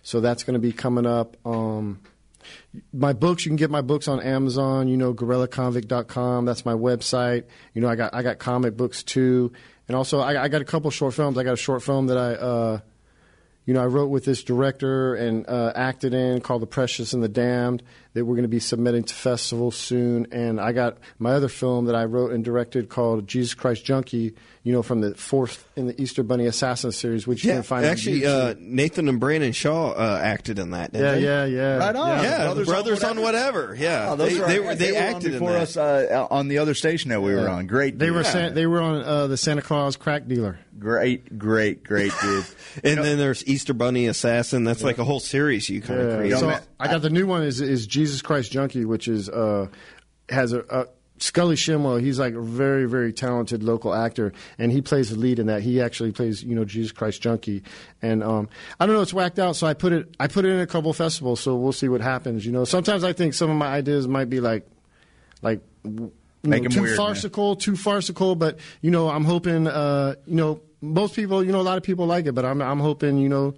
so 0.03 0.19
that's 0.19 0.43
going 0.43 0.53
to 0.53 0.59
be 0.59 0.71
coming 0.71 1.05
up. 1.05 1.37
Um, 1.45 1.99
my 2.93 3.13
books 3.13 3.45
you 3.45 3.49
can 3.49 3.57
get 3.57 3.69
my 3.69 3.81
books 3.81 4.07
on 4.07 4.21
amazon 4.21 4.87
you 4.87 4.95
know 4.95 5.13
gorillaconvict.com 5.13 6.45
that's 6.45 6.65
my 6.65 6.73
website. 6.73 7.43
You 7.73 7.81
know 7.81 7.89
i 7.89 7.95
got 7.95 8.13
i 8.13 8.21
got 8.21 8.39
comic 8.39 8.77
books 8.77 9.03
too. 9.03 9.51
And 9.87 9.97
also 9.97 10.19
i, 10.19 10.43
I 10.43 10.47
got 10.47 10.61
a 10.61 10.65
couple 10.65 10.89
short 10.91 11.13
films. 11.13 11.37
I 11.37 11.43
got 11.43 11.53
a 11.53 11.57
short 11.57 11.83
film 11.83 12.07
that 12.07 12.17
i 12.17 12.33
uh, 12.35 12.79
you 13.67 13.73
know, 13.73 13.83
I 13.83 13.85
wrote 13.85 14.07
with 14.07 14.23
this 14.23 14.43
director 14.43 15.13
and 15.13 15.47
uh, 15.47 15.73
acted 15.75 16.13
in 16.13 16.39
called 16.39 16.61
The 16.61 16.67
Precious 16.67 17.11
and 17.11 17.21
the 17.21 17.27
Damned 17.27 17.83
that 18.17 18.25
we're 18.25 18.35
going 18.35 18.43
to 18.43 18.47
be 18.49 18.59
submitting 18.59 19.03
to 19.03 19.13
festivals 19.13 19.75
soon. 19.75 20.27
And 20.31 20.59
I 20.59 20.71
got 20.71 20.97
my 21.19 21.31
other 21.33 21.47
film 21.49 21.85
that 21.85 21.95
I 21.95 22.05
wrote 22.05 22.31
and 22.31 22.43
directed 22.43 22.89
called 22.89 23.27
Jesus 23.27 23.53
Christ 23.53 23.85
Junkie, 23.85 24.33
you 24.63 24.73
know, 24.73 24.81
from 24.83 25.01
the 25.01 25.15
fourth 25.15 25.65
in 25.77 25.87
the 25.87 26.01
Easter 26.01 26.23
Bunny 26.23 26.45
Assassin 26.45 26.91
series, 26.91 27.25
which 27.25 27.43
you 27.43 27.49
Yeah, 27.49 27.55
can 27.57 27.63
find 27.63 27.85
on 27.85 27.91
actually, 27.91 28.25
uh, 28.25 28.55
Nathan 28.59 29.07
and 29.07 29.19
Brandon 29.19 29.51
Shaw 29.53 29.91
uh, 29.91 30.19
acted 30.21 30.59
in 30.59 30.71
that. 30.71 30.89
yeah, 30.93 30.99
Didn't 30.99 31.15
they? 31.15 31.25
yeah, 31.25 31.45
yeah. 31.45 31.77
Right 31.77 31.95
on. 31.95 32.23
Yeah, 32.23 32.43
Brothers 32.45 32.67
brothers, 32.67 33.03
on 33.03 33.17
on 33.17 33.23
whatever. 33.23 33.75
Yeah, 33.79 34.07
Oh, 34.11 34.15
those 34.15 34.33
they, 34.35 34.41
are 34.43 34.47
they, 34.47 34.57
our- 34.57 34.63
were 34.65 34.75
they, 34.75 34.91
were 34.91 34.97
on 34.97 35.03
acted 35.03 35.25
in 35.33 35.39
before 35.39 35.55
us 35.55 35.77
uh, 35.77 36.27
on 36.29 36.47
the 36.49 36.57
other 36.57 36.73
station 36.73 37.09
that 37.11 37.21
we 37.21 37.33
were 37.33 37.47
on. 37.47 37.67
Great, 37.67 37.97
They 37.97 38.07
dude. 38.07 38.15
were 38.15 38.23
San- 38.23 38.53
they 38.55 38.65
were 38.65 38.81
on 38.81 39.01
uh, 39.03 39.27
the 39.27 39.37
Santa 39.37 39.61
Claus 39.61 39.95
crack 39.95 40.27
dealer. 40.27 40.59
great, 40.77 41.37
great, 41.37 41.83
great, 41.83 42.11
dude. 42.21 42.45
And 42.83 43.03
then 43.03 43.17
there's 43.17 43.45
Easter 43.47 43.73
Bunny 43.73 44.05
Assassin. 44.07 44.63
That's 44.63 44.83
like 44.83 44.97
a 44.99 45.03
whole 45.03 45.19
series 45.19 45.67
you 45.69 45.81
kind 45.81 45.99
of 45.99 46.09
Yeah. 46.11 46.17
create. 46.17 46.37
So 46.37 46.59
I 46.79 46.87
got 46.87 47.01
the 47.01 47.09
new 47.09 47.25
one 47.25 47.41
is 47.43 47.59
is 47.61 47.87
Jesus 47.87 48.06
Christ 48.21 48.51
Junkie, 48.51 48.85
which 48.85 49.07
is 49.07 49.29
uh, 49.29 49.67
has 50.29 50.53
a, 50.53 50.59
a 50.69 50.85
Scully 51.19 51.55
Shimwell. 51.55 52.01
He's 52.01 52.19
like 52.19 52.33
a 52.33 52.41
very 52.41 52.85
very 52.85 53.13
talented 53.13 53.63
local 53.63 53.93
actor, 53.93 54.33
and 54.57 54.71
he 54.71 54.81
plays 54.81 55.09
the 55.09 55.15
lead 55.17 55.39
in 55.39 55.47
that. 55.47 55.61
He 55.61 55.81
actually 55.81 56.11
plays 56.11 56.43
you 56.43 56.55
know 56.55 56.65
Jesus 56.65 56.91
Christ 56.91 57.21
Junkie, 57.21 57.63
and 58.01 58.23
um, 58.23 58.49
I 58.79 58.85
don't 58.85 58.95
know 58.95 59.01
it's 59.01 59.13
whacked 59.13 59.39
out. 59.39 59.55
So 59.55 59.67
I 59.67 59.73
put 59.73 59.93
it 59.93 60.15
I 60.19 60.27
put 60.27 60.45
it 60.45 60.49
in 60.49 60.59
a 60.59 60.67
couple 60.67 60.91
festivals. 60.93 61.39
So 61.39 61.55
we'll 61.55 61.71
see 61.71 61.89
what 61.89 62.01
happens. 62.01 62.45
You 62.45 62.51
know, 62.51 62.65
sometimes 62.65 63.03
I 63.03 63.13
think 63.13 63.33
some 63.33 63.49
of 63.49 63.57
my 63.57 63.67
ideas 63.67 64.07
might 64.07 64.29
be 64.29 64.39
like 64.39 64.67
like. 65.41 65.61
you 65.83 66.11
Make 66.43 66.63
know, 66.63 66.69
too 66.69 66.81
weird, 66.83 66.97
man. 66.97 67.07
farcical, 67.07 67.55
too 67.55 67.75
farcical, 67.75 68.35
but 68.35 68.59
you 68.81 68.91
know, 68.91 69.09
I'm 69.09 69.25
hoping, 69.25 69.67
uh, 69.67 70.13
you 70.25 70.35
know, 70.35 70.61
most 70.81 71.13
people, 71.15 71.43
you 71.43 71.51
know, 71.51 71.59
a 71.59 71.63
lot 71.63 71.77
of 71.77 71.83
people 71.83 72.05
like 72.05 72.25
it, 72.27 72.33
but 72.33 72.45
I'm, 72.45 72.61
I'm 72.61 72.79
hoping, 72.79 73.17
you 73.17 73.27
know, 73.27 73.55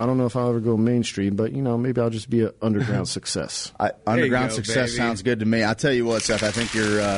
I 0.00 0.06
don't 0.06 0.18
know 0.18 0.26
if 0.26 0.34
I'll 0.36 0.48
ever 0.48 0.60
go 0.60 0.76
mainstream, 0.76 1.36
but 1.36 1.52
you 1.52 1.62
know, 1.62 1.78
maybe 1.78 2.00
I'll 2.00 2.10
just 2.10 2.28
be 2.30 2.42
an 2.42 2.50
underground 2.60 3.08
success. 3.18 3.72
I, 3.78 3.92
underground 4.06 4.50
go, 4.50 4.56
success 4.56 4.90
baby. 4.90 4.96
sounds 4.96 5.22
good 5.22 5.40
to 5.40 5.46
me. 5.46 5.64
I 5.64 5.74
tell 5.74 5.92
you 5.92 6.04
what, 6.04 6.22
Seth. 6.22 6.42
I 6.42 6.50
think 6.50 6.74
your 6.74 7.00
uh, 7.00 7.16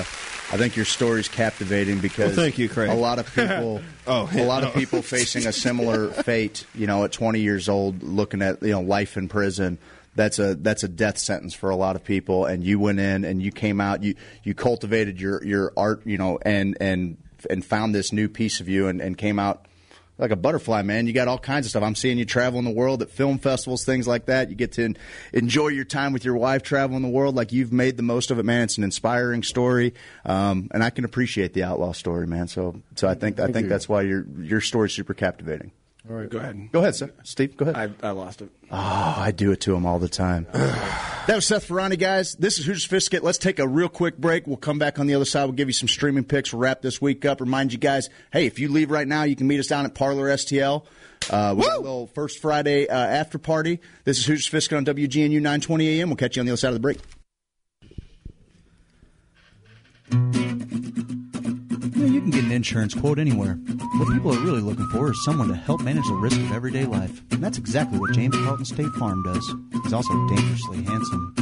I 0.52 0.56
think 0.58 0.76
your 0.76 0.84
story's 0.84 1.28
captivating 1.28 2.00
because 2.00 2.37
Well, 2.37 2.44
thank 2.44 2.58
you, 2.58 2.68
Craig. 2.68 2.90
a 2.90 2.94
lot 2.94 3.18
of 3.18 3.34
people, 3.34 3.80
Oh, 4.06 4.28
a 4.32 4.44
lot 4.44 4.64
of 4.64 4.74
people 4.74 5.00
facing 5.00 5.46
a 5.46 5.52
similar 5.52 6.08
fate. 6.24 6.66
You 6.74 6.87
know, 6.87 7.04
at 7.04 7.12
20 7.12 7.40
years 7.40 7.68
old, 7.68 8.02
looking 8.02 8.42
at 8.42 8.62
you 8.62 8.72
know 8.72 8.82
life 8.82 9.16
in 9.16 9.28
prison. 9.28 9.78
That's 10.16 10.38
a 10.38 10.54
that's 10.54 10.84
a 10.84 10.88
death 10.88 11.18
sentence 11.18 11.54
for 11.54 11.70
a 11.70 11.76
lot 11.76 11.96
of 11.96 12.04
people. 12.04 12.44
And 12.44 12.62
you 12.62 12.78
went 12.78 13.00
in 13.00 13.24
and 13.24 13.42
you 13.42 13.50
came 13.50 13.80
out. 13.80 14.02
You 14.02 14.14
you 14.42 14.54
cultivated 14.54 15.20
your 15.20 15.42
your 15.42 15.72
art. 15.76 16.02
You 16.04 16.18
know, 16.18 16.38
and 16.42 16.76
and 16.80 17.16
and 17.48 17.64
found 17.64 17.94
this 17.94 18.12
new 18.12 18.28
piece 18.28 18.60
of 18.60 18.68
you 18.68 18.87
and, 18.88 19.00
and 19.00 19.18
came 19.18 19.38
out 19.38 19.66
like 20.18 20.31
a 20.31 20.37
butterfly, 20.37 20.83
man. 20.83 21.07
You 21.07 21.12
got 21.12 21.29
all 21.29 21.38
kinds 21.38 21.66
of 21.66 21.70
stuff. 21.70 21.83
I'm 21.83 21.94
seeing 21.94 22.18
you 22.18 22.24
traveling 22.24 22.64
the 22.64 22.70
world 22.70 23.03
at 23.03 23.11
film 23.11 23.38
festivals, 23.38 23.85
things 23.85 24.07
like 24.07 24.27
that. 24.27 24.48
You 24.48 24.55
get 24.55 24.72
to 24.72 24.85
en- 24.85 24.96
enjoy 25.33 25.68
your 25.68 25.85
time 25.85 26.12
with 26.12 26.24
your 26.24 26.37
wife 26.37 26.62
traveling 26.62 27.03
the 27.03 27.09
world. 27.09 27.35
Like 27.35 27.53
you've 27.53 27.72
made 27.72 27.96
the 27.96 28.03
most 28.03 28.31
of 28.31 28.38
it, 28.38 28.44
man. 28.44 28.62
It's 28.62 28.79
an 28.79 28.85
inspiring 28.85 29.42
story, 29.42 29.94
um, 30.24 30.68
and 30.72 30.85
I 30.85 30.90
can 30.90 31.05
appreciate 31.05 31.53
the 31.53 31.64
outlaw 31.64 31.92
story, 31.92 32.27
man. 32.27 32.48
So, 32.48 32.81
so 32.94 33.09
I 33.09 33.14
think 33.14 33.40
I 33.40 33.48
think 33.48 33.68
that's 33.68 33.88
why 33.88 34.03
your 34.03 34.27
your 34.38 34.61
story's 34.61 34.92
super 34.92 35.14
captivating. 35.14 35.72
All 36.08 36.16
right. 36.16 36.28
Go 36.28 36.38
ahead. 36.38 36.68
Go 36.70 36.80
ahead, 36.80 36.94
Seth. 36.94 37.10
Steve. 37.22 37.56
Go 37.56 37.64
ahead. 37.66 37.96
I, 38.02 38.08
I 38.08 38.10
lost 38.10 38.42
it. 38.42 38.50
Oh, 38.70 39.14
I 39.16 39.30
do 39.30 39.52
it 39.52 39.62
to 39.62 39.74
him 39.74 39.86
all 39.86 39.98
the 39.98 40.08
time. 40.08 40.46
that 40.52 41.32
was 41.34 41.46
Seth 41.46 41.66
Ferranti, 41.66 41.98
guys. 41.98 42.34
This 42.34 42.58
is 42.58 42.66
Hoosier 42.66 42.80
Sophisticate. 42.80 43.24
Let's 43.24 43.38
take 43.38 43.58
a 43.58 43.66
real 43.66 43.88
quick 43.88 44.18
break. 44.18 44.46
We'll 44.46 44.58
come 44.58 44.78
back 44.78 44.98
on 44.98 45.06
the 45.06 45.14
other 45.14 45.24
side. 45.24 45.44
We'll 45.44 45.52
give 45.52 45.68
you 45.68 45.72
some 45.72 45.88
streaming 45.88 46.24
picks. 46.24 46.52
We'll 46.52 46.60
wrap 46.60 46.82
this 46.82 47.00
week 47.00 47.24
up. 47.24 47.40
Remind 47.40 47.72
you 47.72 47.78
guys, 47.78 48.10
hey, 48.32 48.44
if 48.44 48.58
you 48.58 48.68
leave 48.68 48.90
right 48.90 49.08
now, 49.08 49.22
you 49.22 49.34
can 49.34 49.46
meet 49.46 49.60
us 49.60 49.66
down 49.66 49.86
at 49.86 49.94
Parlor 49.94 50.28
STL. 50.34 50.84
Uh, 51.30 51.54
we 51.56 51.62
got 51.64 51.78
a 51.78 51.80
little 51.80 52.06
first 52.08 52.38
Friday 52.38 52.86
uh, 52.86 52.94
after 52.94 53.38
party. 53.38 53.80
This 54.04 54.18
is 54.18 54.26
Hoosier 54.26 54.42
Sophisticate 54.42 54.76
on 54.76 54.84
WGNU 54.84 55.40
920 55.40 56.00
AM. 56.00 56.10
We'll 56.10 56.16
catch 56.16 56.36
you 56.36 56.40
on 56.40 56.46
the 56.46 56.52
other 56.52 56.58
side 56.58 56.68
of 56.68 56.74
the 56.74 56.80
break. 56.80 56.98
You, 62.04 62.10
know, 62.10 62.16
you 62.16 62.20
can 62.20 62.30
get 62.32 62.44
an 62.44 62.52
insurance 62.52 62.92
quote 62.92 63.18
anywhere. 63.18 63.54
What 63.54 64.12
people 64.12 64.34
are 64.34 64.38
really 64.40 64.60
looking 64.60 64.86
for 64.88 65.10
is 65.10 65.24
someone 65.24 65.48
to 65.48 65.54
help 65.54 65.80
manage 65.80 66.04
the 66.06 66.12
risk 66.12 66.36
of 66.36 66.52
everyday 66.52 66.84
life. 66.84 67.22
And 67.30 67.42
that's 67.42 67.56
exactly 67.56 67.98
what 67.98 68.12
James 68.12 68.36
Carlton 68.36 68.66
State 68.66 68.92
Farm 68.98 69.22
does. 69.22 69.54
He's 69.82 69.92
also 69.94 70.12
dangerously 70.28 70.82
handsome. 70.82 71.34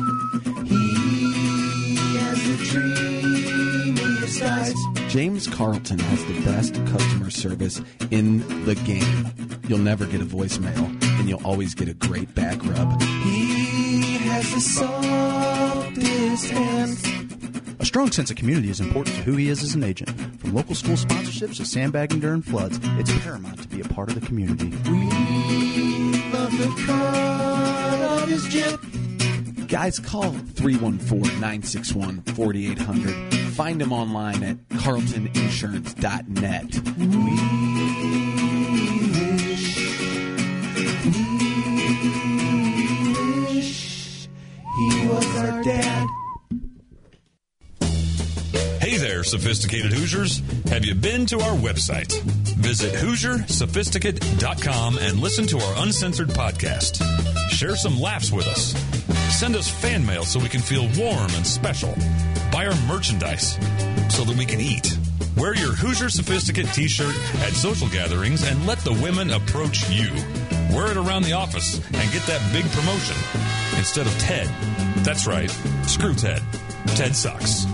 He 0.65 1.97
has 2.17 2.47
the 2.47 2.57
dreamiest 2.71 4.43
eyes. 4.43 5.13
James 5.13 5.49
Carlton 5.49 5.99
has 5.99 6.25
the 6.27 6.41
best 6.43 6.75
customer 6.87 7.31
service 7.31 7.81
in 8.13 8.65
the 8.65 8.77
game. 8.77 9.27
You'll 9.67 9.79
never 9.79 10.07
get 10.07 10.21
a 10.21 10.25
voicemail, 10.25 10.87
and 11.19 11.29
you'll 11.29 11.45
always 11.45 11.75
get 11.75 11.89
a 11.89 11.95
great 11.95 12.33
back 12.37 12.65
rub. 12.65 13.03
He 13.03 14.19
has 14.19 14.55
the 14.55 14.61
softest 14.61 16.51
hands. 16.51 17.22
A 17.93 17.95
strong 17.95 18.11
sense 18.11 18.31
of 18.31 18.39
community 18.39 18.71
is 18.71 18.81
important 18.81 19.15
to 19.17 19.23
who 19.23 19.37
he 19.37 19.51
is 19.51 19.63
as 19.63 19.75
an 19.75 19.85
agent. 19.85 20.09
From 20.41 20.55
local 20.55 20.75
school 20.75 20.97
sponsorships 20.97 21.59
to 21.59 21.67
sandbagging 21.67 22.21
during 22.21 22.41
floods, 22.41 22.81
it's 22.99 23.13
paramount 23.19 23.61
to 23.61 23.69
be 23.69 23.83
a 23.83 23.85
part 23.85 24.09
of 24.09 24.19
the 24.19 24.27
community. 24.27 24.71
We 24.91 25.11
love 26.33 26.57
the 26.57 26.69
cut 26.87 28.23
of 28.23 28.31
his 28.31 28.49
jib. 28.49 28.81
Guys, 29.69 29.99
call 29.99 30.33
314 30.33 31.35
961 31.35 32.23
4800. 32.23 33.35
Find 33.53 33.83
him 33.83 33.93
online 33.93 34.43
at 34.43 34.57
carltoninsurance.net. 34.71 36.73
He 36.73 37.82
there, 49.23 49.39
sophisticated 49.39 49.93
Hoosiers. 49.93 50.43
Have 50.69 50.85
you 50.85 50.95
been 50.95 51.27
to 51.27 51.37
our 51.37 51.57
website? 51.57 52.21
Visit 52.57 52.93
HoosierSophisticate.com 52.95 54.99
and 54.99 55.21
listen 55.21 55.47
to 55.49 55.59
our 55.59 55.83
uncensored 55.85 56.29
podcast. 56.29 57.03
Share 57.51 57.77
some 57.77 58.01
laughs 58.01 58.33
with 58.33 58.47
us. 58.49 58.75
Send 59.39 59.57
us 59.57 59.69
fan 59.69 60.05
mail 60.05 60.25
so 60.25 60.41
we 60.41 60.49
can 60.49 60.61
feel 60.61 60.89
warm 60.99 61.31
and 61.35 61.47
special. 61.47 61.95
Buy 62.51 62.67
our 62.67 62.87
merchandise 62.87 63.53
so 64.11 64.25
that 64.25 64.37
we 64.37 64.45
can 64.45 64.61
eat. 64.61 64.97
Wear 65.37 65.55
your 65.55 65.73
Hoosier 65.73 66.11
Sophisticate 66.11 66.67
t 66.75 66.89
shirt 66.89 67.15
at 67.41 67.53
social 67.53 67.89
gatherings 67.89 68.47
and 68.47 68.67
let 68.67 68.79
the 68.79 68.93
women 68.93 69.31
approach 69.31 69.89
you. 69.91 70.11
Wear 70.75 70.91
it 70.91 70.97
around 70.97 71.23
the 71.23 71.33
office 71.33 71.77
and 71.77 72.13
get 72.13 72.23
that 72.27 72.43
big 72.53 72.65
promotion 72.73 73.17
instead 73.79 74.07
of 74.07 74.19
Ted. 74.19 74.49
That's 75.05 75.27
right, 75.27 75.51
screw 75.87 76.15
Ted. 76.15 76.43
Ted 76.97 77.15
sucks. 77.15 77.67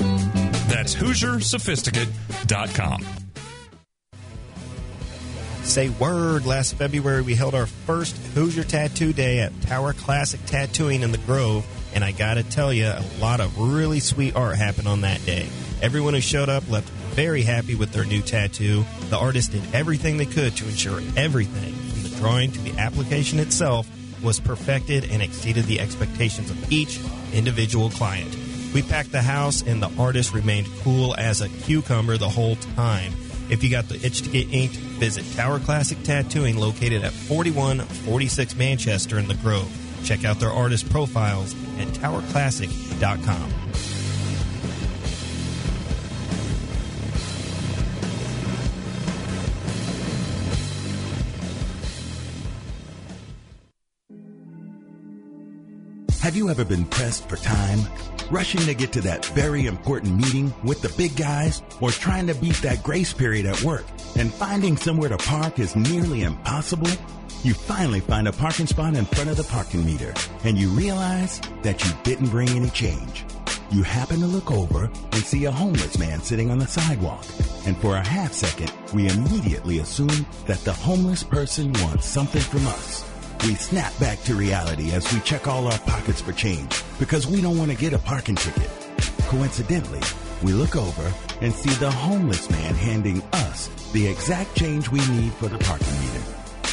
That's 0.79 0.95
HoosierSophisticate.com. 0.95 3.05
Say 5.65 5.89
word. 5.89 6.47
Last 6.47 6.77
February, 6.77 7.23
we 7.23 7.35
held 7.35 7.57
our 7.57 7.67
first 7.67 8.17
Hoosier 8.35 8.63
Tattoo 8.63 9.13
Day 9.13 9.41
at 9.41 9.61
Tower 9.63 9.93
Classic 9.93 10.39
Tattooing 10.47 11.03
in 11.03 11.11
the 11.11 11.19
Grove, 11.19 11.67
and 11.97 12.05
I 12.05 12.13
gotta 12.13 12.45
tell 12.45 12.73
you, 12.73 12.87
a 12.87 13.05
lot 13.19 13.41
of 13.41 13.59
really 13.59 13.99
sweet 13.99 14.37
art 14.37 14.55
happened 14.55 14.87
on 14.87 15.01
that 15.01 15.27
day. 15.27 15.49
Everyone 15.83 16.15
who 16.15 16.21
showed 16.21 16.49
up 16.49 16.71
left 16.71 16.89
very 16.89 17.43
happy 17.43 17.75
with 17.75 17.91
their 17.91 18.05
new 18.05 18.23
tattoo. 18.23 18.85
The 19.11 19.19
artist 19.19 19.51
did 19.51 19.75
everything 19.75 20.17
they 20.17 20.27
could 20.27 20.57
to 20.59 20.65
ensure 20.65 21.01
everything, 21.17 21.75
from 21.75 22.05
the 22.05 22.11
drawing 22.21 22.53
to 22.53 22.61
the 22.61 22.79
application 22.79 23.41
itself, 23.41 23.89
was 24.23 24.39
perfected 24.39 25.11
and 25.11 25.23
exceeded 25.23 25.65
the 25.65 25.81
expectations 25.81 26.53
of 26.53 26.71
each 26.71 27.01
individual 27.33 27.91
client. 27.91 28.38
We 28.75 28.83
packed 28.83 29.13
the 29.13 29.23
house, 29.23 29.63
and 29.63 29.83
the 29.83 29.91
artist 29.99 30.35
remained 30.35 30.69
cool 30.83 31.17
as 31.17 31.41
a 31.41 31.49
cucumber 31.49 32.17
the 32.17 32.29
whole 32.29 32.57
time. 32.77 33.13
If 33.51 33.65
you 33.65 33.71
got 33.71 33.89
the 33.89 34.05
itch 34.05 34.23
to 34.23 34.29
get 34.29 34.53
inked, 34.53 34.77
visit 34.77 35.25
Tower 35.35 35.59
Classic 35.59 36.01
Tattooing 36.03 36.59
located 36.59 37.03
at 37.03 37.13
4146 37.13 38.57
Manchester 38.57 39.19
in 39.19 39.27
the 39.27 39.35
Grove. 39.35 39.71
Check 40.05 40.25
out 40.25 40.39
their 40.39 40.53
artist 40.53 40.91
profiles 40.91 41.55
at 41.79 41.89
towerclassic.com. 41.89 43.53
Have 56.21 56.37
you 56.37 56.51
ever 56.51 56.65
been 56.65 56.85
pressed 56.85 57.27
for 57.27 57.37
time? 57.37 57.89
Rushing 58.31 58.61
to 58.61 58.75
get 58.75 58.93
to 58.93 59.01
that 59.03 59.25
very 59.25 59.65
important 59.65 60.17
meeting 60.17 60.53
with 60.63 60.83
the 60.83 60.91
big 60.99 61.17
guys? 61.17 61.63
Or 61.81 61.91
trying 61.91 62.27
to 62.27 62.35
beat 62.35 62.57
that 62.57 62.83
grace 62.83 63.15
period 63.15 63.47
at 63.47 63.63
work 63.63 63.87
and 64.19 64.33
finding 64.33 64.77
somewhere 64.77 65.09
to 65.09 65.17
park 65.17 65.59
is 65.59 65.75
nearly 65.75 66.23
impossible? 66.25 66.91
You 67.43 67.55
finally 67.55 68.01
find 68.01 68.29
a 68.29 68.33
parking 68.33 68.67
spot 68.67 68.97
in 68.97 69.07
front 69.07 69.31
of 69.31 69.39
the 69.39 69.45
parking 69.45 69.83
meter 69.87 70.13
and 70.45 70.59
you 70.59 70.69
realize 70.69 71.41
that 71.63 71.83
you 71.83 71.91
didn't 72.03 72.29
bring 72.29 72.51
any 72.51 72.69
change. 72.69 73.25
You 73.71 73.83
happen 73.83 74.21
to 74.21 74.27
look 74.27 74.51
over 74.51 74.85
and 74.85 75.23
see 75.23 75.47
a 75.47 75.51
homeless 75.51 75.99
man 75.99 76.21
sitting 76.21 76.51
on 76.51 76.59
the 76.59 76.67
sidewalk. 76.67 77.25
And 77.65 77.79
for 77.79 77.97
a 77.97 78.07
half 78.07 78.35
second, 78.35 78.73
we 78.93 79.09
immediately 79.09 79.79
assume 79.79 80.27
that 80.47 80.61
the 80.65 80.73
homeless 80.75 81.23
person 81.23 81.73
wants 81.81 82.07
something 82.07 82.43
from 82.43 82.67
us. 82.67 83.08
We 83.45 83.55
snap 83.55 83.99
back 83.99 84.21
to 84.25 84.35
reality 84.35 84.93
as 84.93 85.11
we 85.13 85.21
check 85.21 85.47
all 85.47 85.67
our 85.69 85.79
pockets 85.81 86.21
for 86.21 86.33
change 86.33 86.83
because 86.99 87.27
we 87.27 87.41
don't 87.41 87.57
want 87.57 87.71
to 87.71 87.77
get 87.77 87.93
a 87.93 87.99
parking 87.99 88.35
ticket. 88.35 88.69
Coincidentally, 89.29 90.03
we 90.43 90.53
look 90.53 90.77
over 90.77 91.13
and 91.41 91.53
see 91.53 91.71
the 91.71 91.91
homeless 91.91 92.51
man 92.51 92.75
handing 92.75 93.23
us 93.33 93.69
the 93.93 94.07
exact 94.07 94.55
change 94.57 94.91
we 94.91 95.01
need 95.09 95.33
for 95.35 95.49
the 95.49 95.59
parking 95.59 95.99
meter. 96.01 96.23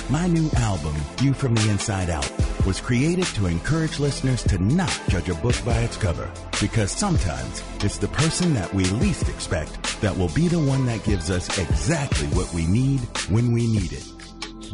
My 0.09 0.27
new 0.27 0.49
album, 0.57 0.93
View 1.17 1.33
from 1.33 1.55
the 1.55 1.69
Inside 1.69 2.09
Out, 2.09 2.29
was 2.65 2.81
created 2.81 3.25
to 3.35 3.47
encourage 3.47 3.99
listeners 3.99 4.43
to 4.43 4.57
not 4.57 4.99
judge 5.07 5.29
a 5.29 5.35
book 5.35 5.55
by 5.63 5.77
its 5.79 5.97
cover 5.97 6.29
because 6.59 6.91
sometimes 6.91 7.63
it's 7.83 7.97
the 7.97 8.07
person 8.09 8.53
that 8.53 8.71
we 8.73 8.85
least 8.85 9.29
expect 9.29 10.01
that 10.01 10.15
will 10.15 10.29
be 10.29 10.47
the 10.47 10.59
one 10.59 10.85
that 10.87 11.03
gives 11.03 11.31
us 11.31 11.57
exactly 11.57 12.27
what 12.27 12.51
we 12.53 12.65
need 12.65 12.99
when 13.29 13.51
we 13.51 13.67
need 13.67 13.93
it. 13.93 14.14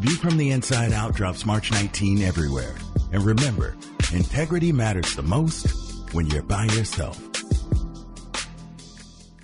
View 0.02 0.16
from 0.16 0.36
the 0.38 0.50
Inside 0.50 0.94
Out 0.94 1.14
drops 1.14 1.46
March 1.46 1.72
19 1.72 2.24
everywhere. 2.24 2.74
And 3.12 3.24
remember, 3.24 3.78
integrity 4.12 4.72
matters 4.72 5.16
the 5.16 5.22
most 5.22 6.12
when 6.12 6.26
you're 6.26 6.42
by 6.42 6.64
yourself. 6.66 7.20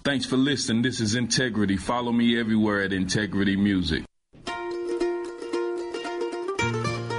Thanks 0.04 0.26
for 0.26 0.36
listening. 0.36 0.82
This 0.82 1.00
is 1.00 1.14
Integrity. 1.14 1.78
Follow 1.78 2.12
me 2.12 2.40
everywhere 2.40 2.82
at 2.82 2.92
Integrity 2.92 3.56
Music. 3.56 4.04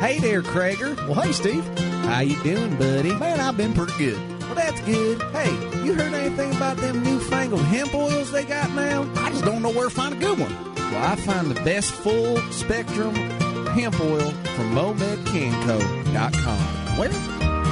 Hey 0.01 0.19
there, 0.19 0.43
Krager. 0.43 0.97
Well, 1.07 1.21
hey, 1.21 1.31
Steve. 1.31 1.65
How 2.07 2.21
you 2.23 2.43
doing, 2.43 2.77
buddy? 2.77 3.15
Man, 3.15 3.39
I've 3.39 3.57
been 3.57 3.73
pretty 3.73 3.97
good. 3.99 4.41
Well, 4.41 4.57
that's 4.57 4.81
good. 4.81 5.23
Hey, 5.31 5.53
you 5.85 5.95
heard 5.95 6.13
anything 6.13 6.57
about 6.57 6.79
them 6.79 7.05
newfangled 7.05 7.63
hemp 7.63 7.95
oils 7.95 8.33
they 8.33 8.43
got 8.43 8.73
now? 8.73 9.09
I 9.15 9.31
just 9.31 9.45
don't 9.45 9.63
know 9.63 9.71
where 9.71 9.89
to 9.89 9.95
find 9.95 10.13
a 10.15 10.19
good 10.19 10.41
one. 10.41 10.78
Well, 10.91 11.05
I 11.05 11.17
find 11.17 11.51
the 11.51 11.61
best 11.63 11.93
full 11.93 12.39
spectrum 12.51 13.15
hemp 13.15 14.01
oil 14.01 14.31
from 14.57 14.75
MomedCanco.com. 14.75 16.99
Where? 16.99 17.11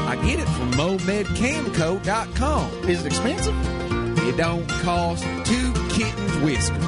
I 0.09 0.15
get 0.25 0.39
it 0.39 0.49
from 0.51 0.71
MomedCanco.com. 0.73 2.89
Is 2.89 3.01
it 3.01 3.07
expensive? 3.07 3.57
It 4.29 4.37
don't 4.37 4.69
cost 4.69 5.25
two 5.45 5.73
kittens 5.89 6.37
whiskers. 6.39 6.85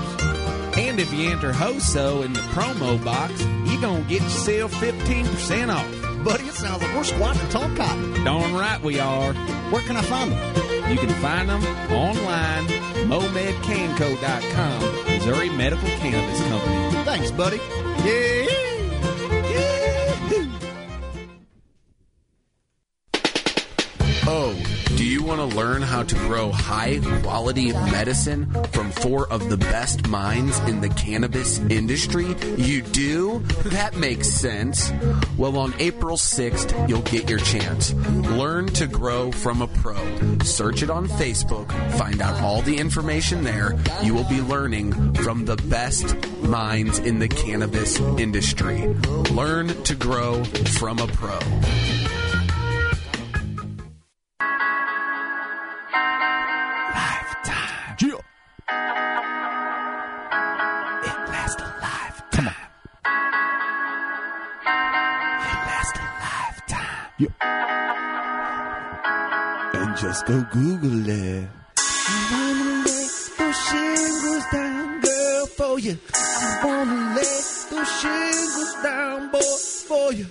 And 0.77 1.01
if 1.01 1.13
you 1.13 1.31
enter 1.31 1.53
HOSO 1.53 2.25
in 2.25 2.33
the 2.33 2.41
promo 2.41 3.03
box, 3.05 3.33
you're 3.71 3.81
going 3.81 4.05
to 4.05 4.09
get 4.09 4.23
yourself 4.23 4.73
15% 4.75 5.75
off. 5.75 5.98
Buddy, 6.25 6.45
it 6.45 6.55
sounds 6.55 6.83
like 6.83 6.95
we're 6.95 7.05
squatting 7.05 7.49
tall 7.49 7.69
cotton. 7.77 8.25
Darn 8.25 8.53
right 8.55 8.81
we 8.83 8.99
are. 9.01 9.33
Where 9.71 9.83
can 9.83 9.97
I 9.97 10.03
find 10.03 10.33
them? 10.33 10.91
You 10.91 10.97
can 10.99 11.11
find 11.21 11.49
them 11.49 11.63
online, 11.93 12.67
MomedCanco.com, 13.09 15.05
Missouri 15.07 15.51
Medical 15.51 15.89
Cannabis 15.89 16.41
Company. 16.49 17.05
Thanks, 17.05 17.31
buddy. 17.31 17.61
Yeah. 18.05 18.47
Oh, 24.31 24.55
do 24.97 25.05
you 25.05 25.23
want 25.23 25.39
to 25.41 25.57
learn 25.57 25.83
how 25.83 26.03
to 26.03 26.15
grow 26.15 26.51
high 26.51 27.01
quality 27.23 27.73
medicine 27.73 28.51
from 28.73 28.91
four 28.91 29.31
of 29.31 29.49
the 29.49 29.57
best 29.57 30.09
minds 30.09 30.59
in 30.61 30.81
the 30.81 30.89
cannabis 30.89 31.59
industry? 31.59 32.35
You 32.57 32.83
do? 32.83 33.41
That 33.67 33.97
makes 33.97 34.29
sense. 34.29 34.91
Well, 35.37 35.59
on 35.59 35.75
April 35.79 36.17
6th, 36.17 36.89
you'll 36.89 37.03
get 37.03 37.29
your 37.29 37.39
chance. 37.39 37.93
Learn 37.93 38.67
to 38.69 38.87
grow 38.87 39.31
from 39.31 39.63
a 39.63 39.67
pro. 39.67 39.97
Search 40.41 40.83
it 40.83 40.91
on 40.91 41.07
Facebook, 41.07 41.71
find 41.99 42.21
out 42.21 42.41
all 42.41 42.63
the 42.63 42.79
information 42.79 43.45
there. 43.45 43.79
You 44.03 44.15
will 44.15 44.29
be 44.29 44.41
learning 44.41 45.15
from 45.15 45.45
the 45.45 45.57
best 45.57 46.17
minds 46.43 46.99
in 46.99 47.19
the 47.19 47.29
cannabis 47.29 48.01
industry. 48.01 48.87
Learn 49.31 49.69
to 49.85 49.95
grow 49.95 50.45
from 50.45 50.99
a 50.99 51.07
pro. 51.07 51.39
It 67.19 67.31
lasts 67.41 67.41
a 67.41 67.85
lifetime. 68.15 69.73
Yeah. 69.75 69.95
Just 69.97 70.27
go 70.27 70.37
Google 70.53 71.09
it. 71.09 71.49
I 71.77 72.19
wanna 72.33 72.85
lay 72.87 73.07
those 73.39 73.59
shingles 73.69 74.45
down, 74.53 75.01
girl, 75.01 75.47
for 75.47 75.79
you. 75.81 75.99
I 76.15 76.61
wanna 76.65 77.15
lay 77.17 77.39
those 77.71 77.91
shingles 78.01 78.75
down, 78.83 79.31
boy, 79.31 79.57
for 79.89 80.13
you. 80.13 80.27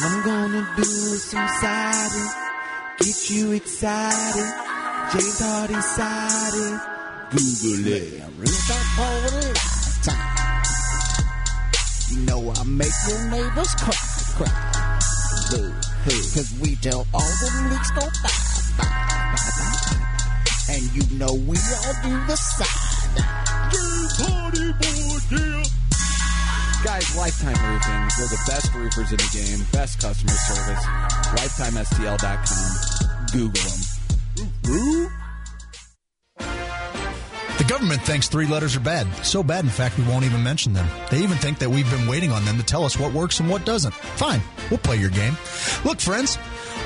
I'm 0.00 0.22
gonna 0.24 0.66
do 0.76 0.82
some 0.82 1.48
siding, 1.60 2.30
get 2.98 3.30
you 3.30 3.52
excited. 3.52 4.50
James 5.12 5.40
Hardie 5.40 5.82
sided. 5.82 6.80
Google 7.30 7.86
it. 7.92 8.22
I'm 8.24 8.34
really 8.38 8.52
starting 8.52 8.92
for 8.96 9.14
it. 9.38 9.58
You 12.10 12.18
know 12.26 12.52
I 12.56 12.64
make 12.64 12.96
your 13.08 13.22
neighbors 13.30 13.74
cry, 13.76 13.94
cry. 14.36 14.52
Boo, 15.50 15.72
hoo. 16.04 16.10
Cause 16.34 16.52
we 16.60 16.76
tell 16.76 17.06
all 17.14 17.20
the 17.40 17.48
leaks 17.70 17.90
go 17.92 18.00
bye, 18.00 18.30
bye, 18.78 18.84
bye, 18.84 19.36
bye, 19.36 19.52
bye. 19.58 20.74
And 20.74 20.82
you 20.94 21.02
know 21.18 21.32
we 21.34 21.56
all 21.56 21.94
do 22.02 22.12
the 22.26 22.36
side. 22.36 23.24
Party 24.18 24.72
boy, 24.72 25.18
yeah. 25.36 25.62
Guys, 26.84 27.16
Lifetime 27.16 27.54
Roofing. 27.72 28.02
They're 28.18 28.26
the 28.28 28.42
best 28.48 28.74
roofers 28.74 29.10
in 29.12 29.16
the 29.18 29.30
game, 29.32 29.64
best 29.72 30.00
customer 30.00 30.32
service. 30.32 30.84
LifetimeSTL.com. 31.38 33.26
Google 33.32 33.62
them. 33.62 33.80
The 34.62 35.21
government 37.72 38.02
thinks 38.02 38.28
three 38.28 38.46
letters 38.46 38.76
are 38.76 38.80
bad. 38.80 39.06
So 39.24 39.42
bad, 39.42 39.64
in 39.64 39.70
fact, 39.70 39.96
we 39.96 40.04
won't 40.04 40.26
even 40.26 40.42
mention 40.42 40.74
them. 40.74 40.86
They 41.10 41.20
even 41.20 41.38
think 41.38 41.58
that 41.60 41.70
we've 41.70 41.90
been 41.90 42.06
waiting 42.06 42.30
on 42.30 42.44
them 42.44 42.58
to 42.58 42.62
tell 42.62 42.84
us 42.84 42.98
what 42.98 43.14
works 43.14 43.40
and 43.40 43.48
what 43.48 43.64
doesn't. 43.64 43.94
Fine, 43.94 44.42
we'll 44.68 44.76
play 44.76 44.98
your 44.98 45.08
game. 45.08 45.38
Look, 45.82 45.98
friends, 45.98 46.36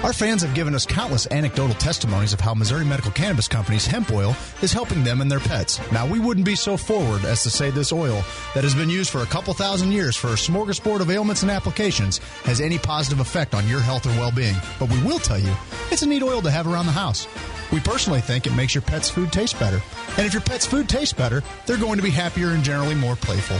our 0.03 0.12
fans 0.12 0.43
have 0.43 0.55
given 0.55 0.74
us 0.74 0.87
countless 0.87 1.27
anecdotal 1.31 1.74
testimonies 1.77 2.33
of 2.33 2.41
how 2.41 2.55
Missouri 2.55 2.85
Medical 2.85 3.11
Cannabis 3.11 3.49
Company's 3.49 3.87
hemp 3.87 4.12
oil 4.12 4.37
is 4.62 4.72
helping 4.72 5.05
them 5.05 5.20
and 5.20 5.31
their 5.31 5.41
pets. 5.41 5.81
Now, 5.91 6.07
we 6.07 6.18
wouldn't 6.18 6.47
be 6.47 6.57
so 6.57 6.77
forward 6.77 7.24
as 7.24 7.43
to 7.43 7.51
say 7.51 7.70
this 7.70 7.93
oil 7.93 8.22
that 8.55 8.64
has 8.64 8.74
been 8.74 8.91
used 8.91 9.11
for 9.11 9.22
a 9.22 9.27
couple 9.27 9.55
thousand 9.55 9.93
years 9.93 10.16
for 10.16 10.29
a 10.29 10.37
smorgasbord 10.37 11.01
of 11.01 11.11
ailments 11.11 11.43
and 11.43 11.51
applications 11.51 12.18
has 12.45 12.61
any 12.61 12.79
positive 12.79 13.20
effect 13.20 13.55
on 13.55 13.66
your 13.68 13.81
health 13.81 14.07
or 14.07 14.11
well 14.11 14.33
being. 14.33 14.57
But 14.79 14.91
we 14.91 15.03
will 15.03 15.18
tell 15.18 15.39
you, 15.39 15.55
it's 15.91 16.03
a 16.03 16.07
neat 16.07 16.22
oil 16.22 16.43
to 16.43 16.51
have 16.51 16.66
around 16.66 16.87
the 16.87 16.93
house. 16.93 17.27
We 17.72 17.81
personally 17.81 18.20
think 18.20 18.47
it 18.47 18.55
makes 18.55 18.74
your 18.74 18.83
pet's 18.83 19.11
food 19.11 19.33
taste 19.33 19.59
better. 19.59 19.83
And 20.16 20.27
if 20.27 20.33
your 20.33 20.43
pet's 20.43 20.66
food 20.66 20.89
tastes 20.89 21.12
better, 21.12 21.43
they're 21.66 21.77
going 21.77 21.97
to 21.97 22.03
be 22.03 22.11
happier 22.11 22.51
and 22.51 22.62
generally 22.62 22.95
more 22.95 23.16
playful. 23.16 23.59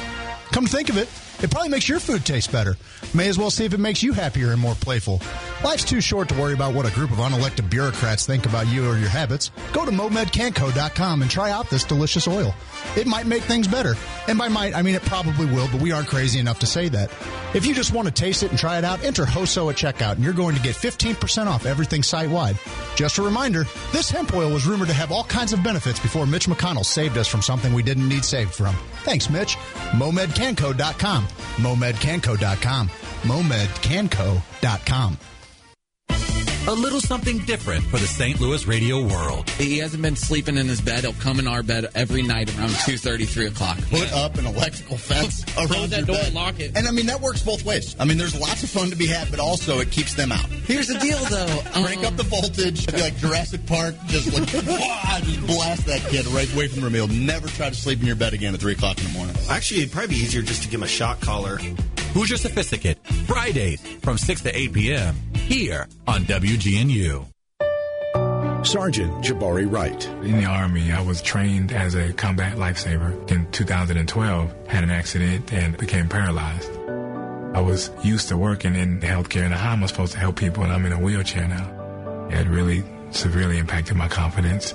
Come 0.53 0.67
to 0.67 0.71
think 0.71 0.89
of 0.89 0.97
it, 0.97 1.09
it 1.43 1.51
probably 1.51 1.69
makes 1.69 1.89
your 1.89 2.01
food 2.01 2.25
taste 2.25 2.51
better. 2.51 2.77
May 3.15 3.29
as 3.29 3.39
well 3.39 3.51
see 3.51 3.65
if 3.65 3.75
it 3.75 3.81
makes 3.81 4.03
you 4.03 4.13
happier 4.13 4.53
and 4.53 4.61
more 4.61 4.75
playful. 4.75 5.21
Life's 5.63 5.85
too 5.85 6.01
short 6.01 6.29
to 6.29 6.35
worry 6.39 6.55
about 6.55 6.75
what 6.75 6.87
a 6.87 6.95
group 6.95 7.11
of 7.11 7.19
unelected 7.19 7.69
bureaucrats 7.69 8.27
think 8.27 8.47
about 8.47 8.67
you 8.69 8.89
or 8.89 8.97
your 8.97 9.09
habits. 9.09 9.51
Go 9.73 9.85
to 9.85 9.91
momedcanco.com 9.91 11.23
and 11.23 11.31
try 11.31 11.51
out 11.51 11.69
this 11.71 11.85
delicious 11.85 12.27
oil. 12.27 12.55
It 12.97 13.07
might 13.07 13.27
make 13.27 13.43
things 13.43 13.69
better. 13.69 13.95
And 14.29 14.39
by 14.39 14.49
might, 14.49 14.75
I 14.75 14.83
mean 14.83 14.95
it 14.95 15.03
probably 15.03 15.47
will, 15.47 15.69
but 15.71 15.81
we 15.81 15.93
aren't 15.93 16.09
crazy 16.09 16.39
enough 16.39 16.59
to 16.61 16.67
say 16.67 16.89
that. 16.89 17.11
If 17.55 17.65
you 17.67 17.75
just 17.75 17.93
want 17.93 18.09
to 18.09 18.13
taste 18.15 18.43
it 18.43 18.51
and 18.51 18.59
try 18.59 18.79
it 18.79 18.85
out, 18.85 19.03
enter 19.05 19.25
HOSO 19.25 19.71
at 19.71 19.77
checkout 19.77 20.13
and 20.13 20.25
you're 20.25 20.33
going 20.33 20.57
to 20.57 20.63
get 20.63 20.75
15% 20.75 21.47
off 21.47 21.67
everything 21.67 22.03
site 22.03 22.29
wide. 22.31 22.59
Just 22.97 23.19
a 23.19 23.23
reminder, 23.23 23.65
this 23.93 24.11
hemp 24.11 24.35
oil 24.35 24.51
was 24.51 24.67
rumored 24.67 24.89
to 24.89 24.95
have 24.95 25.13
all 25.13 25.25
kinds 25.25 25.53
of 25.53 25.63
benefits 25.63 26.01
before 26.01 26.27
Mitch 26.27 26.47
McConnell 26.47 26.85
saved 26.85 27.19
us 27.19 27.29
from 27.29 27.43
something 27.43 27.73
we 27.73 27.83
didn't 27.83 28.09
need 28.09 28.25
saved 28.25 28.55
from. 28.55 28.75
Thanks, 29.05 29.31
Mitch. 29.31 29.57
MomedCanco.com. 29.93 31.26
MomedCanco.com. 31.59 32.91
MomedCanco.com. 33.25 35.36
A 36.69 36.75
little 36.75 37.01
something 37.01 37.39
different 37.45 37.85
for 37.85 37.99
the 37.99 38.09
St. 38.09 38.41
Louis 38.41 38.67
radio 38.67 39.01
world. 39.01 39.49
He 39.51 39.79
hasn't 39.79 40.03
been 40.03 40.17
sleeping 40.17 40.57
in 40.57 40.67
his 40.67 40.81
bed. 40.81 41.05
He'll 41.05 41.13
come 41.13 41.39
in 41.39 41.47
our 41.47 41.63
bed 41.63 41.89
every 41.95 42.23
night 42.23 42.53
around 42.59 42.71
2.30, 42.71 43.29
3 43.29 43.47
o'clock. 43.47 43.79
Put 43.89 44.13
up 44.13 44.37
an 44.37 44.47
electrical 44.47 44.97
fence 44.97 45.45
around 45.57 45.91
that 45.91 46.07
door 46.07 46.17
bed. 46.17 46.27
and 46.27 46.35
lock 46.35 46.59
it. 46.59 46.73
And 46.75 46.89
I 46.89 46.91
mean 46.91 47.07
that 47.07 47.21
works 47.21 47.41
both 47.41 47.65
ways. 47.65 47.95
I 48.01 48.05
mean, 48.05 48.19
there's 48.19 48.39
lots 48.39 48.65
of 48.65 48.71
fun 48.71 48.91
to 48.91 48.97
be 48.97 49.07
had, 49.07 49.31
but 49.31 49.39
also 49.39 49.79
it 49.79 49.93
keeps 49.93 50.15
them 50.15 50.33
out. 50.33 50.47
Here's 50.47 50.89
the 50.89 50.99
deal, 50.99 51.19
though. 51.27 51.63
Crank 51.85 52.03
up 52.03 52.11
um, 52.11 52.17
the 52.17 52.25
voltage. 52.25 52.83
It'd 52.83 52.97
be 52.97 53.01
like 53.01 53.17
Jurassic 53.19 53.65
Park. 53.67 53.95
Just 54.09 54.33
like 54.33 54.53
wah, 54.67 55.21
just 55.21 55.47
blast 55.47 55.87
that 55.87 56.01
kid 56.11 56.27
right 56.27 56.53
away 56.53 56.67
from 56.67 56.81
the 56.81 56.87
room. 56.87 56.95
He'll 56.95 57.07
never 57.07 57.47
try 57.47 57.69
to 57.69 57.77
sleep 57.77 58.01
in 58.01 58.07
your 58.07 58.17
bed 58.17 58.35
again 58.35 58.55
at 58.55 58.59
three 58.59 58.73
o'clock 58.73 58.99
in 58.99 59.05
the 59.05 59.13
morning. 59.13 59.37
Actually, 59.49 59.83
it'd 59.83 59.93
probably 59.93 60.17
be 60.17 60.21
easier 60.21 60.43
just 60.43 60.65
to 60.65 60.69
give 60.69 60.81
him 60.81 60.85
a 60.85 60.89
shock 60.89 61.21
collar. 61.21 61.61
Hoosier 62.17 62.39
Sophisticate? 62.39 62.97
Fridays 63.27 63.79
from 64.01 64.17
6 64.17 64.41
to 64.41 64.57
8 64.59 64.73
p.m. 64.73 65.15
here 65.35 65.87
on 66.09 66.23
WGNU. 66.23 67.27
Sergeant 68.67 69.13
Jabari 69.23 69.71
Wright. 69.71 70.07
In 70.23 70.39
the 70.39 70.47
Army, 70.47 70.93
I 70.93 71.03
was 71.03 71.21
trained 71.21 71.73
as 71.73 71.95
a 71.95 72.15
combat 72.15 72.57
lifesaver. 72.57 73.31
In 73.31 73.51
2012, 73.51 74.67
had 74.67 74.83
an 74.83 74.89
accident 74.89 75.53
and 75.53 75.77
became 75.77 76.09
paralyzed. 76.09 76.71
I 77.55 77.61
was 77.61 77.91
used 78.03 78.29
to 78.29 78.39
working 78.39 78.75
in 78.75 78.99
healthcare 79.01 79.45
and 79.45 79.53
how 79.53 79.75
am 79.75 79.85
I 79.85 79.87
supposed 79.87 80.13
to 80.13 80.19
help 80.19 80.37
people 80.37 80.63
and 80.65 80.73
I'm 80.73 80.87
in 80.87 80.93
a 80.93 80.99
wheelchair 80.99 81.47
now. 81.47 82.29
It 82.31 82.49
really 82.49 82.83
severely 83.11 83.59
impacted 83.59 83.95
my 83.95 84.09
confidence. 84.09 84.75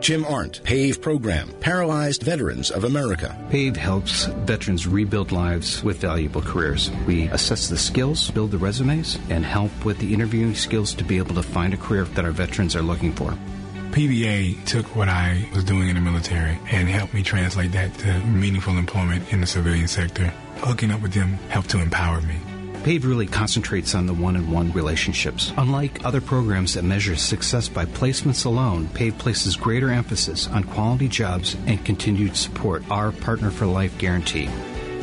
Jim 0.00 0.24
Arndt, 0.24 0.62
PAVE 0.64 1.02
Program, 1.02 1.52
Paralyzed 1.60 2.22
Veterans 2.22 2.70
of 2.70 2.84
America. 2.84 3.36
PAVE 3.50 3.76
helps 3.76 4.24
veterans 4.24 4.86
rebuild 4.86 5.30
lives 5.30 5.84
with 5.84 5.98
valuable 5.98 6.40
careers. 6.40 6.90
We 7.06 7.28
assess 7.28 7.68
the 7.68 7.76
skills, 7.76 8.30
build 8.30 8.50
the 8.50 8.58
resumes, 8.58 9.18
and 9.28 9.44
help 9.44 9.84
with 9.84 9.98
the 9.98 10.14
interviewing 10.14 10.54
skills 10.54 10.94
to 10.94 11.04
be 11.04 11.18
able 11.18 11.34
to 11.34 11.42
find 11.42 11.74
a 11.74 11.76
career 11.76 12.04
that 12.04 12.24
our 12.24 12.30
veterans 12.30 12.74
are 12.74 12.82
looking 12.82 13.12
for. 13.12 13.36
PVA 13.90 14.64
took 14.64 14.96
what 14.96 15.08
I 15.08 15.46
was 15.54 15.64
doing 15.64 15.88
in 15.88 15.96
the 15.96 16.00
military 16.00 16.58
and 16.70 16.88
helped 16.88 17.12
me 17.12 17.22
translate 17.22 17.72
that 17.72 17.92
to 17.98 18.20
meaningful 18.20 18.78
employment 18.78 19.30
in 19.32 19.42
the 19.42 19.46
civilian 19.46 19.88
sector. 19.88 20.32
Hooking 20.58 20.92
up 20.92 21.02
with 21.02 21.12
them 21.12 21.34
helped 21.50 21.70
to 21.70 21.80
empower 21.80 22.22
me. 22.22 22.36
PAVE 22.82 23.04
really 23.04 23.26
concentrates 23.26 23.94
on 23.94 24.06
the 24.06 24.14
one-on-one 24.14 24.72
relationships. 24.72 25.52
Unlike 25.56 26.04
other 26.04 26.20
programs 26.20 26.74
that 26.74 26.84
measure 26.84 27.16
success 27.16 27.68
by 27.68 27.84
placements 27.84 28.46
alone, 28.46 28.88
PAVE 28.88 29.16
places 29.18 29.56
greater 29.56 29.90
emphasis 29.90 30.48
on 30.48 30.64
quality 30.64 31.08
jobs 31.08 31.56
and 31.66 31.84
continued 31.84 32.36
support. 32.36 32.82
Our 32.90 33.12
Partner 33.12 33.50
for 33.50 33.66
Life 33.66 33.96
guarantee. 33.98 34.48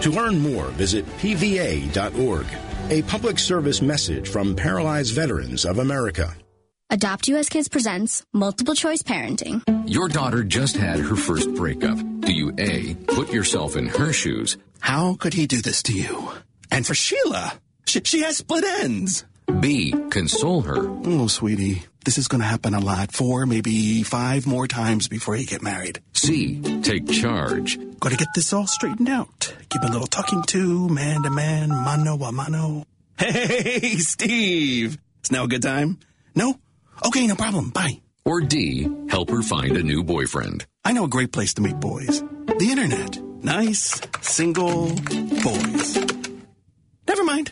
To 0.02 0.12
learn 0.12 0.40
more, 0.40 0.68
visit 0.72 1.06
pva.org. 1.18 2.46
A 2.90 3.02
public 3.04 3.40
service 3.40 3.82
message 3.82 4.30
from 4.30 4.56
Paralyzed 4.56 5.14
Veterans 5.14 5.66
of 5.66 5.80
America. 5.80 6.36
Adopt 6.90 7.28
US 7.28 7.50
Kids 7.50 7.68
presents 7.68 8.24
Multiple 8.34 8.74
Choice 8.74 9.02
Parenting. 9.04 9.62
Your 9.86 10.08
daughter 10.08 10.44
just 10.44 10.78
had 10.78 11.00
her 11.00 11.16
first 11.18 11.54
breakup. 11.54 11.98
Do 12.22 12.32
you 12.32 12.54
A, 12.58 12.96
put 13.08 13.34
yourself 13.34 13.76
in 13.76 13.88
her 13.88 14.14
shoes? 14.14 14.58
How 14.80 15.16
could 15.16 15.34
he 15.34 15.48
do 15.48 15.62
this 15.62 15.84
to 15.84 15.94
you? 15.94 16.30
And 16.72 16.88
for 16.88 16.94
Sheila, 16.94 17.54
she, 18.06 18.18
she 18.18 18.24
has 18.24 18.38
split 18.38 18.64
ends. 18.64 19.26
B, 19.60 19.92
console 20.10 20.62
her? 20.62 20.76
Oh, 21.06 21.28
sweetie, 21.28 21.84
this 22.04 22.18
is 22.18 22.28
going 22.28 22.42
to 22.42 22.48
happen 22.48 22.74
a 22.74 22.80
lot. 22.80 23.12
Four, 23.12 23.46
maybe 23.46 24.04
five 24.04 24.46
more 24.46 24.68
times 24.68 25.08
before 25.08 25.36
you 25.38 25.46
get 25.46 25.62
married. 25.62 26.02
C, 26.14 26.60
take 26.82 27.08
charge? 27.10 27.80
Got 28.00 28.12
to 28.12 28.18
get 28.18 28.28
this 28.36 28.52
all 28.54 28.68
straightened 28.68 29.10
out. 29.10 29.54
Give 29.70 29.84
a 29.84 29.88
little 29.92 30.08
talking 30.08 30.44
to, 30.44 30.90
man 30.90 31.24
to 31.24 31.30
man, 31.30 31.70
mano 31.70 32.16
a 32.18 32.32
mano. 32.32 32.86
Hey, 33.18 33.96
Steve! 33.98 34.98
It's 35.22 35.32
now 35.32 35.46
a 35.46 35.48
good 35.48 35.64
time? 35.64 35.98
No? 36.36 36.60
Okay, 37.06 37.26
no 37.26 37.36
problem. 37.36 37.70
Bye. 37.70 38.02
Or 38.26 38.42
D, 38.42 38.90
help 39.10 39.30
her 39.30 39.42
find 39.42 39.78
a 39.78 39.84
new 39.84 40.04
boyfriend? 40.04 40.66
I 40.84 40.92
know 40.92 41.06
a 41.06 41.10
great 41.10 41.32
place 41.32 41.54
to 41.56 41.62
meet 41.62 41.80
boys. 41.80 42.22
The 42.22 42.68
internet. 42.70 43.18
Nice, 43.44 44.02
single 44.22 44.88
boys. 44.94 45.98
Never 47.08 47.24
mind. 47.24 47.52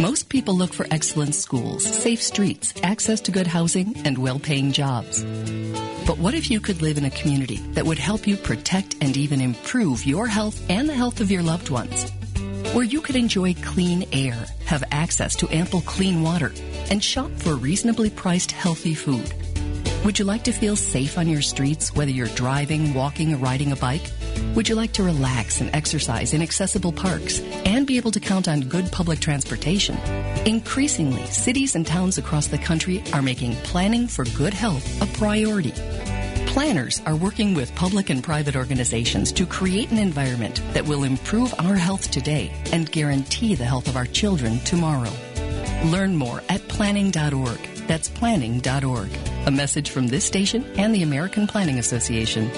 Most 0.00 0.30
people 0.30 0.56
look 0.56 0.72
for 0.72 0.86
excellent 0.90 1.34
schools, 1.34 1.84
safe 1.84 2.22
streets, 2.22 2.72
access 2.82 3.20
to 3.20 3.30
good 3.30 3.46
housing, 3.46 3.94
and 4.06 4.16
well 4.16 4.38
paying 4.38 4.72
jobs. 4.72 5.22
But 6.06 6.16
what 6.16 6.32
if 6.32 6.50
you 6.50 6.58
could 6.58 6.80
live 6.80 6.96
in 6.96 7.04
a 7.04 7.10
community 7.10 7.58
that 7.74 7.84
would 7.84 7.98
help 7.98 8.26
you 8.26 8.38
protect 8.38 8.96
and 9.02 9.14
even 9.14 9.42
improve 9.42 10.06
your 10.06 10.26
health 10.26 10.58
and 10.70 10.88
the 10.88 10.94
health 10.94 11.20
of 11.20 11.30
your 11.30 11.42
loved 11.42 11.68
ones? 11.68 12.10
Where 12.72 12.82
you 12.82 13.02
could 13.02 13.14
enjoy 13.14 13.52
clean 13.60 14.08
air, 14.10 14.46
have 14.64 14.84
access 14.90 15.36
to 15.36 15.54
ample 15.54 15.82
clean 15.82 16.22
water, 16.22 16.50
and 16.88 17.04
shop 17.04 17.30
for 17.36 17.56
reasonably 17.56 18.08
priced 18.08 18.52
healthy 18.52 18.94
food. 18.94 19.34
Would 20.04 20.18
you 20.18 20.24
like 20.24 20.44
to 20.44 20.52
feel 20.52 20.76
safe 20.76 21.18
on 21.18 21.28
your 21.28 21.42
streets, 21.42 21.94
whether 21.94 22.10
you're 22.10 22.26
driving, 22.28 22.94
walking, 22.94 23.34
or 23.34 23.36
riding 23.36 23.70
a 23.70 23.76
bike? 23.76 24.10
Would 24.54 24.66
you 24.66 24.74
like 24.74 24.92
to 24.92 25.02
relax 25.02 25.60
and 25.60 25.68
exercise 25.76 26.32
in 26.32 26.40
accessible 26.40 26.90
parks 26.90 27.40
and 27.66 27.86
be 27.86 27.98
able 27.98 28.10
to 28.12 28.20
count 28.20 28.48
on 28.48 28.62
good 28.62 28.90
public 28.90 29.20
transportation? 29.20 29.98
Increasingly, 30.46 31.26
cities 31.26 31.76
and 31.76 31.86
towns 31.86 32.16
across 32.16 32.46
the 32.46 32.56
country 32.56 33.04
are 33.12 33.20
making 33.20 33.56
planning 33.56 34.06
for 34.06 34.24
good 34.24 34.54
health 34.54 35.02
a 35.02 35.06
priority. 35.18 35.74
Planners 36.46 37.02
are 37.04 37.14
working 37.14 37.52
with 37.52 37.74
public 37.74 38.08
and 38.08 38.24
private 38.24 38.56
organizations 38.56 39.30
to 39.32 39.44
create 39.44 39.90
an 39.90 39.98
environment 39.98 40.62
that 40.72 40.86
will 40.86 41.04
improve 41.04 41.54
our 41.58 41.76
health 41.76 42.10
today 42.10 42.50
and 42.72 42.90
guarantee 42.90 43.54
the 43.54 43.66
health 43.66 43.86
of 43.86 43.98
our 43.98 44.06
children 44.06 44.60
tomorrow. 44.60 45.12
Learn 45.84 46.16
more 46.16 46.42
at 46.48 46.66
planning.org. 46.68 47.60
That's 47.86 48.08
planning.org. 48.08 49.10
A 49.46 49.50
message 49.50 49.90
from 49.90 50.08
this 50.08 50.24
station 50.24 50.64
and 50.76 50.94
the 50.94 51.02
American 51.02 51.46
Planning 51.46 51.78
Association. 51.78 52.50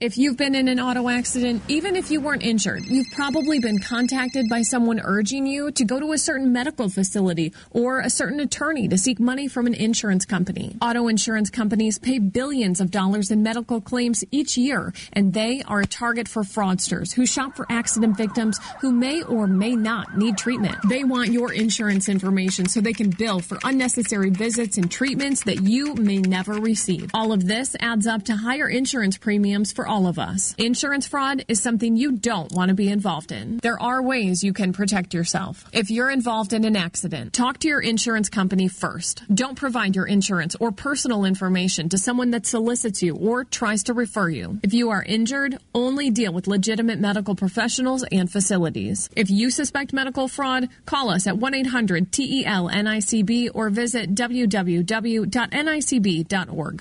If 0.00 0.16
you've 0.16 0.38
been 0.38 0.54
in 0.54 0.68
an 0.68 0.80
auto 0.80 1.10
accident, 1.10 1.60
even 1.68 1.94
if 1.94 2.10
you 2.10 2.22
weren't 2.22 2.42
injured, 2.42 2.86
you've 2.86 3.10
probably 3.10 3.60
been 3.60 3.78
contacted 3.78 4.48
by 4.48 4.62
someone 4.62 4.98
urging 4.98 5.46
you 5.46 5.70
to 5.72 5.84
go 5.84 6.00
to 6.00 6.12
a 6.12 6.16
certain 6.16 6.54
medical 6.54 6.88
facility 6.88 7.52
or 7.70 8.00
a 8.00 8.08
certain 8.08 8.40
attorney 8.40 8.88
to 8.88 8.96
seek 8.96 9.20
money 9.20 9.46
from 9.46 9.66
an 9.66 9.74
insurance 9.74 10.24
company. 10.24 10.74
Auto 10.80 11.06
insurance 11.08 11.50
companies 11.50 11.98
pay 11.98 12.18
billions 12.18 12.80
of 12.80 12.90
dollars 12.90 13.30
in 13.30 13.42
medical 13.42 13.78
claims 13.78 14.24
each 14.30 14.56
year, 14.56 14.94
and 15.12 15.34
they 15.34 15.62
are 15.68 15.80
a 15.80 15.86
target 15.86 16.28
for 16.28 16.44
fraudsters 16.44 17.12
who 17.12 17.26
shop 17.26 17.54
for 17.54 17.66
accident 17.68 18.16
victims 18.16 18.58
who 18.80 18.92
may 18.92 19.22
or 19.24 19.46
may 19.46 19.76
not 19.76 20.16
need 20.16 20.38
treatment. 20.38 20.76
They 20.88 21.04
want 21.04 21.28
your 21.28 21.52
insurance 21.52 22.08
information 22.08 22.70
so 22.70 22.80
they 22.80 22.94
can 22.94 23.10
bill 23.10 23.40
for 23.40 23.58
unnecessary 23.64 24.30
visits 24.30 24.78
and 24.78 24.90
treatments 24.90 25.44
that 25.44 25.60
you 25.60 25.94
may 25.96 26.20
never 26.20 26.54
receive. 26.54 27.10
All 27.12 27.34
of 27.34 27.46
this 27.46 27.76
adds 27.80 28.06
up 28.06 28.24
to 28.24 28.36
higher 28.36 28.66
insurance 28.66 29.18
premiums 29.18 29.72
for 29.72 29.89
all 29.90 30.06
of 30.06 30.18
us. 30.20 30.54
Insurance 30.56 31.08
fraud 31.08 31.44
is 31.48 31.60
something 31.60 31.96
you 31.96 32.12
don't 32.12 32.52
want 32.52 32.68
to 32.68 32.74
be 32.76 32.88
involved 32.88 33.32
in. 33.32 33.58
There 33.58 33.82
are 33.82 34.00
ways 34.00 34.44
you 34.44 34.52
can 34.52 34.72
protect 34.72 35.12
yourself. 35.12 35.68
If 35.72 35.90
you're 35.90 36.10
involved 36.10 36.52
in 36.52 36.64
an 36.64 36.76
accident, 36.76 37.32
talk 37.32 37.58
to 37.58 37.68
your 37.68 37.80
insurance 37.80 38.28
company 38.28 38.68
first. 38.68 39.24
Don't 39.34 39.56
provide 39.56 39.96
your 39.96 40.06
insurance 40.06 40.54
or 40.60 40.70
personal 40.70 41.24
information 41.24 41.88
to 41.88 41.98
someone 41.98 42.30
that 42.30 42.46
solicits 42.46 43.02
you 43.02 43.16
or 43.16 43.42
tries 43.42 43.82
to 43.84 43.92
refer 43.92 44.28
you. 44.28 44.60
If 44.62 44.72
you 44.72 44.90
are 44.90 45.02
injured, 45.02 45.58
only 45.74 46.10
deal 46.10 46.32
with 46.32 46.46
legitimate 46.46 47.00
medical 47.00 47.34
professionals 47.34 48.04
and 48.12 48.30
facilities. 48.30 49.10
If 49.16 49.28
you 49.28 49.50
suspect 49.50 49.92
medical 49.92 50.28
fraud, 50.28 50.68
call 50.86 51.10
us 51.10 51.26
at 51.26 51.36
1 51.38 51.54
800 51.54 52.12
TEL 52.12 52.68
NICB 52.70 53.50
or 53.54 53.70
visit 53.70 54.14
www.nicb.org. 54.14 55.30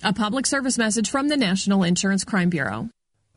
A 0.03 0.14
public 0.14 0.45
service 0.45 0.78
message 0.78 1.10
from 1.10 1.28
the 1.28 1.38
National 1.38 1.82
Insurance 1.84 2.24
Crime 2.24 2.51
Bureau. 2.51 2.89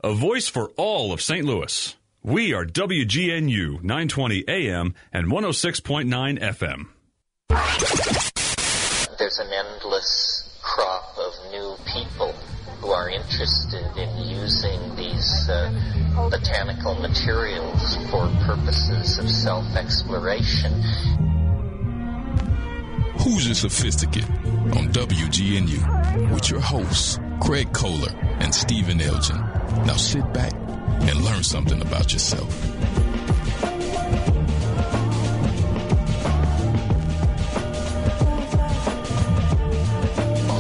A 0.05 0.15
voice 0.15 0.49
for 0.49 0.71
all 0.71 1.13
of 1.13 1.23
St. 1.23 1.47
Louis. 1.47 1.95
We 2.25 2.53
are 2.55 2.65
WGNU 2.67 3.85
920 3.85 4.45
AM 4.49 4.97
and 5.13 5.29
106.9 5.29 6.41
FM. 6.41 6.89
There's 9.17 9.39
an 9.39 9.47
endless 9.53 10.59
crop 10.61 11.17
of 11.17 11.33
new 11.53 11.77
people 11.95 12.33
who 12.81 12.91
are 12.91 13.11
interested 13.11 13.97
in 13.97 14.29
using 14.29 14.97
these 14.97 15.49
uh, 15.49 15.71
botanical 16.29 16.97
materials 16.97 17.95
for 18.11 18.27
purposes 18.45 19.19
of 19.19 19.31
self-exploration. 19.31 20.83
Hoosier 23.21 23.55
Sophisticate 23.55 24.29
on 24.75 24.91
WGNU 24.93 26.33
with 26.35 26.51
your 26.51 26.59
hosts, 26.59 27.21
Craig 27.43 27.73
Kohler 27.73 28.13
and 28.39 28.55
Stephen 28.55 29.01
Elgin. 29.01 29.37
Now 29.85 29.97
sit 29.97 30.33
back 30.33 30.53
and 30.55 31.25
learn 31.25 31.43
something 31.43 31.83
about 31.83 32.13
yourself. 32.13 32.49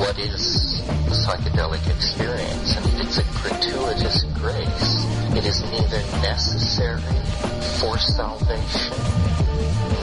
What 0.00 0.18
is 0.18 0.82
the 1.06 1.14
psychedelic 1.14 1.88
experience? 1.88 2.76
And 2.76 3.00
it's 3.00 3.18
a 3.18 3.24
gratuitous 3.40 4.24
grace. 4.34 5.36
It 5.36 5.46
is 5.46 5.62
neither 5.62 6.02
necessary 6.20 7.00
for 7.78 7.96
salvation 7.96 8.92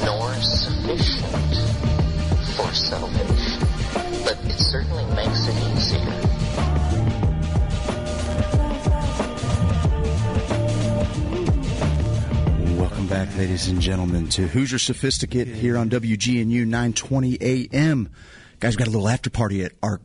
nor 0.05 0.33
sufficient 0.35 1.55
for 2.55 2.73
salvation, 2.73 3.67
but 4.23 4.37
it 4.45 4.57
certainly 4.57 5.03
makes 5.13 5.45
it 5.45 5.75
easier. 5.75 6.28
Back, 13.25 13.35
ladies 13.35 13.67
and 13.67 13.81
gentlemen, 13.81 14.29
to 14.29 14.47
Hoosier 14.47 14.79
Sophisticate 14.79 15.45
here 15.49 15.77
on 15.77 15.89
WGNU 15.89 16.65
920 16.65 17.37
AM. 17.41 18.09
Guys, 18.61 18.73
we've 18.73 18.77
got 18.77 18.87
a 18.87 18.91
little 18.91 19.09
after 19.09 19.29
party 19.29 19.61
at 19.65 19.73
our 19.83 19.99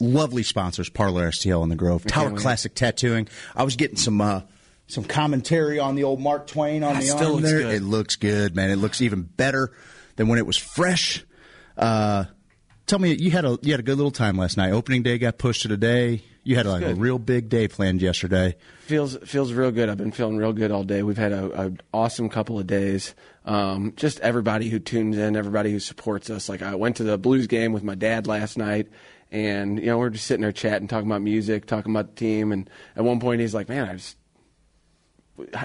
lovely 0.00 0.42
sponsors, 0.42 0.90
Parlor 0.90 1.30
STL 1.30 1.62
in 1.62 1.70
the 1.70 1.76
Grove, 1.76 2.04
Tower. 2.04 2.36
Classic 2.36 2.74
Tattooing. 2.74 3.26
I 3.56 3.62
was 3.62 3.76
getting 3.76 3.96
some 3.96 4.20
uh, 4.20 4.42
some 4.86 5.04
commentary 5.04 5.78
on 5.78 5.94
the 5.94 6.04
old 6.04 6.20
Mark 6.20 6.46
Twain 6.46 6.84
on 6.84 6.92
That 6.92 7.00
the 7.00 7.06
still 7.08 7.34
arm 7.36 7.42
there. 7.42 7.60
good. 7.60 7.74
It 7.76 7.82
looks 7.82 8.16
good, 8.16 8.54
man. 8.54 8.68
It 8.70 8.76
looks 8.76 9.00
even 9.00 9.22
better 9.22 9.72
than 10.16 10.28
when 10.28 10.38
it 10.38 10.46
was 10.46 10.58
fresh. 10.58 11.24
Uh, 11.74 12.24
tell 12.84 12.98
me, 12.98 13.14
you 13.14 13.30
had 13.30 13.46
a 13.46 13.58
you 13.62 13.72
had 13.72 13.80
a 13.80 13.84
good 13.84 13.96
little 13.96 14.10
time 14.10 14.36
last 14.36 14.58
night. 14.58 14.72
Opening 14.72 15.02
day 15.02 15.16
got 15.16 15.38
pushed 15.38 15.62
to 15.62 15.68
today. 15.68 16.22
You 16.48 16.56
had 16.56 16.64
like 16.64 16.82
a 16.82 16.94
real 16.94 17.18
big 17.18 17.50
day 17.50 17.68
planned 17.68 18.00
yesterday. 18.00 18.56
feels 18.80 19.14
feels 19.18 19.52
real 19.52 19.70
good. 19.70 19.90
I've 19.90 19.98
been 19.98 20.12
feeling 20.12 20.38
real 20.38 20.54
good 20.54 20.70
all 20.70 20.82
day. 20.82 21.02
We've 21.02 21.18
had 21.18 21.32
a, 21.32 21.66
a 21.66 21.72
awesome 21.92 22.30
couple 22.30 22.58
of 22.58 22.66
days. 22.66 23.14
Um, 23.44 23.92
just 23.96 24.18
everybody 24.20 24.70
who 24.70 24.78
tunes 24.78 25.18
in, 25.18 25.36
everybody 25.36 25.70
who 25.70 25.78
supports 25.78 26.30
us. 26.30 26.48
Like 26.48 26.62
I 26.62 26.74
went 26.74 26.96
to 26.96 27.04
the 27.04 27.18
Blues 27.18 27.48
game 27.48 27.74
with 27.74 27.82
my 27.82 27.94
dad 27.94 28.26
last 28.26 28.56
night, 28.56 28.88
and 29.30 29.78
you 29.78 29.84
know 29.84 29.98
we're 29.98 30.08
just 30.08 30.26
sitting 30.26 30.40
there 30.40 30.50
chatting, 30.50 30.88
talking 30.88 31.06
about 31.06 31.20
music, 31.20 31.66
talking 31.66 31.92
about 31.92 32.16
the 32.16 32.18
team. 32.18 32.50
And 32.50 32.70
at 32.96 33.04
one 33.04 33.20
point 33.20 33.42
he's 33.42 33.52
like, 33.52 33.68
"Man, 33.68 33.86
I 33.86 33.92
just." 33.92 34.16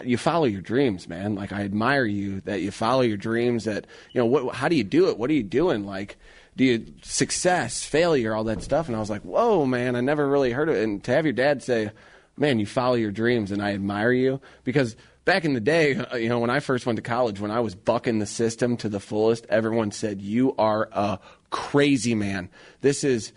You 0.03 0.17
follow 0.17 0.45
your 0.45 0.61
dreams, 0.61 1.07
man. 1.07 1.33
Like 1.33 1.53
I 1.53 1.61
admire 1.61 2.05
you 2.05 2.41
that 2.41 2.61
you 2.61 2.71
follow 2.71 3.01
your 3.01 3.17
dreams. 3.17 3.63
That 3.63 3.87
you 4.11 4.19
know 4.19 4.25
what? 4.25 4.53
How 4.53 4.67
do 4.67 4.75
you 4.75 4.83
do 4.83 5.07
it? 5.07 5.17
What 5.17 5.29
are 5.29 5.33
you 5.33 5.43
doing? 5.43 5.85
Like, 5.85 6.17
do 6.55 6.63
you 6.63 6.93
success, 7.01 7.83
failure, 7.83 8.35
all 8.35 8.43
that 8.45 8.61
stuff? 8.61 8.87
And 8.87 8.95
I 8.95 8.99
was 8.99 9.09
like, 9.09 9.23
whoa, 9.23 9.65
man, 9.65 9.95
I 9.95 10.01
never 10.01 10.27
really 10.27 10.51
heard 10.51 10.69
of 10.69 10.75
it. 10.75 10.83
And 10.83 11.03
to 11.05 11.11
have 11.11 11.25
your 11.25 11.33
dad 11.33 11.63
say, 11.63 11.91
man, 12.37 12.59
you 12.59 12.65
follow 12.65 12.95
your 12.95 13.11
dreams, 13.11 13.51
and 13.51 13.61
I 13.61 13.73
admire 13.73 14.11
you 14.11 14.41
because 14.63 14.95
back 15.25 15.45
in 15.45 15.53
the 15.53 15.59
day, 15.59 15.95
uh, 15.95 16.15
you 16.15 16.29
know, 16.29 16.39
when 16.39 16.49
I 16.49 16.59
first 16.59 16.85
went 16.85 16.97
to 16.97 17.03
college, 17.03 17.39
when 17.39 17.51
I 17.51 17.59
was 17.59 17.75
bucking 17.75 18.19
the 18.19 18.25
system 18.25 18.77
to 18.77 18.89
the 18.89 18.99
fullest, 18.99 19.45
everyone 19.49 19.91
said 19.91 20.21
you 20.21 20.55
are 20.57 20.89
a 20.91 21.19
crazy 21.49 22.15
man. 22.15 22.49
This 22.81 23.03
is. 23.03 23.31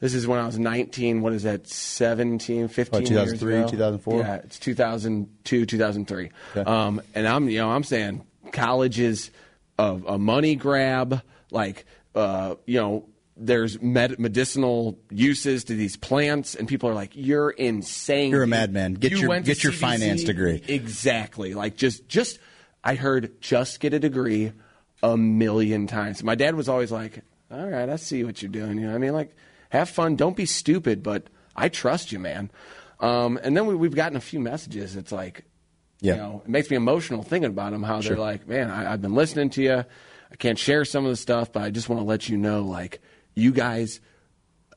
This 0.00 0.14
is 0.14 0.26
when 0.26 0.40
I 0.40 0.46
was 0.46 0.58
19. 0.58 1.20
What 1.20 1.32
is 1.32 1.44
that? 1.44 1.68
17, 1.68 2.66
15 2.66 3.00
What, 3.02 3.06
2003, 3.06 3.52
years 3.54 3.62
ago? 3.66 3.70
2004? 3.70 4.18
Yeah, 4.18 4.34
it's 4.34 4.58
2002, 4.58 5.64
2003. 5.64 6.30
Um, 6.66 7.00
and 7.14 7.28
I'm, 7.28 7.48
you 7.48 7.58
know, 7.58 7.70
I'm 7.70 7.84
saying 7.84 8.26
college 8.50 8.98
is 8.98 9.30
a, 9.78 9.84
a 10.08 10.18
money 10.18 10.56
grab. 10.56 11.22
Like, 11.52 11.86
uh, 12.14 12.54
you 12.66 12.78
know, 12.80 13.06
there's 13.36 13.80
med- 13.80 14.18
medicinal 14.18 14.98
uses 15.10 15.64
to 15.64 15.74
these 15.74 15.96
plants, 15.96 16.54
and 16.54 16.68
people 16.68 16.88
are 16.88 16.94
like, 16.94 17.12
"You're 17.14 17.50
insane. 17.50 18.30
You're 18.30 18.42
a 18.42 18.46
madman. 18.46 18.94
Get 18.94 19.12
You 19.12 19.18
your- 19.18 19.40
get 19.40 19.62
your 19.64 19.72
CBC?" 19.72 19.78
finance 19.80 20.24
degree." 20.24 20.62
Exactly. 20.68 21.54
Like, 21.54 21.76
just, 21.76 22.08
just. 22.08 22.38
I 22.84 22.96
heard 22.96 23.40
just 23.40 23.78
get 23.78 23.94
a 23.94 24.00
degree 24.00 24.52
a 25.04 25.16
million 25.16 25.86
times. 25.86 26.22
My 26.24 26.34
dad 26.34 26.54
was 26.56 26.68
always 26.68 26.90
like, 26.90 27.22
"All 27.50 27.68
right, 27.68 27.88
I 27.88 27.96
see 27.96 28.24
what 28.24 28.42
you're 28.42 28.50
doing." 28.50 28.76
You 28.78 28.82
know, 28.86 28.88
what 28.88 28.96
I 28.96 28.98
mean, 28.98 29.12
like, 29.12 29.34
have 29.70 29.88
fun. 29.88 30.16
Don't 30.16 30.36
be 30.36 30.46
stupid, 30.46 31.02
but 31.02 31.28
I 31.54 31.68
trust 31.68 32.10
you, 32.12 32.18
man. 32.18 32.50
Um, 33.00 33.38
and 33.42 33.56
then 33.56 33.66
we, 33.66 33.74
we've 33.74 33.94
gotten 33.94 34.16
a 34.16 34.20
few 34.20 34.40
messages. 34.40 34.96
It's 34.96 35.12
like, 35.12 35.44
Yeah. 36.00 36.14
you 36.14 36.18
know, 36.20 36.42
it 36.44 36.48
makes 36.50 36.70
me 36.70 36.76
emotional 36.76 37.22
thinking 37.22 37.50
about 37.50 37.72
them. 37.72 37.82
How 37.84 38.00
Sure. 38.00 38.16
they're 38.16 38.24
like, 38.24 38.46
man, 38.48 38.70
I, 38.70 38.92
I've 38.92 39.00
been 39.02 39.14
listening 39.14 39.50
to 39.50 39.62
you. 39.62 39.84
I 40.32 40.36
can't 40.36 40.58
share 40.58 40.84
some 40.84 41.04
of 41.04 41.10
the 41.10 41.16
stuff, 41.16 41.52
but 41.52 41.62
I 41.62 41.70
just 41.70 41.88
want 41.88 42.00
to 42.00 42.06
let 42.06 42.28
you 42.28 42.36
know, 42.36 42.62
like, 42.62 43.00
you 43.34 43.52
guys 43.52 44.00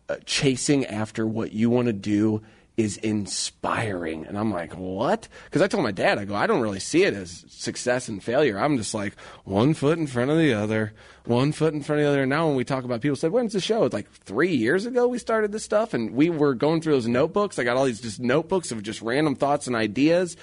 uh, 0.10 0.18
chasing 0.26 0.86
after 0.86 1.26
what 1.26 1.54
you 1.54 1.70
want 1.70 1.88
to 1.88 1.94
do 1.94 2.44
is 2.78 2.98
inspiring. 2.98 4.26
And 4.26 4.38
I'm 4.38 4.52
like, 4.52 4.74
what? 4.74 5.30
Because 5.46 5.62
I 5.62 5.68
told 5.68 5.84
my 5.84 5.94
dad, 5.94 6.18
I 6.18 6.26
go, 6.26 6.36
I 6.36 6.46
don't 6.46 6.60
really 6.60 6.82
see 6.82 7.04
it 7.04 7.14
as 7.14 7.46
success 7.48 8.10
and 8.10 8.22
failure. 8.22 8.60
I'm 8.60 8.76
just 8.76 8.94
like 8.94 9.18
one 9.46 9.74
foot 9.74 9.98
in 9.98 10.08
front 10.08 10.30
of 10.30 10.38
the 10.38 10.54
other, 10.54 10.94
one 11.24 11.54
foot 11.54 11.74
in 11.74 11.84
front 11.84 12.02
of 12.02 12.06
the 12.06 12.12
other. 12.12 12.24
And 12.24 12.30
now 12.30 12.48
when 12.48 12.58
we 12.58 12.66
talk 12.66 12.84
about 12.84 13.00
people 13.00 13.16
said, 13.16 13.32
when's 13.32 13.54
the 13.54 13.62
show? 13.62 13.86
It's 13.86 13.94
like 13.94 14.12
three 14.12 14.54
years 14.54 14.86
ago 14.86 15.08
we 15.08 15.20
started 15.20 15.54
this 15.54 15.64
stuff, 15.64 15.94
and 15.94 16.12
we 16.12 16.30
were 16.30 16.54
going 16.54 16.82
through 16.82 16.94
those 16.94 17.08
notebooks. 17.08 17.58
I 17.58 17.64
got 17.64 17.78
all 17.78 17.86
these 17.86 18.02
just 18.02 18.20
notebooks 18.20 18.74
of 18.74 18.84
just 18.84 19.02
random 19.02 19.36
thoughts 19.36 19.68
and 19.68 19.76
ideas. 19.76 20.36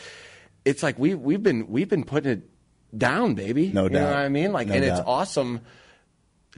It's 0.64 0.82
like 0.82 0.98
we 0.98 1.14
we've 1.14 1.42
been 1.42 1.68
we've 1.68 1.88
been 1.88 2.04
putting 2.04 2.32
it 2.32 2.48
down, 2.96 3.34
baby. 3.34 3.70
No 3.72 3.84
you 3.84 3.90
know 3.90 4.04
what 4.06 4.16
I 4.16 4.28
mean? 4.28 4.52
Like, 4.52 4.68
No 4.68 4.74
and 4.74 4.84
doubt. 4.84 4.98
it's 4.98 5.06
awesome 5.08 5.60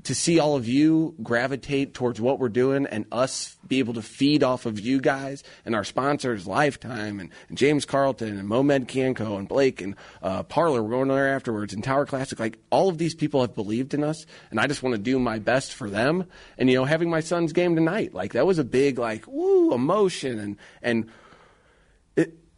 to 0.03 0.13
see 0.13 0.41
all 0.41 0.57
of 0.57 0.67
you 0.67 1.15
gravitate 1.23 1.95
towards 1.95 2.21
what 2.21 2.41
we're 2.41 2.49
doing 2.49 2.85
and 2.87 3.07
us 3.13 3.57
be 3.69 3.79
able 3.79 3.95
to 3.95 4.03
feed 4.03 4.43
off 4.43 4.67
of 4.67 4.81
you 4.81 5.01
guys 5.01 5.45
and 5.65 5.73
our 5.73 5.85
sponsors, 5.85 6.49
Lifetime 6.49 7.21
and, 7.21 7.31
and 7.49 7.57
James 7.57 7.85
Carlton 7.85 8.37
and 8.37 8.49
Momed 8.49 8.89
Canco 8.89 9.39
and 9.39 9.49
Blake 9.49 9.81
and 9.81 9.95
uh, 10.21 10.43
Parlor, 10.43 10.83
we're 10.83 10.91
going 10.91 11.09
there 11.09 11.33
afterwards, 11.37 11.73
and 11.73 11.85
Tower 11.85 12.07
Classic. 12.07 12.41
Like 12.41 12.59
all 12.71 12.89
of 12.89 12.99
these 12.99 13.15
people 13.15 13.41
have 13.43 13.55
believed 13.55 13.95
in 13.95 14.03
us, 14.03 14.27
and 14.51 14.59
I 14.59 14.67
just 14.67 14.83
want 14.83 14.97
to 14.97 15.01
do 15.01 15.17
my 15.21 15.39
best 15.39 15.73
for 15.73 15.89
them. 15.89 16.25
And 16.59 16.69
you 16.69 16.75
know, 16.75 16.85
having 16.85 17.09
my 17.09 17.21
son's 17.21 17.53
game 17.53 17.77
tonight, 17.77 18.13
like 18.13 18.33
that 18.33 18.47
was 18.47 18.59
a 18.59 18.65
big 18.65 18.99
like 18.99 19.25
woo 19.29 19.73
emotion 19.73 20.41
and 20.41 20.57
and 20.83 21.09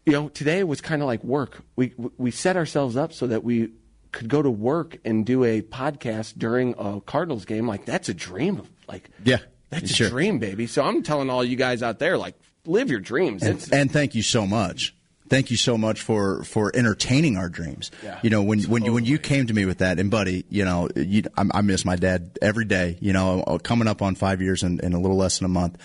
you 0.07 0.12
know, 0.12 0.28
today 0.28 0.62
was 0.64 0.80
kind 0.80 1.02
of 1.02 1.07
like 1.07 1.22
work. 1.24 1.62
We 1.74 1.92
we 2.16 2.30
set 2.30 2.57
ourselves 2.57 2.96
up 2.96 3.12
so 3.12 3.26
that 3.26 3.42
we 3.44 3.72
could 4.12 4.28
go 4.28 4.40
to 4.40 4.50
work 4.50 4.98
and 5.04 5.26
do 5.26 5.44
a 5.44 5.61
podcast 5.61 6.38
during 6.38 6.74
a 6.78 7.00
Cardinals 7.00 7.44
game. 7.44 7.66
Like 7.66 7.84
that's 7.84 8.09
a 8.09 8.14
dream. 8.14 8.61
Of, 8.61 8.70
like 8.88 9.11
Yeah, 9.24 9.38
that's 9.68 9.90
sure. 9.90 10.07
a 10.07 10.11
dream, 10.11 10.38
baby. 10.38 10.66
So 10.68 10.82
I'm 10.82 11.02
telling 11.02 11.28
all 11.28 11.44
you 11.44 11.57
guys 11.57 11.82
out 11.82 11.98
there, 11.98 12.16
like 12.16 12.36
live 12.64 12.88
your 12.88 13.00
dreams. 13.00 13.42
and, 13.42 13.68
and 13.72 13.90
thank 13.92 14.14
you 14.14 14.22
so 14.22 14.46
much. 14.46 14.94
Thank 15.28 15.50
you 15.50 15.57
so 15.57 15.76
much 15.76 16.00
for 16.02 16.44
for 16.44 16.70
entertaining 16.72 17.36
our 17.36 17.48
dreams. 17.48 17.90
Yeah. 18.04 18.20
You 18.22 18.30
know, 18.30 18.44
when 18.44 18.62
when 18.62 18.84
you 18.84 18.92
when 18.92 19.04
you 19.04 19.18
came 19.18 19.48
to 19.48 19.52
me 19.54 19.64
with 19.64 19.78
that, 19.78 19.98
and 19.98 20.09
buddy, 20.09 20.44
you 20.48 20.64
know, 20.64 20.88
you, 20.94 21.24
I, 21.36 21.46
I 21.52 21.61
miss 21.62 21.84
my 21.84 21.96
dad 21.96 22.38
every 22.40 22.64
day. 22.64 22.96
You 23.00 23.12
know, 23.12 23.42
uh, 23.42 23.59
coming 23.59 23.88
up 23.88 24.02
on 24.02 24.14
five 24.14 24.40
years 24.40 24.62
in, 24.62 24.78
in 24.80 24.92
a 24.92 25.00
little 25.00 25.16
less 25.16 25.40
than 25.40 25.46
a 25.46 25.48
month. 25.48 25.78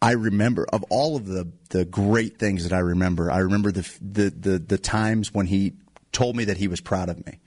I 0.00 0.12
remember 0.12 0.66
of 0.72 0.84
all 0.90 1.16
of 1.16 1.26
the 1.26 1.50
the 1.70 1.84
great 1.84 2.38
things 2.38 2.62
that 2.68 2.72
I 2.72 2.80
remember. 2.80 3.30
I 3.30 3.38
remember 3.38 3.72
the 3.72 3.90
the 4.00 4.30
the, 4.30 4.58
the 4.58 4.78
times 4.78 5.34
when 5.34 5.46
he 5.46 5.74
told 6.12 6.36
me 6.36 6.44
that 6.44 6.56
he 6.56 6.68
was 6.68 6.80
proud 6.80 7.08
of 7.08 7.24
me. 7.26 7.40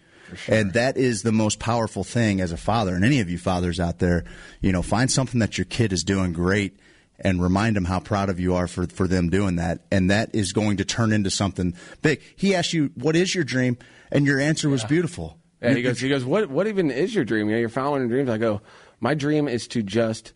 And 0.48 0.72
that 0.74 0.96
is 0.96 1.24
the 1.24 1.34
most 1.34 1.60
powerful 1.60 2.06
thing 2.06 2.40
as 2.40 2.54
a 2.54 2.58
father. 2.58 2.96
And 2.96 3.04
any 3.04 3.20
of 3.20 3.30
you 3.30 3.38
fathers 3.38 3.82
out 3.82 4.00
there, 4.00 4.24
you 4.62 4.72
know, 4.72 4.82
find 4.82 5.12
something 5.12 5.42
that 5.42 5.58
your 5.58 5.66
kid 5.66 5.92
is 5.92 6.06
doing 6.06 6.32
great 6.32 6.80
and 7.20 7.44
remind 7.44 7.76
them 7.76 7.84
how 7.84 8.00
proud 8.00 8.30
of 8.30 8.40
you 8.40 8.56
are 8.56 8.68
for, 8.68 8.88
for 8.88 9.10
them 9.10 9.30
doing 9.30 9.58
that. 9.58 9.82
And 9.92 10.10
that 10.10 10.34
is 10.34 10.54
going 10.54 10.78
to 10.78 10.86
turn 10.86 11.12
into 11.12 11.30
something 11.30 11.76
big. 12.02 12.22
He 12.38 12.56
asked 12.56 12.72
you, 12.72 12.92
what 12.96 13.18
is 13.18 13.36
your 13.36 13.44
dream? 13.44 13.78
And 14.10 14.26
your 14.26 14.40
answer 14.40 14.70
was 14.70 14.86
beautiful. 14.86 15.38
Yeah, 15.62 15.74
he 15.74 15.82
goes. 15.82 16.00
He 16.00 16.08
goes. 16.08 16.24
What? 16.24 16.50
What 16.50 16.66
even 16.66 16.92
is 16.92 17.14
your 17.14 17.26
dream? 17.26 17.48
You 17.50 17.56
know, 17.56 17.60
you're 17.60 17.70
following 17.70 18.02
your 18.02 18.10
dreams. 18.10 18.30
I 18.30 18.38
go. 18.38 18.62
My 19.02 19.14
dream 19.14 19.50
is 19.50 19.68
to 19.70 19.84
just 19.84 20.32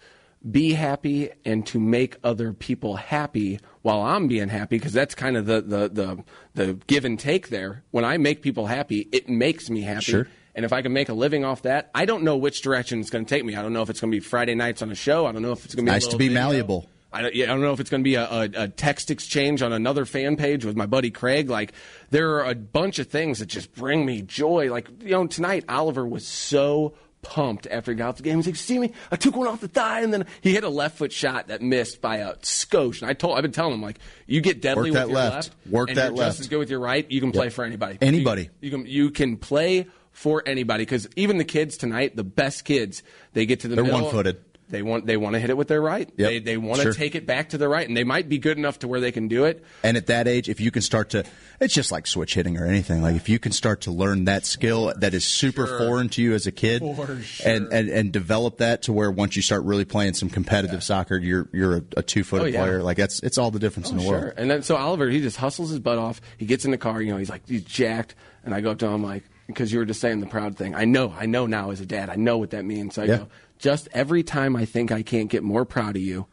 be 0.49 0.73
happy 0.73 1.31
and 1.43 1.65
to 1.67 1.79
make 1.79 2.17
other 2.23 2.53
people 2.53 2.95
happy 2.97 3.59
while 3.81 4.01
I'm 4.01 4.27
being 4.27 4.49
happy 4.49 4.77
because 4.77 4.93
that's 4.93 5.15
kind 5.15 5.37
of 5.37 5.45
the, 5.45 5.61
the 5.61 5.89
the 5.89 6.23
the 6.53 6.73
give 6.87 7.05
and 7.05 7.19
take 7.19 7.49
there. 7.49 7.83
When 7.91 8.05
I 8.05 8.17
make 8.17 8.41
people 8.41 8.67
happy, 8.67 9.07
it 9.11 9.27
makes 9.29 9.69
me 9.69 9.81
happy. 9.81 10.03
Sure. 10.03 10.27
And 10.53 10.63
if 10.63 10.71
I 10.71 10.81
can 10.81 10.93
make 10.93 11.09
a 11.09 11.13
living 11.13 11.43
off 11.43 11.63
that, 11.63 11.91
I 11.93 12.05
don't 12.05 12.23
know 12.23 12.37
which 12.37 12.61
direction 12.61 13.01
it's 13.01 13.09
going 13.09 13.25
to 13.25 13.29
take 13.29 13.43
me. 13.43 13.55
I 13.55 13.61
don't 13.61 13.73
know 13.73 13.81
if 13.81 13.89
it's 13.89 13.99
going 13.99 14.11
to 14.11 14.15
be 14.15 14.21
Friday 14.21 14.55
nights 14.55 14.81
on 14.81 14.89
a 14.89 14.95
show. 14.95 15.25
I 15.25 15.33
don't 15.33 15.41
know 15.41 15.51
if 15.51 15.65
it's 15.65 15.75
going 15.75 15.85
to 15.85 15.91
be 15.91 15.93
a 15.93 15.95
Nice 15.95 16.07
to 16.07 16.17
be 16.17 16.29
video. 16.29 16.41
malleable. 16.41 16.89
I 17.11 17.21
don't, 17.21 17.35
yeah, 17.35 17.45
I 17.45 17.47
don't 17.47 17.61
know 17.61 17.71
if 17.73 17.79
it's 17.79 17.89
going 17.89 18.03
to 18.03 18.07
be 18.07 18.15
a, 18.15 18.25
a, 18.25 18.49
a 18.63 18.67
text 18.67 19.09
exchange 19.11 19.61
on 19.61 19.73
another 19.73 20.05
fan 20.05 20.35
page 20.37 20.63
with 20.65 20.75
my 20.75 20.85
buddy 20.85 21.11
Craig. 21.11 21.49
Like, 21.49 21.73
there 22.09 22.35
are 22.35 22.49
a 22.49 22.55
bunch 22.55 22.99
of 22.99 23.07
things 23.07 23.39
that 23.39 23.47
just 23.47 23.73
bring 23.73 24.05
me 24.05 24.21
joy. 24.21 24.69
Like, 24.71 24.89
you 25.01 25.11
know, 25.11 25.25
tonight 25.27 25.65
Oliver 25.67 26.05
was 26.05 26.27
so 26.27 26.93
pumped 27.25 27.65
after 27.67 27.91
he 27.91 27.97
got 27.97 28.09
off 28.09 28.17
the 28.17 28.23
game. 28.23 28.37
He's 28.37 28.45
like, 28.45 28.55
"See 28.55 28.77
me? 28.77 28.93
I 29.11 29.15
took 29.15 29.35
one 29.35 29.47
off 29.47 29.59
the 29.59 29.67
thigh, 29.67 30.01
and 30.01 30.13
then 30.13 30.27
he 30.41 30.53
hit 30.53 30.63
a 30.63 30.69
left 30.69 30.99
foot 30.99 31.11
shot 31.11 31.47
that 31.47 31.59
missed 31.61 31.99
by 31.99 32.17
a 32.17 32.35
skosh." 32.37 33.01
And 33.01 33.09
I 33.09 33.13
told, 33.13 33.35
I've 33.35 33.41
been 33.41 33.51
telling 33.51 33.73
him 33.73 33.81
like, 33.81 33.97
"You 34.27 34.41
get 34.41 34.61
deadly 34.61 34.91
Work 34.91 34.99
with 35.01 35.09
your 35.09 35.15
left. 35.15 35.35
left, 35.35 35.51
Work 35.69 35.89
and 35.89 35.97
that 35.97 36.05
you're 36.09 36.17
left. 36.17 36.29
just 36.33 36.39
as 36.41 36.47
good 36.47 36.59
with 36.59 36.69
your 36.69 36.79
right. 36.79 37.09
You 37.09 37.19
can 37.19 37.31
play 37.31 37.49
for 37.49 37.65
anybody. 37.65 37.97
Anybody. 37.99 38.43
You, 38.61 38.69
you 38.69 38.71
can 38.71 38.85
you 38.85 39.09
can 39.11 39.37
play 39.37 39.87
for 40.11 40.43
anybody 40.45 40.83
because 40.83 41.09
even 41.15 41.37
the 41.39 41.43
kids 41.43 41.75
tonight, 41.77 42.15
the 42.15 42.23
best 42.23 42.63
kids, 42.63 43.03
they 43.33 43.45
get 43.45 43.61
to 43.61 43.67
the 43.67 43.75
They're 43.75 43.83
middle, 43.83 44.03
one-footed. 44.03 44.37
They 44.67 44.81
want 44.81 45.05
they 45.05 45.15
want 45.15 45.33
to 45.35 45.39
hit 45.39 45.51
it 45.51 45.57
with 45.57 45.67
their 45.67 45.81
right. 45.81 46.09
Yep. 46.17 46.27
They 46.29 46.39
they 46.39 46.57
want 46.57 46.77
to 46.77 46.83
Sure. 46.83 46.93
take 46.93 47.13
it 47.13 47.25
back 47.27 47.49
to 47.49 47.57
the 47.59 47.67
right, 47.69 47.87
and 47.87 47.95
they 47.95 48.03
might 48.03 48.27
be 48.27 48.39
good 48.39 48.57
enough 48.57 48.79
to 48.79 48.87
where 48.87 48.99
they 48.99 49.11
can 49.11 49.27
do 49.27 49.45
it. 49.45 49.63
And 49.83 49.95
at 49.95 50.07
that 50.07 50.27
age, 50.27 50.49
if 50.49 50.59
you 50.59 50.71
can 50.71 50.81
start 50.81 51.11
to, 51.11 51.23
it's 51.59 51.73
just 51.73 51.91
like 51.91 52.07
switch 52.07 52.33
hitting 52.33 52.57
or 52.57 52.65
anything. 52.65 53.03
Like 53.03 53.15
if 53.15 53.29
you 53.29 53.37
can 53.37 53.51
start 53.51 53.81
to 53.81 53.91
learn 53.91 54.25
that 54.25 54.45
skill 54.45 54.91
that 54.97 55.13
is 55.13 55.23
super 55.23 55.67
Sure. 55.67 55.77
foreign 55.77 56.09
to 56.09 56.21
you 56.23 56.33
as 56.33 56.47
a 56.47 56.51
kid, 56.51 56.81
sure. 56.81 57.17
and, 57.45 57.71
and 57.71 57.89
and 57.89 58.11
develop 58.11 58.57
that 58.57 58.81
to 58.83 58.93
where 58.93 59.11
once 59.11 59.35
you 59.35 59.43
start 59.43 59.63
really 59.63 59.85
playing 59.85 60.15
some 60.15 60.29
competitive 60.29 60.83
soccer, 60.83 61.17
you're 61.17 61.47
you're 61.53 61.77
a, 61.77 61.83
a 61.97 62.01
two 62.01 62.23
footed 62.23 62.47
Oh, 62.47 62.49
yeah. 62.49 62.61
player. 62.63 62.81
Like 62.81 62.97
that's 62.97 63.21
it's 63.21 63.37
all 63.37 63.51
the 63.51 63.59
difference 63.59 63.89
oh, 63.89 63.91
in 63.91 63.97
the 63.99 64.09
world. 64.09 64.33
And 64.35 64.49
then 64.49 64.63
so 64.63 64.75
Oliver, 64.77 65.07
he 65.09 65.21
just 65.21 65.37
hustles 65.37 65.69
his 65.69 65.79
butt 65.79 65.99
off. 65.99 66.21
He 66.37 66.45
gets 66.47 66.65
in 66.65 66.71
the 66.71 66.77
car. 66.79 67.01
You 67.03 67.11
know, 67.11 67.17
he's 67.17 67.29
like 67.29 67.47
he's 67.47 67.63
jacked, 67.63 68.15
and 68.43 68.53
I 68.55 68.61
go 68.61 68.71
up 68.71 68.79
to 68.79 68.87
him 68.87 69.03
like 69.03 69.23
because 69.47 69.71
you 69.71 69.77
were 69.77 69.85
just 69.85 70.01
saying 70.01 70.21
the 70.21 70.25
proud 70.25 70.57
thing. 70.57 70.73
I 70.73 70.85
know, 70.85 71.13
I 71.15 71.27
know 71.27 71.45
now 71.45 71.69
as 71.69 71.79
a 71.79 71.85
dad, 71.85 72.09
I 72.09 72.15
know 72.15 72.39
what 72.39 72.49
that 72.49 72.65
means. 72.65 72.95
So 72.95 73.03
I 73.03 73.05
Yeah. 73.05 73.17
go 73.17 73.27
just 73.57 73.87
every 73.93 74.23
time 74.23 74.55
I 74.55 74.65
think 74.65 74.91
I 74.91 75.01
can't 75.03 75.29
get 75.29 75.43
more 75.43 75.65
proud 75.65 75.95
of 75.95 76.01
you. 76.01 76.27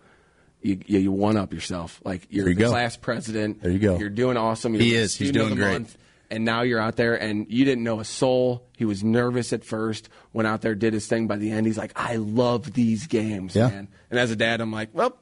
You, 0.63 0.79
you, 0.87 0.99
you 1.01 1.13
one 1.13 1.37
up 1.37 1.53
yourself. 1.53 2.01
Like 2.05 2.29
you're 2.31 2.49
you 2.49 2.55
the 2.55 2.61
go. 2.61 2.71
class 2.71 2.97
president. 2.97 3.63
There 3.63 3.71
you 3.73 3.81
go. 3.81 3.99
You're 3.99 4.09
doing 4.11 4.37
awesome. 4.37 4.75
You're 4.75 4.83
He 4.85 4.95
is. 4.95 5.17
He's 5.17 5.33
doing 5.33 5.57
great. 5.57 5.73
month, 5.73 5.99
and 6.31 6.45
now 6.45 6.63
you're 6.63 6.79
out 6.79 6.95
there, 6.95 7.17
and 7.21 7.47
you 7.51 7.65
didn't 7.65 7.83
know 7.83 7.99
a 7.99 8.05
soul. 8.05 8.65
He 8.77 8.85
was 8.85 9.03
nervous 9.03 9.53
at 9.53 9.65
first. 9.65 10.09
Went 10.33 10.47
out 10.47 10.61
there, 10.61 10.77
did 10.77 10.93
his 10.95 11.09
thing. 11.09 11.27
By 11.27 11.37
the 11.39 11.51
end, 11.51 11.67
he's 11.67 11.77
like, 11.79 11.91
"I 11.97 12.15
love 12.15 12.73
these 12.75 13.09
games, 13.09 13.57
Yeah. 13.57 13.69
man." 13.71 13.89
And 14.11 14.21
as 14.21 14.31
a 14.31 14.37
dad, 14.37 14.61
I'm 14.61 14.71
like, 14.71 14.91
"Well, 14.93 15.17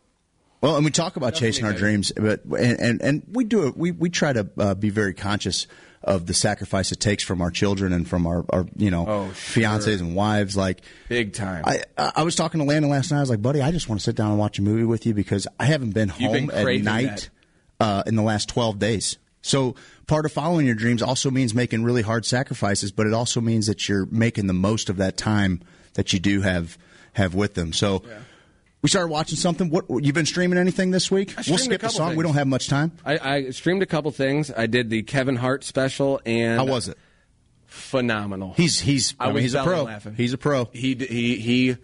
Well, 0.61 0.76
and 0.76 0.84
we 0.84 0.90
talk 0.90 1.16
about 1.16 1.34
chasing 1.34 1.64
our 1.64 1.72
dreams, 1.72 2.12
but 2.14 2.44
and 2.44 2.78
and, 2.78 3.01
and 3.01 3.22
we 3.32 3.44
do 3.44 3.66
it. 3.66 3.78
We 3.78 3.92
we 3.92 4.11
try 4.11 4.34
to 4.34 4.46
uh, 4.59 4.74
be 4.74 4.90
very 4.90 5.14
conscious 5.14 5.66
of 6.03 6.26
the 6.26 6.32
sacrifice 6.34 6.92
it 6.92 7.01
takes 7.01 7.22
from 7.22 7.42
our 7.42 7.51
children 7.51 7.92
and 7.92 8.09
from 8.09 8.26
our, 8.26 8.44
our 8.51 8.66
you 8.76 8.90
know 8.90 9.07
Oh, 9.07 9.32
sure. 9.34 9.62
fiancés 9.62 10.01
and 10.01 10.14
wives. 10.14 10.57
Like 10.57 10.80
big 11.09 11.32
time." 11.34 11.62
I 11.66 11.82
I 11.98 12.22
was 12.22 12.36
talking 12.36 12.59
to 12.61 12.64
Landon 12.66 12.90
last 12.90 13.11
night. 13.11 13.18
I 13.18 13.20
was 13.20 13.30
like, 13.30 13.42
buddy, 13.42 13.61
I 13.61 13.70
just 13.70 13.88
want 13.88 14.01
to 14.01 14.05
sit 14.05 14.16
down 14.16 14.30
and 14.30 14.38
watch 14.38 14.59
a 14.59 14.62
movie 14.62 14.84
with 14.84 15.05
you 15.07 15.14
because 15.14 15.46
I 15.59 15.66
haven't 15.66 15.90
been 15.92 16.09
You've 16.18 16.32
home 16.32 16.46
been 16.46 16.51
at 16.51 16.82
night 16.82 17.30
uh, 17.80 18.03
in 18.07 18.16
the 18.16 18.22
last 18.22 18.48
twelve 18.48 18.78
days. 18.78 19.18
So 19.42 19.74
part 20.07 20.26
of 20.26 20.32
following 20.32 20.66
your 20.66 20.74
dreams 20.74 21.03
also 21.03 21.30
means 21.30 21.55
making 21.55 21.82
really 21.82 22.03
hard 22.03 22.24
sacrifices, 22.26 22.92
but 22.92 23.07
it 23.07 23.14
also 23.14 23.40
means 23.40 23.66
that 23.66 23.88
you're 23.88 24.07
making 24.07 24.46
the 24.48 24.53
most 24.55 24.90
of 24.90 24.96
that 24.98 25.16
time 25.16 25.62
that 25.94 26.12
you 26.12 26.18
do 26.18 26.40
have 26.42 26.78
have 27.14 27.34
with 27.34 27.55
them. 27.55 27.72
So. 27.72 28.03
We 28.83 28.89
started 28.89 29.09
watching 29.09 29.37
something. 29.37 29.68
What 29.68 29.85
you've 30.03 30.14
been 30.14 30.26
streaming 30.26 30.59
anything 30.59 30.91
this 30.91 31.11
week? 31.11 31.35
We'll 31.47 31.57
a 31.57 31.59
skip 31.59 31.72
the 31.72 31.78
couple 31.78 31.97
song. 31.99 32.16
We 32.16 32.22
don't 32.22 32.35
have 32.35 32.47
much 32.47 32.68
time. 32.68 32.93
I, 33.05 33.18
I 33.18 33.51
streamed 33.51 33.83
a 33.83 33.87
couple 33.87 34.11
things. 34.11 34.51
I 34.57 34.66
did 34.66 34.89
the 34.89 35.03
Kevin 35.03 35.37
Hart 35.37 35.64
special, 35.64 36.20
and 36.24 36.59
How 36.59 36.64
was 36.64 36.89
it? 36.89 36.97
Phenomenal. 37.66 38.55
He's 38.57 38.81
he's 38.81 39.14
I, 39.20 39.26
I 39.28 39.33
mean, 39.33 39.43
he's 39.43 39.55
a 39.55 39.62
pro. 39.62 39.85
laughing. 39.85 40.14
He's 40.14 40.33
a 40.33 40.39
pro. 40.39 40.68
He 40.72 40.95
he 40.95 41.37
he 41.37 41.76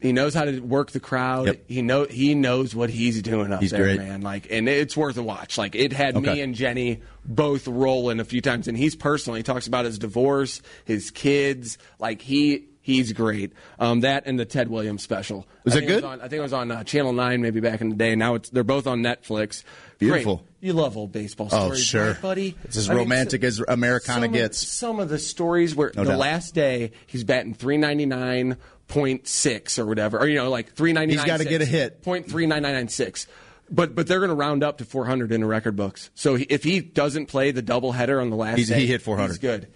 he 0.00 0.12
knows 0.12 0.32
how 0.34 0.44
to 0.44 0.60
work 0.60 0.92
the 0.92 1.00
crowd. 1.00 1.46
Yep. 1.46 1.64
He 1.68 1.82
know 1.82 2.04
he 2.04 2.34
knows 2.34 2.74
what 2.74 2.88
he's 2.90 3.20
doing 3.22 3.52
up 3.52 3.60
He's 3.60 3.72
there, 3.72 3.82
great. 3.82 3.98
man. 3.98 4.20
Like, 4.20 4.46
and 4.50 4.68
it's 4.68 4.96
worth 4.96 5.16
a 5.16 5.22
watch. 5.22 5.58
Like, 5.58 5.74
it 5.74 5.92
had 5.92 6.20
me 6.20 6.40
and 6.40 6.54
Jenny 6.54 7.00
both 7.24 7.66
rolling 7.66 8.20
a 8.20 8.24
few 8.24 8.40
times, 8.40 8.68
and 8.68 8.76
he's 8.78 8.94
personally 8.94 9.40
he 9.40 9.42
talks 9.42 9.66
about 9.66 9.84
his 9.84 9.98
divorce, 9.98 10.62
his 10.84 11.10
kids. 11.10 11.78
Like 11.98 12.22
he. 12.22 12.68
He's 12.86 13.12
great. 13.12 13.52
Um, 13.80 14.02
that 14.02 14.26
and 14.26 14.38
the 14.38 14.44
Ted 14.44 14.68
Williams 14.68 15.02
special. 15.02 15.44
Was 15.64 15.74
it 15.74 15.88
good? 15.88 15.96
was 15.96 16.04
on- 16.04 16.20
I 16.20 16.28
think 16.28 16.34
it 16.34 16.42
was 16.42 16.52
on 16.52 16.70
uh, 16.70 16.84
Channel 16.84 17.12
Nine 17.12 17.42
maybe 17.42 17.58
back 17.58 17.80
in 17.80 17.88
the 17.88 17.96
day. 17.96 18.14
Now 18.14 18.36
it's 18.36 18.48
they're 18.48 18.62
both 18.62 18.86
on 18.86 19.00
Netflix. 19.02 19.64
Beautiful. 19.98 20.36
Great. 20.36 20.46
You 20.60 20.72
love 20.72 20.96
old 20.96 21.10
baseball 21.10 21.48
Oh, 21.50 21.64
stories, 21.64 21.82
sure. 21.84 22.06
right, 22.12 22.22
buddy. 22.22 22.54
It's 22.62 22.76
as 22.76 22.88
I 22.88 22.92
mean, 22.92 23.02
romantic 23.02 23.42
as 23.42 23.60
Americana 23.66 24.26
some 24.26 24.32
gets. 24.32 24.62
Of, 24.62 24.68
some 24.68 25.00
of 25.00 25.08
the 25.08 25.18
stories 25.18 25.74
where 25.74 25.90
No 25.96 26.04
the 26.04 26.10
doubt. 26.10 26.18
last 26.20 26.54
day 26.54 26.92
he's 27.08 27.24
batting 27.24 27.54
three 27.54 27.76
ninety 27.76 28.06
nine 28.06 28.56
point 28.86 29.26
six 29.26 29.80
or 29.80 29.84
whatever, 29.86 30.20
or 30.20 30.28
you 30.28 30.36
know, 30.36 30.48
like 30.48 30.72
three 30.74 30.92
ninety 30.92 31.16
nine. 31.16 31.24
He's 31.24 31.32
gotta 31.32 31.44
get 31.44 31.62
a 31.62 31.66
hit. 31.66 32.02
Point 32.04 32.30
three 32.30 32.46
nine 32.46 32.62
nine 32.62 32.74
nine 32.74 32.88
six. 32.88 33.26
But 33.68 33.96
but 33.96 34.06
they're 34.06 34.20
going 34.20 34.28
to 34.28 34.36
round 34.36 34.62
up 34.62 34.78
to 34.78 34.84
four 34.84 35.06
hundred 35.06 35.32
in 35.32 35.40
the 35.40 35.46
record 35.48 35.74
books. 35.74 36.10
So 36.14 36.36
he, 36.36 36.44
if 36.44 36.62
he 36.62 36.78
doesn't 36.78 37.26
play 37.26 37.50
the 37.50 37.64
doubleheader 37.64 38.20
on 38.22 38.30
the 38.30 38.36
last 38.36 38.58
He's- 38.58 38.68
day, 38.68 38.78
he 38.78 38.86
hit 38.86 39.02
400. 39.02 39.26
He's 39.32 39.38
good. 39.38 39.66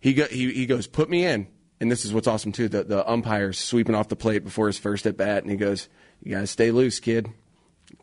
He 0.00 0.12
go, 0.12 0.26
he 0.26 0.52
he 0.52 0.66
goes 0.66 0.86
put 0.86 1.08
me 1.08 1.24
in, 1.24 1.46
and 1.80 1.90
this 1.90 2.04
is 2.04 2.12
what's 2.12 2.26
awesome 2.26 2.52
too. 2.52 2.68
The 2.68 2.84
the 2.84 3.10
umpire's 3.10 3.58
sweeping 3.58 3.94
off 3.94 4.08
the 4.08 4.16
plate 4.16 4.44
before 4.44 4.66
his 4.66 4.78
first 4.78 5.06
at 5.06 5.16
bat, 5.16 5.42
and 5.42 5.50
he 5.50 5.56
goes, 5.56 5.88
"You 6.22 6.32
got 6.32 6.40
to 6.40 6.46
stay 6.46 6.70
loose, 6.70 7.00
kid. 7.00 7.28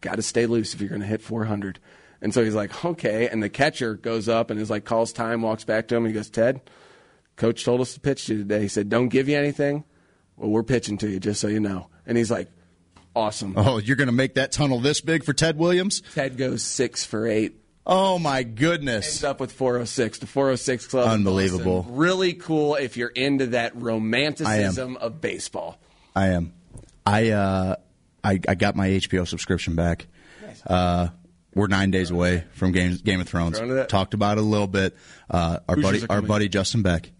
Got 0.01 0.15
to 0.15 0.21
stay 0.21 0.45
loose 0.45 0.73
if 0.73 0.82
you're 0.82 0.89
going 0.89 1.01
to 1.01 1.07
hit 1.07 1.21
400." 1.21 1.80
And 2.21 2.34
so 2.34 2.43
he's 2.43 2.55
like, 2.55 2.86
"Okay." 2.86 3.28
And 3.28 3.43
the 3.43 3.49
catcher 3.49 3.95
goes 3.95 4.30
up 4.30 4.49
and 4.49 4.59
is 4.59 4.69
like, 4.69 4.86
calls 4.86 5.13
time, 5.13 5.41
walks 5.41 5.63
back 5.63 5.88
to 5.89 5.95
him, 5.95 6.05
and 6.05 6.13
he 6.13 6.17
goes, 6.17 6.30
"Ted, 6.30 6.61
coach 7.36 7.65
told 7.65 7.82
us 7.82 7.93
to 7.93 7.99
pitch 7.99 8.26
to 8.28 8.34
you 8.34 8.39
today. 8.39 8.61
He 8.61 8.67
said, 8.67 8.89
don't 8.89 9.09
give 9.09 9.28
you 9.28 9.38
anything. 9.38 9.84
Well, 10.38 10.49
we're 10.49 10.63
pitching 10.63 10.97
to 10.99 11.09
you, 11.09 11.19
just 11.19 11.41
so 11.41 11.47
you 11.47 11.59
know." 11.59 11.89
And 12.05 12.17
he's 12.17 12.32
like, 12.32 12.49
"Awesome." 13.15 13.53
Oh, 13.57 13.78
you're 13.78 13.97
going 13.97 14.07
to 14.07 14.13
make 14.13 14.36
that 14.36 14.51
tunnel 14.51 14.80
this 14.80 15.01
big 15.01 15.23
for 15.23 15.34
Ted 15.34 15.57
Williams? 15.57 16.01
Ted 16.13 16.38
goes 16.38 16.63
six 16.63 17.03
for 17.03 17.28
eight. 17.28 17.55
Oh 17.88 18.18
my 18.18 18.44
goodness! 18.44 19.06
Ends 19.08 19.24
up 19.24 19.40
with 19.40 19.52
406. 19.52 20.20
The 20.20 20.28
406 20.28 20.88
Club. 20.88 21.08
Unbelievable. 21.08 21.82
Boston. 21.84 21.98
Really 21.98 22.34
cool 22.34 22.76
if 22.76 22.98
you're 22.98 23.10
into 23.10 23.48
that 23.48 23.76
romanticism 23.76 24.98
of 24.98 25.22
baseball. 25.22 25.78
I 26.16 26.30
am. 26.30 26.54
I 27.06 27.30
uh, 27.30 27.76
I, 28.24 28.40
I 28.48 28.56
got 28.56 28.76
my 28.76 28.90
HBO 28.90 29.28
subscription 29.28 29.76
back. 29.76 30.08
Uh, 30.66 31.10
we're 31.54 31.68
nine 31.68 31.92
days 31.92 32.10
away 32.10 32.44
from 32.54 32.72
Game 32.72 32.96
Game 33.04 33.22
of 33.22 33.30
Thrones. 33.30 33.60
Talked 33.88 34.14
about 34.14 34.38
it 34.38 34.42
a 34.42 34.48
little 34.48 34.68
bit. 34.68 34.96
Uh, 35.30 35.60
our 35.70 35.76
Hoosiers 35.76 36.02
buddy, 36.02 36.10
our 36.10 36.22
buddy 36.22 36.50
Justin 36.50 36.82
Beck. 36.82 37.12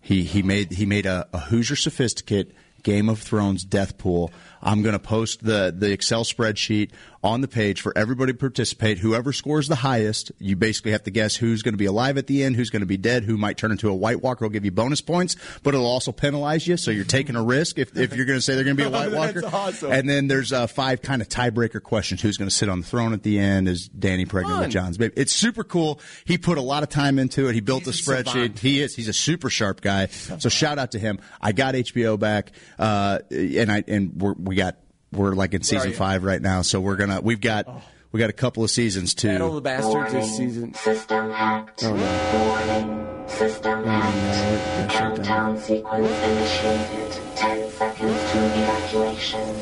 He 0.00 0.22
he 0.22 0.42
made 0.42 0.72
he 0.72 0.86
made 0.86 1.06
a, 1.06 1.28
a 1.32 1.38
Hoosier 1.38 1.74
Sophisticate 1.74 2.52
Game 2.84 3.08
of 3.08 3.18
Thrones 3.20 3.64
death 3.64 3.98
pool. 3.98 4.30
I'm 4.62 4.82
going 4.82 4.92
to 4.92 5.00
post 5.00 5.44
the 5.44 5.74
the 5.76 5.90
Excel 5.90 6.22
spreadsheet 6.22 6.92
on 7.22 7.40
the 7.40 7.48
page 7.48 7.80
for 7.80 7.92
everybody 7.96 8.32
to 8.32 8.38
participate. 8.38 8.98
Whoever 8.98 9.32
scores 9.32 9.68
the 9.68 9.76
highest, 9.76 10.32
you 10.38 10.56
basically 10.56 10.92
have 10.92 11.02
to 11.04 11.10
guess 11.10 11.36
who's 11.36 11.62
going 11.62 11.74
to 11.74 11.78
be 11.78 11.86
alive 11.86 12.18
at 12.18 12.26
the 12.26 12.42
end, 12.44 12.56
who's 12.56 12.70
going 12.70 12.80
to 12.80 12.86
be 12.86 12.96
dead, 12.96 13.24
who 13.24 13.36
might 13.36 13.56
turn 13.56 13.70
into 13.72 13.88
a 13.88 13.94
White 13.94 14.22
Walker. 14.22 14.44
Will 14.44 14.50
give 14.50 14.64
you 14.64 14.70
bonus 14.70 15.00
points, 15.00 15.36
but 15.62 15.74
it'll 15.74 15.86
also 15.86 16.12
penalize 16.12 16.66
you. 16.66 16.76
So 16.76 16.90
you're 16.90 17.04
taking 17.04 17.36
a 17.36 17.42
risk 17.42 17.78
if, 17.78 17.96
if 17.96 18.14
you're 18.14 18.26
going 18.26 18.38
to 18.38 18.42
say 18.42 18.54
they're 18.54 18.64
going 18.64 18.76
to 18.76 18.82
be 18.82 18.88
a 18.88 18.90
White 18.90 19.12
Walker. 19.12 19.40
That's 19.40 19.54
awesome. 19.54 19.92
And 19.92 20.08
then 20.08 20.28
there's 20.28 20.52
uh, 20.52 20.66
five 20.66 21.02
kind 21.02 21.22
of 21.22 21.28
tiebreaker 21.28 21.82
questions. 21.82 22.22
Who's 22.22 22.36
going 22.36 22.48
to 22.48 22.54
sit 22.54 22.68
on 22.68 22.80
the 22.80 22.86
throne 22.86 23.12
at 23.12 23.22
the 23.22 23.38
end? 23.38 23.68
Is 23.68 23.88
Dany 23.88 24.28
pregnant 24.28 24.56
Fun. 24.56 24.60
with 24.64 24.70
Jon's 24.70 24.98
baby? 24.98 25.14
It's 25.16 25.32
super 25.32 25.64
cool. 25.64 26.00
He 26.24 26.38
put 26.38 26.58
a 26.58 26.62
lot 26.62 26.82
of 26.82 26.88
time 26.88 27.18
into 27.18 27.48
it. 27.48 27.54
He 27.54 27.60
built 27.60 27.84
He's 27.84 28.04
the 28.04 28.12
a 28.12 28.16
spreadsheet. 28.16 28.26
savant. 28.32 28.58
He 28.58 28.80
is. 28.80 28.94
He's 28.94 29.08
a 29.08 29.12
super 29.12 29.50
sharp 29.50 29.80
guy. 29.80 30.06
So 30.06 30.48
shout 30.48 30.78
out 30.78 30.92
to 30.92 30.98
him. 30.98 31.18
I 31.40 31.52
got 31.52 31.74
HBO 31.74 32.18
back, 32.18 32.52
uh, 32.78 33.20
and 33.30 33.70
I 33.72 33.84
and 33.86 34.20
we're, 34.20 34.32
we 34.34 34.54
got 34.56 34.76
we're 35.16 35.34
like 35.34 35.54
in 35.54 35.62
season? 35.62 35.92
Oh. 35.92 35.94
five 35.94 36.24
right 36.24 36.40
now. 36.40 36.62
So 36.62 36.80
we're 36.80 36.96
gonna 36.96 37.20
we've 37.20 37.40
got 37.40 37.66
we 38.12 38.20
got 38.20 38.30
a 38.30 38.34
couple 38.34 38.64
of 38.64 38.70
seasons 38.70 39.14
to. 39.16 39.28
Battle 39.28 39.48
of 39.48 39.54
the 39.56 39.60
Bastards 39.60 40.12
this 40.12 40.36
season. 40.36 40.74
System 40.74 41.30
hacked. 41.30 41.84
Oh, 41.84 41.94
no. 41.94 43.26
System 43.28 43.80
oh, 43.80 43.84
hacked. 43.84 44.90
Countdown 44.90 45.58
sequence 45.58 46.08
initiated. 46.08 47.12
Ten 47.36 47.70
seconds 47.72 48.32
to 48.32 48.38
evacuation. 48.38 49.54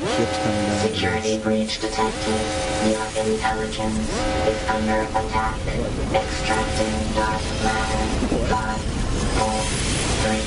Ship's 0.00 0.38
coming 0.38 0.66
down. 0.66 0.88
Security 0.88 1.38
breach 1.38 1.80
detected. 1.80 2.40
Your 2.88 3.06
intelligence 3.26 4.08
is 4.48 4.68
under 4.70 5.02
attack. 5.02 5.60
Extracting 6.14 7.14
dark 7.14 7.42
matter. 7.62 8.04
Five, 8.48 8.80
four, 9.36 9.60
three, 10.24 10.44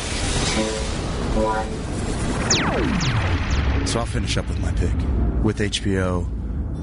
two, 0.51 0.73
one. 1.39 3.32
So 3.93 3.99
I'll 3.99 4.07
finish 4.07 4.37
up 4.37 4.47
with 4.47 4.59
my 4.59 4.71
pick 4.71 4.95
with 5.43 5.59
HBO. 5.59 6.27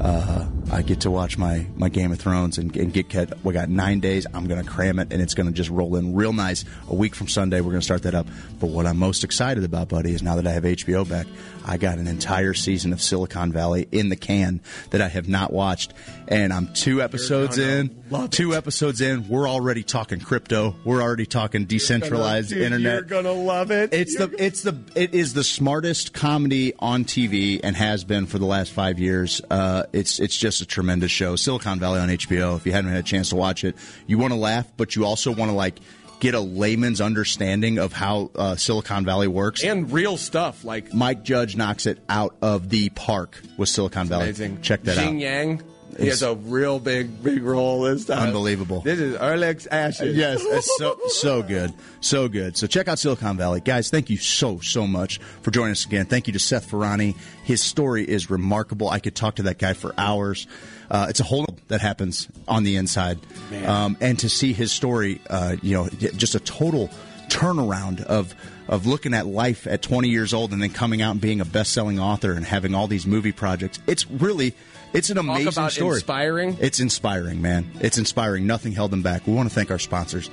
Uh, 0.01 0.47
I 0.71 0.83
get 0.83 1.01
to 1.01 1.11
watch 1.11 1.37
my, 1.37 1.67
my 1.75 1.89
Game 1.89 2.13
of 2.13 2.21
Thrones 2.21 2.57
and, 2.57 2.75
and 2.77 2.93
get 2.93 3.11
cut. 3.11 3.37
We 3.43 3.53
got 3.53 3.69
nine 3.69 3.99
days. 3.99 4.29
I'm 4.33 4.47
going 4.47 4.63
to 4.63 4.71
cram 4.71 5.01
it, 5.01 5.13
and 5.13 5.21
it's 5.21 5.35
going 5.35 5.49
to 5.49 5.53
just 5.53 5.71
roll 5.71 5.97
in 5.97 6.15
real 6.15 6.33
nice. 6.33 6.65
A 6.89 6.95
week 6.95 7.17
from 7.17 7.27
Sunday, 7.27 7.63
we're 7.63 7.73
going 7.73 7.81
to 7.81 7.85
start 7.85 8.05
that 8.05 8.15
up. 8.15 8.29
But 8.61 8.69
what 8.69 8.87
I'm 8.87 8.97
most 8.97 9.25
excited 9.25 9.65
about, 9.65 9.89
buddy, 9.89 10.15
is 10.15 10.23
now 10.23 10.37
that 10.37 10.47
I 10.47 10.53
have 10.53 10.63
HBO 10.63 11.09
back, 11.09 11.27
I 11.71 11.77
got 11.77 11.99
an 11.99 12.09
entire 12.09 12.53
season 12.53 12.93
of 12.93 13.01
Silicon 13.01 13.53
Valley 13.53 13.87
in 13.93 14.09
the 14.09 14.17
can 14.17 14.61
that 14.91 15.01
I 15.01 15.07
have 15.07 15.29
not 15.29 15.53
watched, 15.53 15.95
and 16.27 16.53
I'm 16.53 16.73
two 16.73 17.01
episodes 17.01 17.59
in. 17.59 17.97
Two 18.31 18.57
episodes 18.57 19.01
in, 19.01 19.29
we're 19.29 19.49
already 19.49 19.85
talking 19.85 20.19
crypto. 20.19 20.75
We're 20.85 21.01
already 21.01 21.27
talking 21.27 21.67
decentralized 21.67 22.49
Dude, 22.49 22.63
internet. 22.63 22.93
You're 22.93 23.03
gonna 23.03 23.31
love 23.31 23.71
it. 23.71 23.95
It's 23.95 24.17
the 24.17 24.35
it's 24.37 24.63
the 24.63 24.77
it 24.97 25.15
is 25.15 25.33
the 25.33 25.45
smartest 25.45 26.13
comedy 26.13 26.73
on 26.81 27.05
TV 27.05 27.61
and 27.63 27.77
has 27.77 28.03
been 28.03 28.27
for 28.27 28.41
the 28.41 28.47
last 28.47 28.73
five 28.73 28.99
years. 28.99 29.41
Uh, 29.49 29.85
it's 29.93 30.19
it's 30.19 30.37
just 30.37 30.63
a 30.63 30.67
tremendous 30.67 31.13
show. 31.13 31.37
Silicon 31.37 31.79
Valley 31.79 32.01
on 32.01 32.09
HBO. 32.09 32.57
If 32.57 32.67
you 32.67 32.73
haven't 32.73 32.91
had 32.91 32.99
a 32.99 33.05
chance 33.05 33.29
to 33.29 33.37
watch 33.37 33.63
it, 33.63 33.77
you 34.09 34.19
want 34.19 34.33
to 34.33 34.41
laugh, 34.41 34.67
but 34.77 34.97
you 34.97 35.05
also 35.05 35.31
want 35.31 35.53
to 35.53 35.57
like 35.57 35.79
get 36.21 36.35
a 36.35 36.41
layman's 36.41 37.01
understanding 37.01 37.79
of 37.79 37.93
how 37.93 38.31
uh, 38.37 38.55
Silicon 38.57 39.05
Valley 39.05 39.27
works. 39.29 39.65
and 39.65 39.91
real 39.91 40.17
stuff 40.17 40.65
like 40.65 40.95
Mike 40.95 41.25
Judge 41.25 41.57
knocks 41.57 41.87
it 41.87 41.99
out 42.09 42.37
of 42.43 42.69
the 42.69 42.91
park 42.91 43.41
with 43.57 43.69
Silicon 43.69 44.07
Valley. 44.07 44.25
amazing. 44.25 44.61
Check 44.63 44.83
that 44.85 44.97
Jing 44.97 45.17
out. 45.17 45.21
Yang. 45.21 45.63
He 45.99 46.07
has 46.07 46.23
a 46.23 46.35
real 46.35 46.79
big, 46.79 47.23
big 47.23 47.43
role 47.43 47.83
this 47.83 48.05
time. 48.07 48.29
Unbelievable. 48.29 48.81
This 48.81 49.01
is 49.01 49.17
Alex 49.17 49.67
Ashes. 49.67 50.17
Yes, 50.17 50.41
it's 50.43 50.79
so 50.79 50.99
so 51.09 51.43
good, 51.43 51.75
so 52.01 52.29
good. 52.29 52.57
So 52.57 52.67
check 52.67 52.87
out 52.89 52.99
Silicon 52.99 53.37
Valley, 53.37 53.61
guys. 53.61 53.91
Thank 53.91 54.09
you 54.09 54.17
so 54.17 54.61
so 54.61 54.87
much 54.87 55.19
for 55.43 55.51
joining 55.51 55.73
us 55.73 55.85
again. 55.85 56.07
Thank 56.07 56.27
you 56.27 56.33
to 56.35 56.39
Seth 56.39 56.71
Ferranti. 56.71 57.17
His 57.45 57.61
story 57.61 58.09
is 58.09 58.31
remarkable. 58.31 58.89
I 58.89 59.01
could 59.01 59.15
talk 59.17 59.35
to 59.37 59.43
that 59.45 59.59
guy 59.59 59.73
for 59.75 59.93
hours. 59.99 60.47
Uh, 60.91 61.07
it's 61.09 61.21
a 61.21 61.25
whole 61.25 61.47
that 61.69 61.81
happens 61.81 62.29
on 62.49 62.65
the 62.65 62.77
inside, 62.77 63.19
um, 63.65 63.97
and 64.01 64.19
to 64.19 64.29
see 64.29 64.53
his 64.53 64.73
story, 64.73 65.21
uh, 65.31 65.57
you 65.63 65.75
know, 65.75 65.89
just 66.17 66.35
a 66.35 66.41
total 66.41 66.91
turnaround 67.29 68.03
of 68.03 68.35
of 68.69 68.87
looking 68.87 69.15
at 69.15 69.27
life 69.27 69.67
at 69.67 69.83
20 69.83 70.09
years 70.09 70.33
old 70.33 70.53
and 70.53 70.63
then 70.63 70.71
coming 70.71 71.03
out 71.03 71.11
and 71.13 71.21
being 71.21 71.41
a 71.41 71.45
best-selling 71.45 71.99
author 71.99 72.33
and 72.33 72.45
having 72.45 72.73
all 72.75 72.87
these 72.87 73.05
movie 73.07 73.33
projects. 73.33 73.81
It's 73.87 74.09
really 74.11 74.55
it's 74.93 75.11
an 75.11 75.17
Talk 75.17 75.25
amazing 75.25 75.69
story. 75.71 75.95
inspiring. 75.97 76.57
It's 76.61 76.81
inspiring, 76.81 77.41
man. 77.41 77.71
It's 77.81 77.99
inspiring. 77.99 78.47
Nothing 78.47 78.73
held 78.73 78.91
them 78.91 79.03
back. 79.03 79.27
We 79.27 79.33
want 79.33 79.49
to 79.49 79.55
thank 79.55 79.71
our 79.71 79.79
sponsors, 79.79 80.31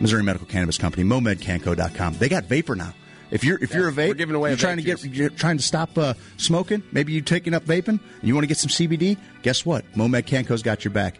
Missouri 0.00 0.22
Medical 0.22 0.46
Cannabis 0.46 0.78
Company, 0.78 1.04
MoMedCanco.com. 1.04 2.14
They 2.14 2.28
got 2.28 2.44
vapor 2.44 2.76
now. 2.76 2.94
If 3.30 3.44
you're 3.44 3.62
if 3.62 3.74
you're 3.74 3.88
a 3.88 3.92
vape, 3.92 4.08
we're 4.08 4.14
giving 4.14 4.36
away 4.36 4.50
you're 4.50 4.58
trying 4.58 4.76
to 4.76 4.82
get 4.82 5.04
you're 5.04 5.30
trying 5.30 5.56
to 5.56 5.62
stop 5.62 5.96
uh, 5.98 6.14
smoking. 6.36 6.82
Maybe 6.92 7.12
you're 7.12 7.24
taking 7.24 7.54
up 7.54 7.64
vaping. 7.64 7.88
And 7.88 8.00
you 8.22 8.34
want 8.34 8.44
to 8.44 8.48
get 8.48 8.58
some 8.58 8.70
CBD. 8.70 9.16
Guess 9.42 9.66
what? 9.66 9.84
Momed 9.96 10.26
Canco's 10.26 10.62
got 10.62 10.84
your 10.84 10.92
back. 10.92 11.18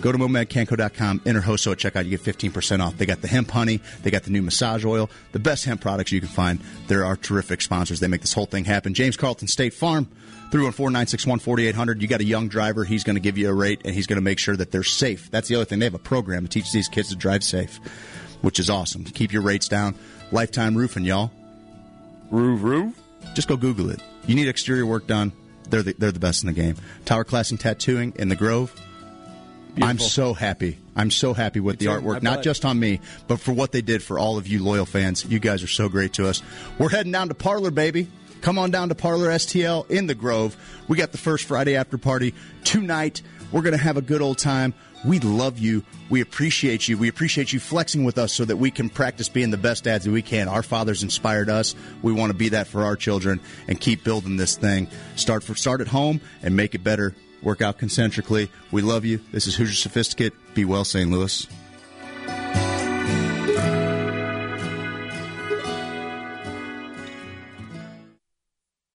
Go 0.00 0.12
to 0.12 0.18
MoMedCanco.com, 0.18 1.22
enter 1.26 1.40
HOSO 1.40 1.72
at 1.72 1.78
checkout. 1.78 2.04
You 2.04 2.16
get 2.16 2.22
15% 2.22 2.80
off. 2.80 2.96
They 2.96 3.06
got 3.06 3.20
the 3.20 3.26
hemp 3.26 3.50
honey. 3.50 3.80
They 4.02 4.10
got 4.12 4.22
the 4.22 4.30
new 4.30 4.42
massage 4.42 4.84
oil. 4.84 5.10
The 5.32 5.40
best 5.40 5.64
hemp 5.64 5.80
products 5.80 6.12
you 6.12 6.20
can 6.20 6.28
find. 6.28 6.60
There 6.86 7.04
are 7.04 7.16
terrific 7.16 7.60
sponsors. 7.62 7.98
They 7.98 8.06
make 8.06 8.20
this 8.20 8.32
whole 8.32 8.46
thing 8.46 8.64
happen. 8.64 8.94
James 8.94 9.16
Carlton 9.16 9.48
State 9.48 9.74
Farm, 9.74 10.08
314-961-4800. 10.50 12.00
You 12.00 12.06
got 12.06 12.20
a 12.20 12.24
young 12.24 12.48
driver. 12.48 12.84
He's 12.84 13.02
going 13.02 13.16
to 13.16 13.20
give 13.20 13.36
you 13.36 13.48
a 13.48 13.52
rate, 13.52 13.80
and 13.84 13.92
he's 13.92 14.06
going 14.06 14.18
to 14.18 14.22
make 14.22 14.38
sure 14.38 14.56
that 14.56 14.70
they're 14.70 14.84
safe. 14.84 15.32
That's 15.32 15.48
the 15.48 15.56
other 15.56 15.64
thing. 15.64 15.80
They 15.80 15.86
have 15.86 15.94
a 15.94 15.98
program 15.98 16.44
to 16.44 16.48
teach 16.48 16.70
these 16.70 16.86
kids 16.86 17.08
to 17.08 17.16
drive 17.16 17.42
safe, 17.42 17.80
which 18.42 18.60
is 18.60 18.70
awesome. 18.70 19.02
Keep 19.02 19.32
your 19.32 19.42
rates 19.42 19.66
down. 19.66 19.96
Lifetime 20.30 20.76
Roofing, 20.76 21.04
y'all. 21.04 21.32
Roof, 22.30 22.62
roof. 22.62 23.00
Just 23.34 23.48
go 23.48 23.56
Google 23.56 23.90
it. 23.90 24.00
You 24.26 24.34
need 24.34 24.48
exterior 24.48 24.86
work 24.86 25.06
done. 25.06 25.32
They're 25.70 25.82
the, 25.82 25.94
they're 25.94 26.12
the 26.12 26.20
best 26.20 26.42
in 26.42 26.46
the 26.46 26.52
game. 26.52 26.76
Tower 27.04 27.24
Classic 27.24 27.58
Tattooing 27.58 28.14
in 28.16 28.28
the 28.28 28.36
Grove. 28.36 28.74
I'm 29.80 29.98
so 29.98 30.34
happy. 30.34 30.78
I'm 30.96 31.10
so 31.10 31.34
happy 31.34 31.60
with 31.60 31.78
the 31.78 31.86
artwork, 31.86 32.22
not 32.22 32.42
just 32.42 32.64
on 32.64 32.80
me, 32.80 33.00
but 33.28 33.38
for 33.38 33.52
what 33.52 33.70
they 33.70 33.82
did 33.82 34.02
for 34.02 34.18
all 34.18 34.36
of 34.36 34.48
you 34.48 34.62
loyal 34.62 34.86
fans. 34.86 35.24
You 35.24 35.38
guys 35.38 35.62
are 35.62 35.68
so 35.68 35.88
great 35.88 36.14
to 36.14 36.26
us. 36.26 36.42
We're 36.78 36.88
heading 36.88 37.12
down 37.12 37.28
to 37.28 37.34
Parlor, 37.34 37.70
baby. 37.70 38.08
Come 38.40 38.58
on 38.58 38.70
down 38.70 38.88
to 38.88 38.94
Parlor 38.94 39.28
STL 39.28 39.88
in 39.90 40.06
the 40.06 40.14
Grove. 40.14 40.56
We 40.88 40.96
got 40.96 41.12
the 41.12 41.18
first 41.18 41.44
Friday 41.44 41.76
after 41.76 41.98
party 41.98 42.34
tonight. 42.64 43.22
We're 43.52 43.62
going 43.62 43.76
to 43.76 43.82
have 43.82 43.96
a 43.96 44.02
good 44.02 44.20
old 44.20 44.38
time. 44.38 44.74
We 45.04 45.20
love 45.20 45.58
you. 45.58 45.84
We 46.10 46.20
appreciate 46.20 46.88
you. 46.88 46.98
We 46.98 47.08
appreciate 47.08 47.52
you 47.52 47.60
flexing 47.60 48.04
with 48.04 48.18
us 48.18 48.32
so 48.32 48.44
that 48.44 48.56
we 48.56 48.70
can 48.70 48.88
practice 48.88 49.28
being 49.28 49.50
the 49.50 49.56
best 49.56 49.84
dads 49.84 50.04
that 50.04 50.10
we 50.10 50.22
can. 50.22 50.48
Our 50.48 50.62
fathers 50.62 51.02
inspired 51.02 51.48
us. 51.48 51.74
We 52.02 52.12
want 52.12 52.30
to 52.30 52.36
be 52.36 52.50
that 52.50 52.66
for 52.66 52.84
our 52.84 52.96
children 52.96 53.40
and 53.68 53.80
keep 53.80 54.02
building 54.02 54.36
this 54.36 54.56
thing. 54.56 54.88
Start 55.16 55.44
for 55.44 55.54
start 55.54 55.80
at 55.80 55.88
home 55.88 56.20
and 56.42 56.56
make 56.56 56.74
it 56.74 56.82
better. 56.82 57.14
Work 57.42 57.62
out 57.62 57.78
concentrically. 57.78 58.50
We 58.72 58.82
love 58.82 59.04
you. 59.04 59.20
This 59.30 59.46
is 59.46 59.54
Hoosier 59.54 59.74
Sophisticate. 59.74 60.32
Be 60.54 60.64
well, 60.64 60.84
St. 60.84 61.10
Louis. 61.10 61.46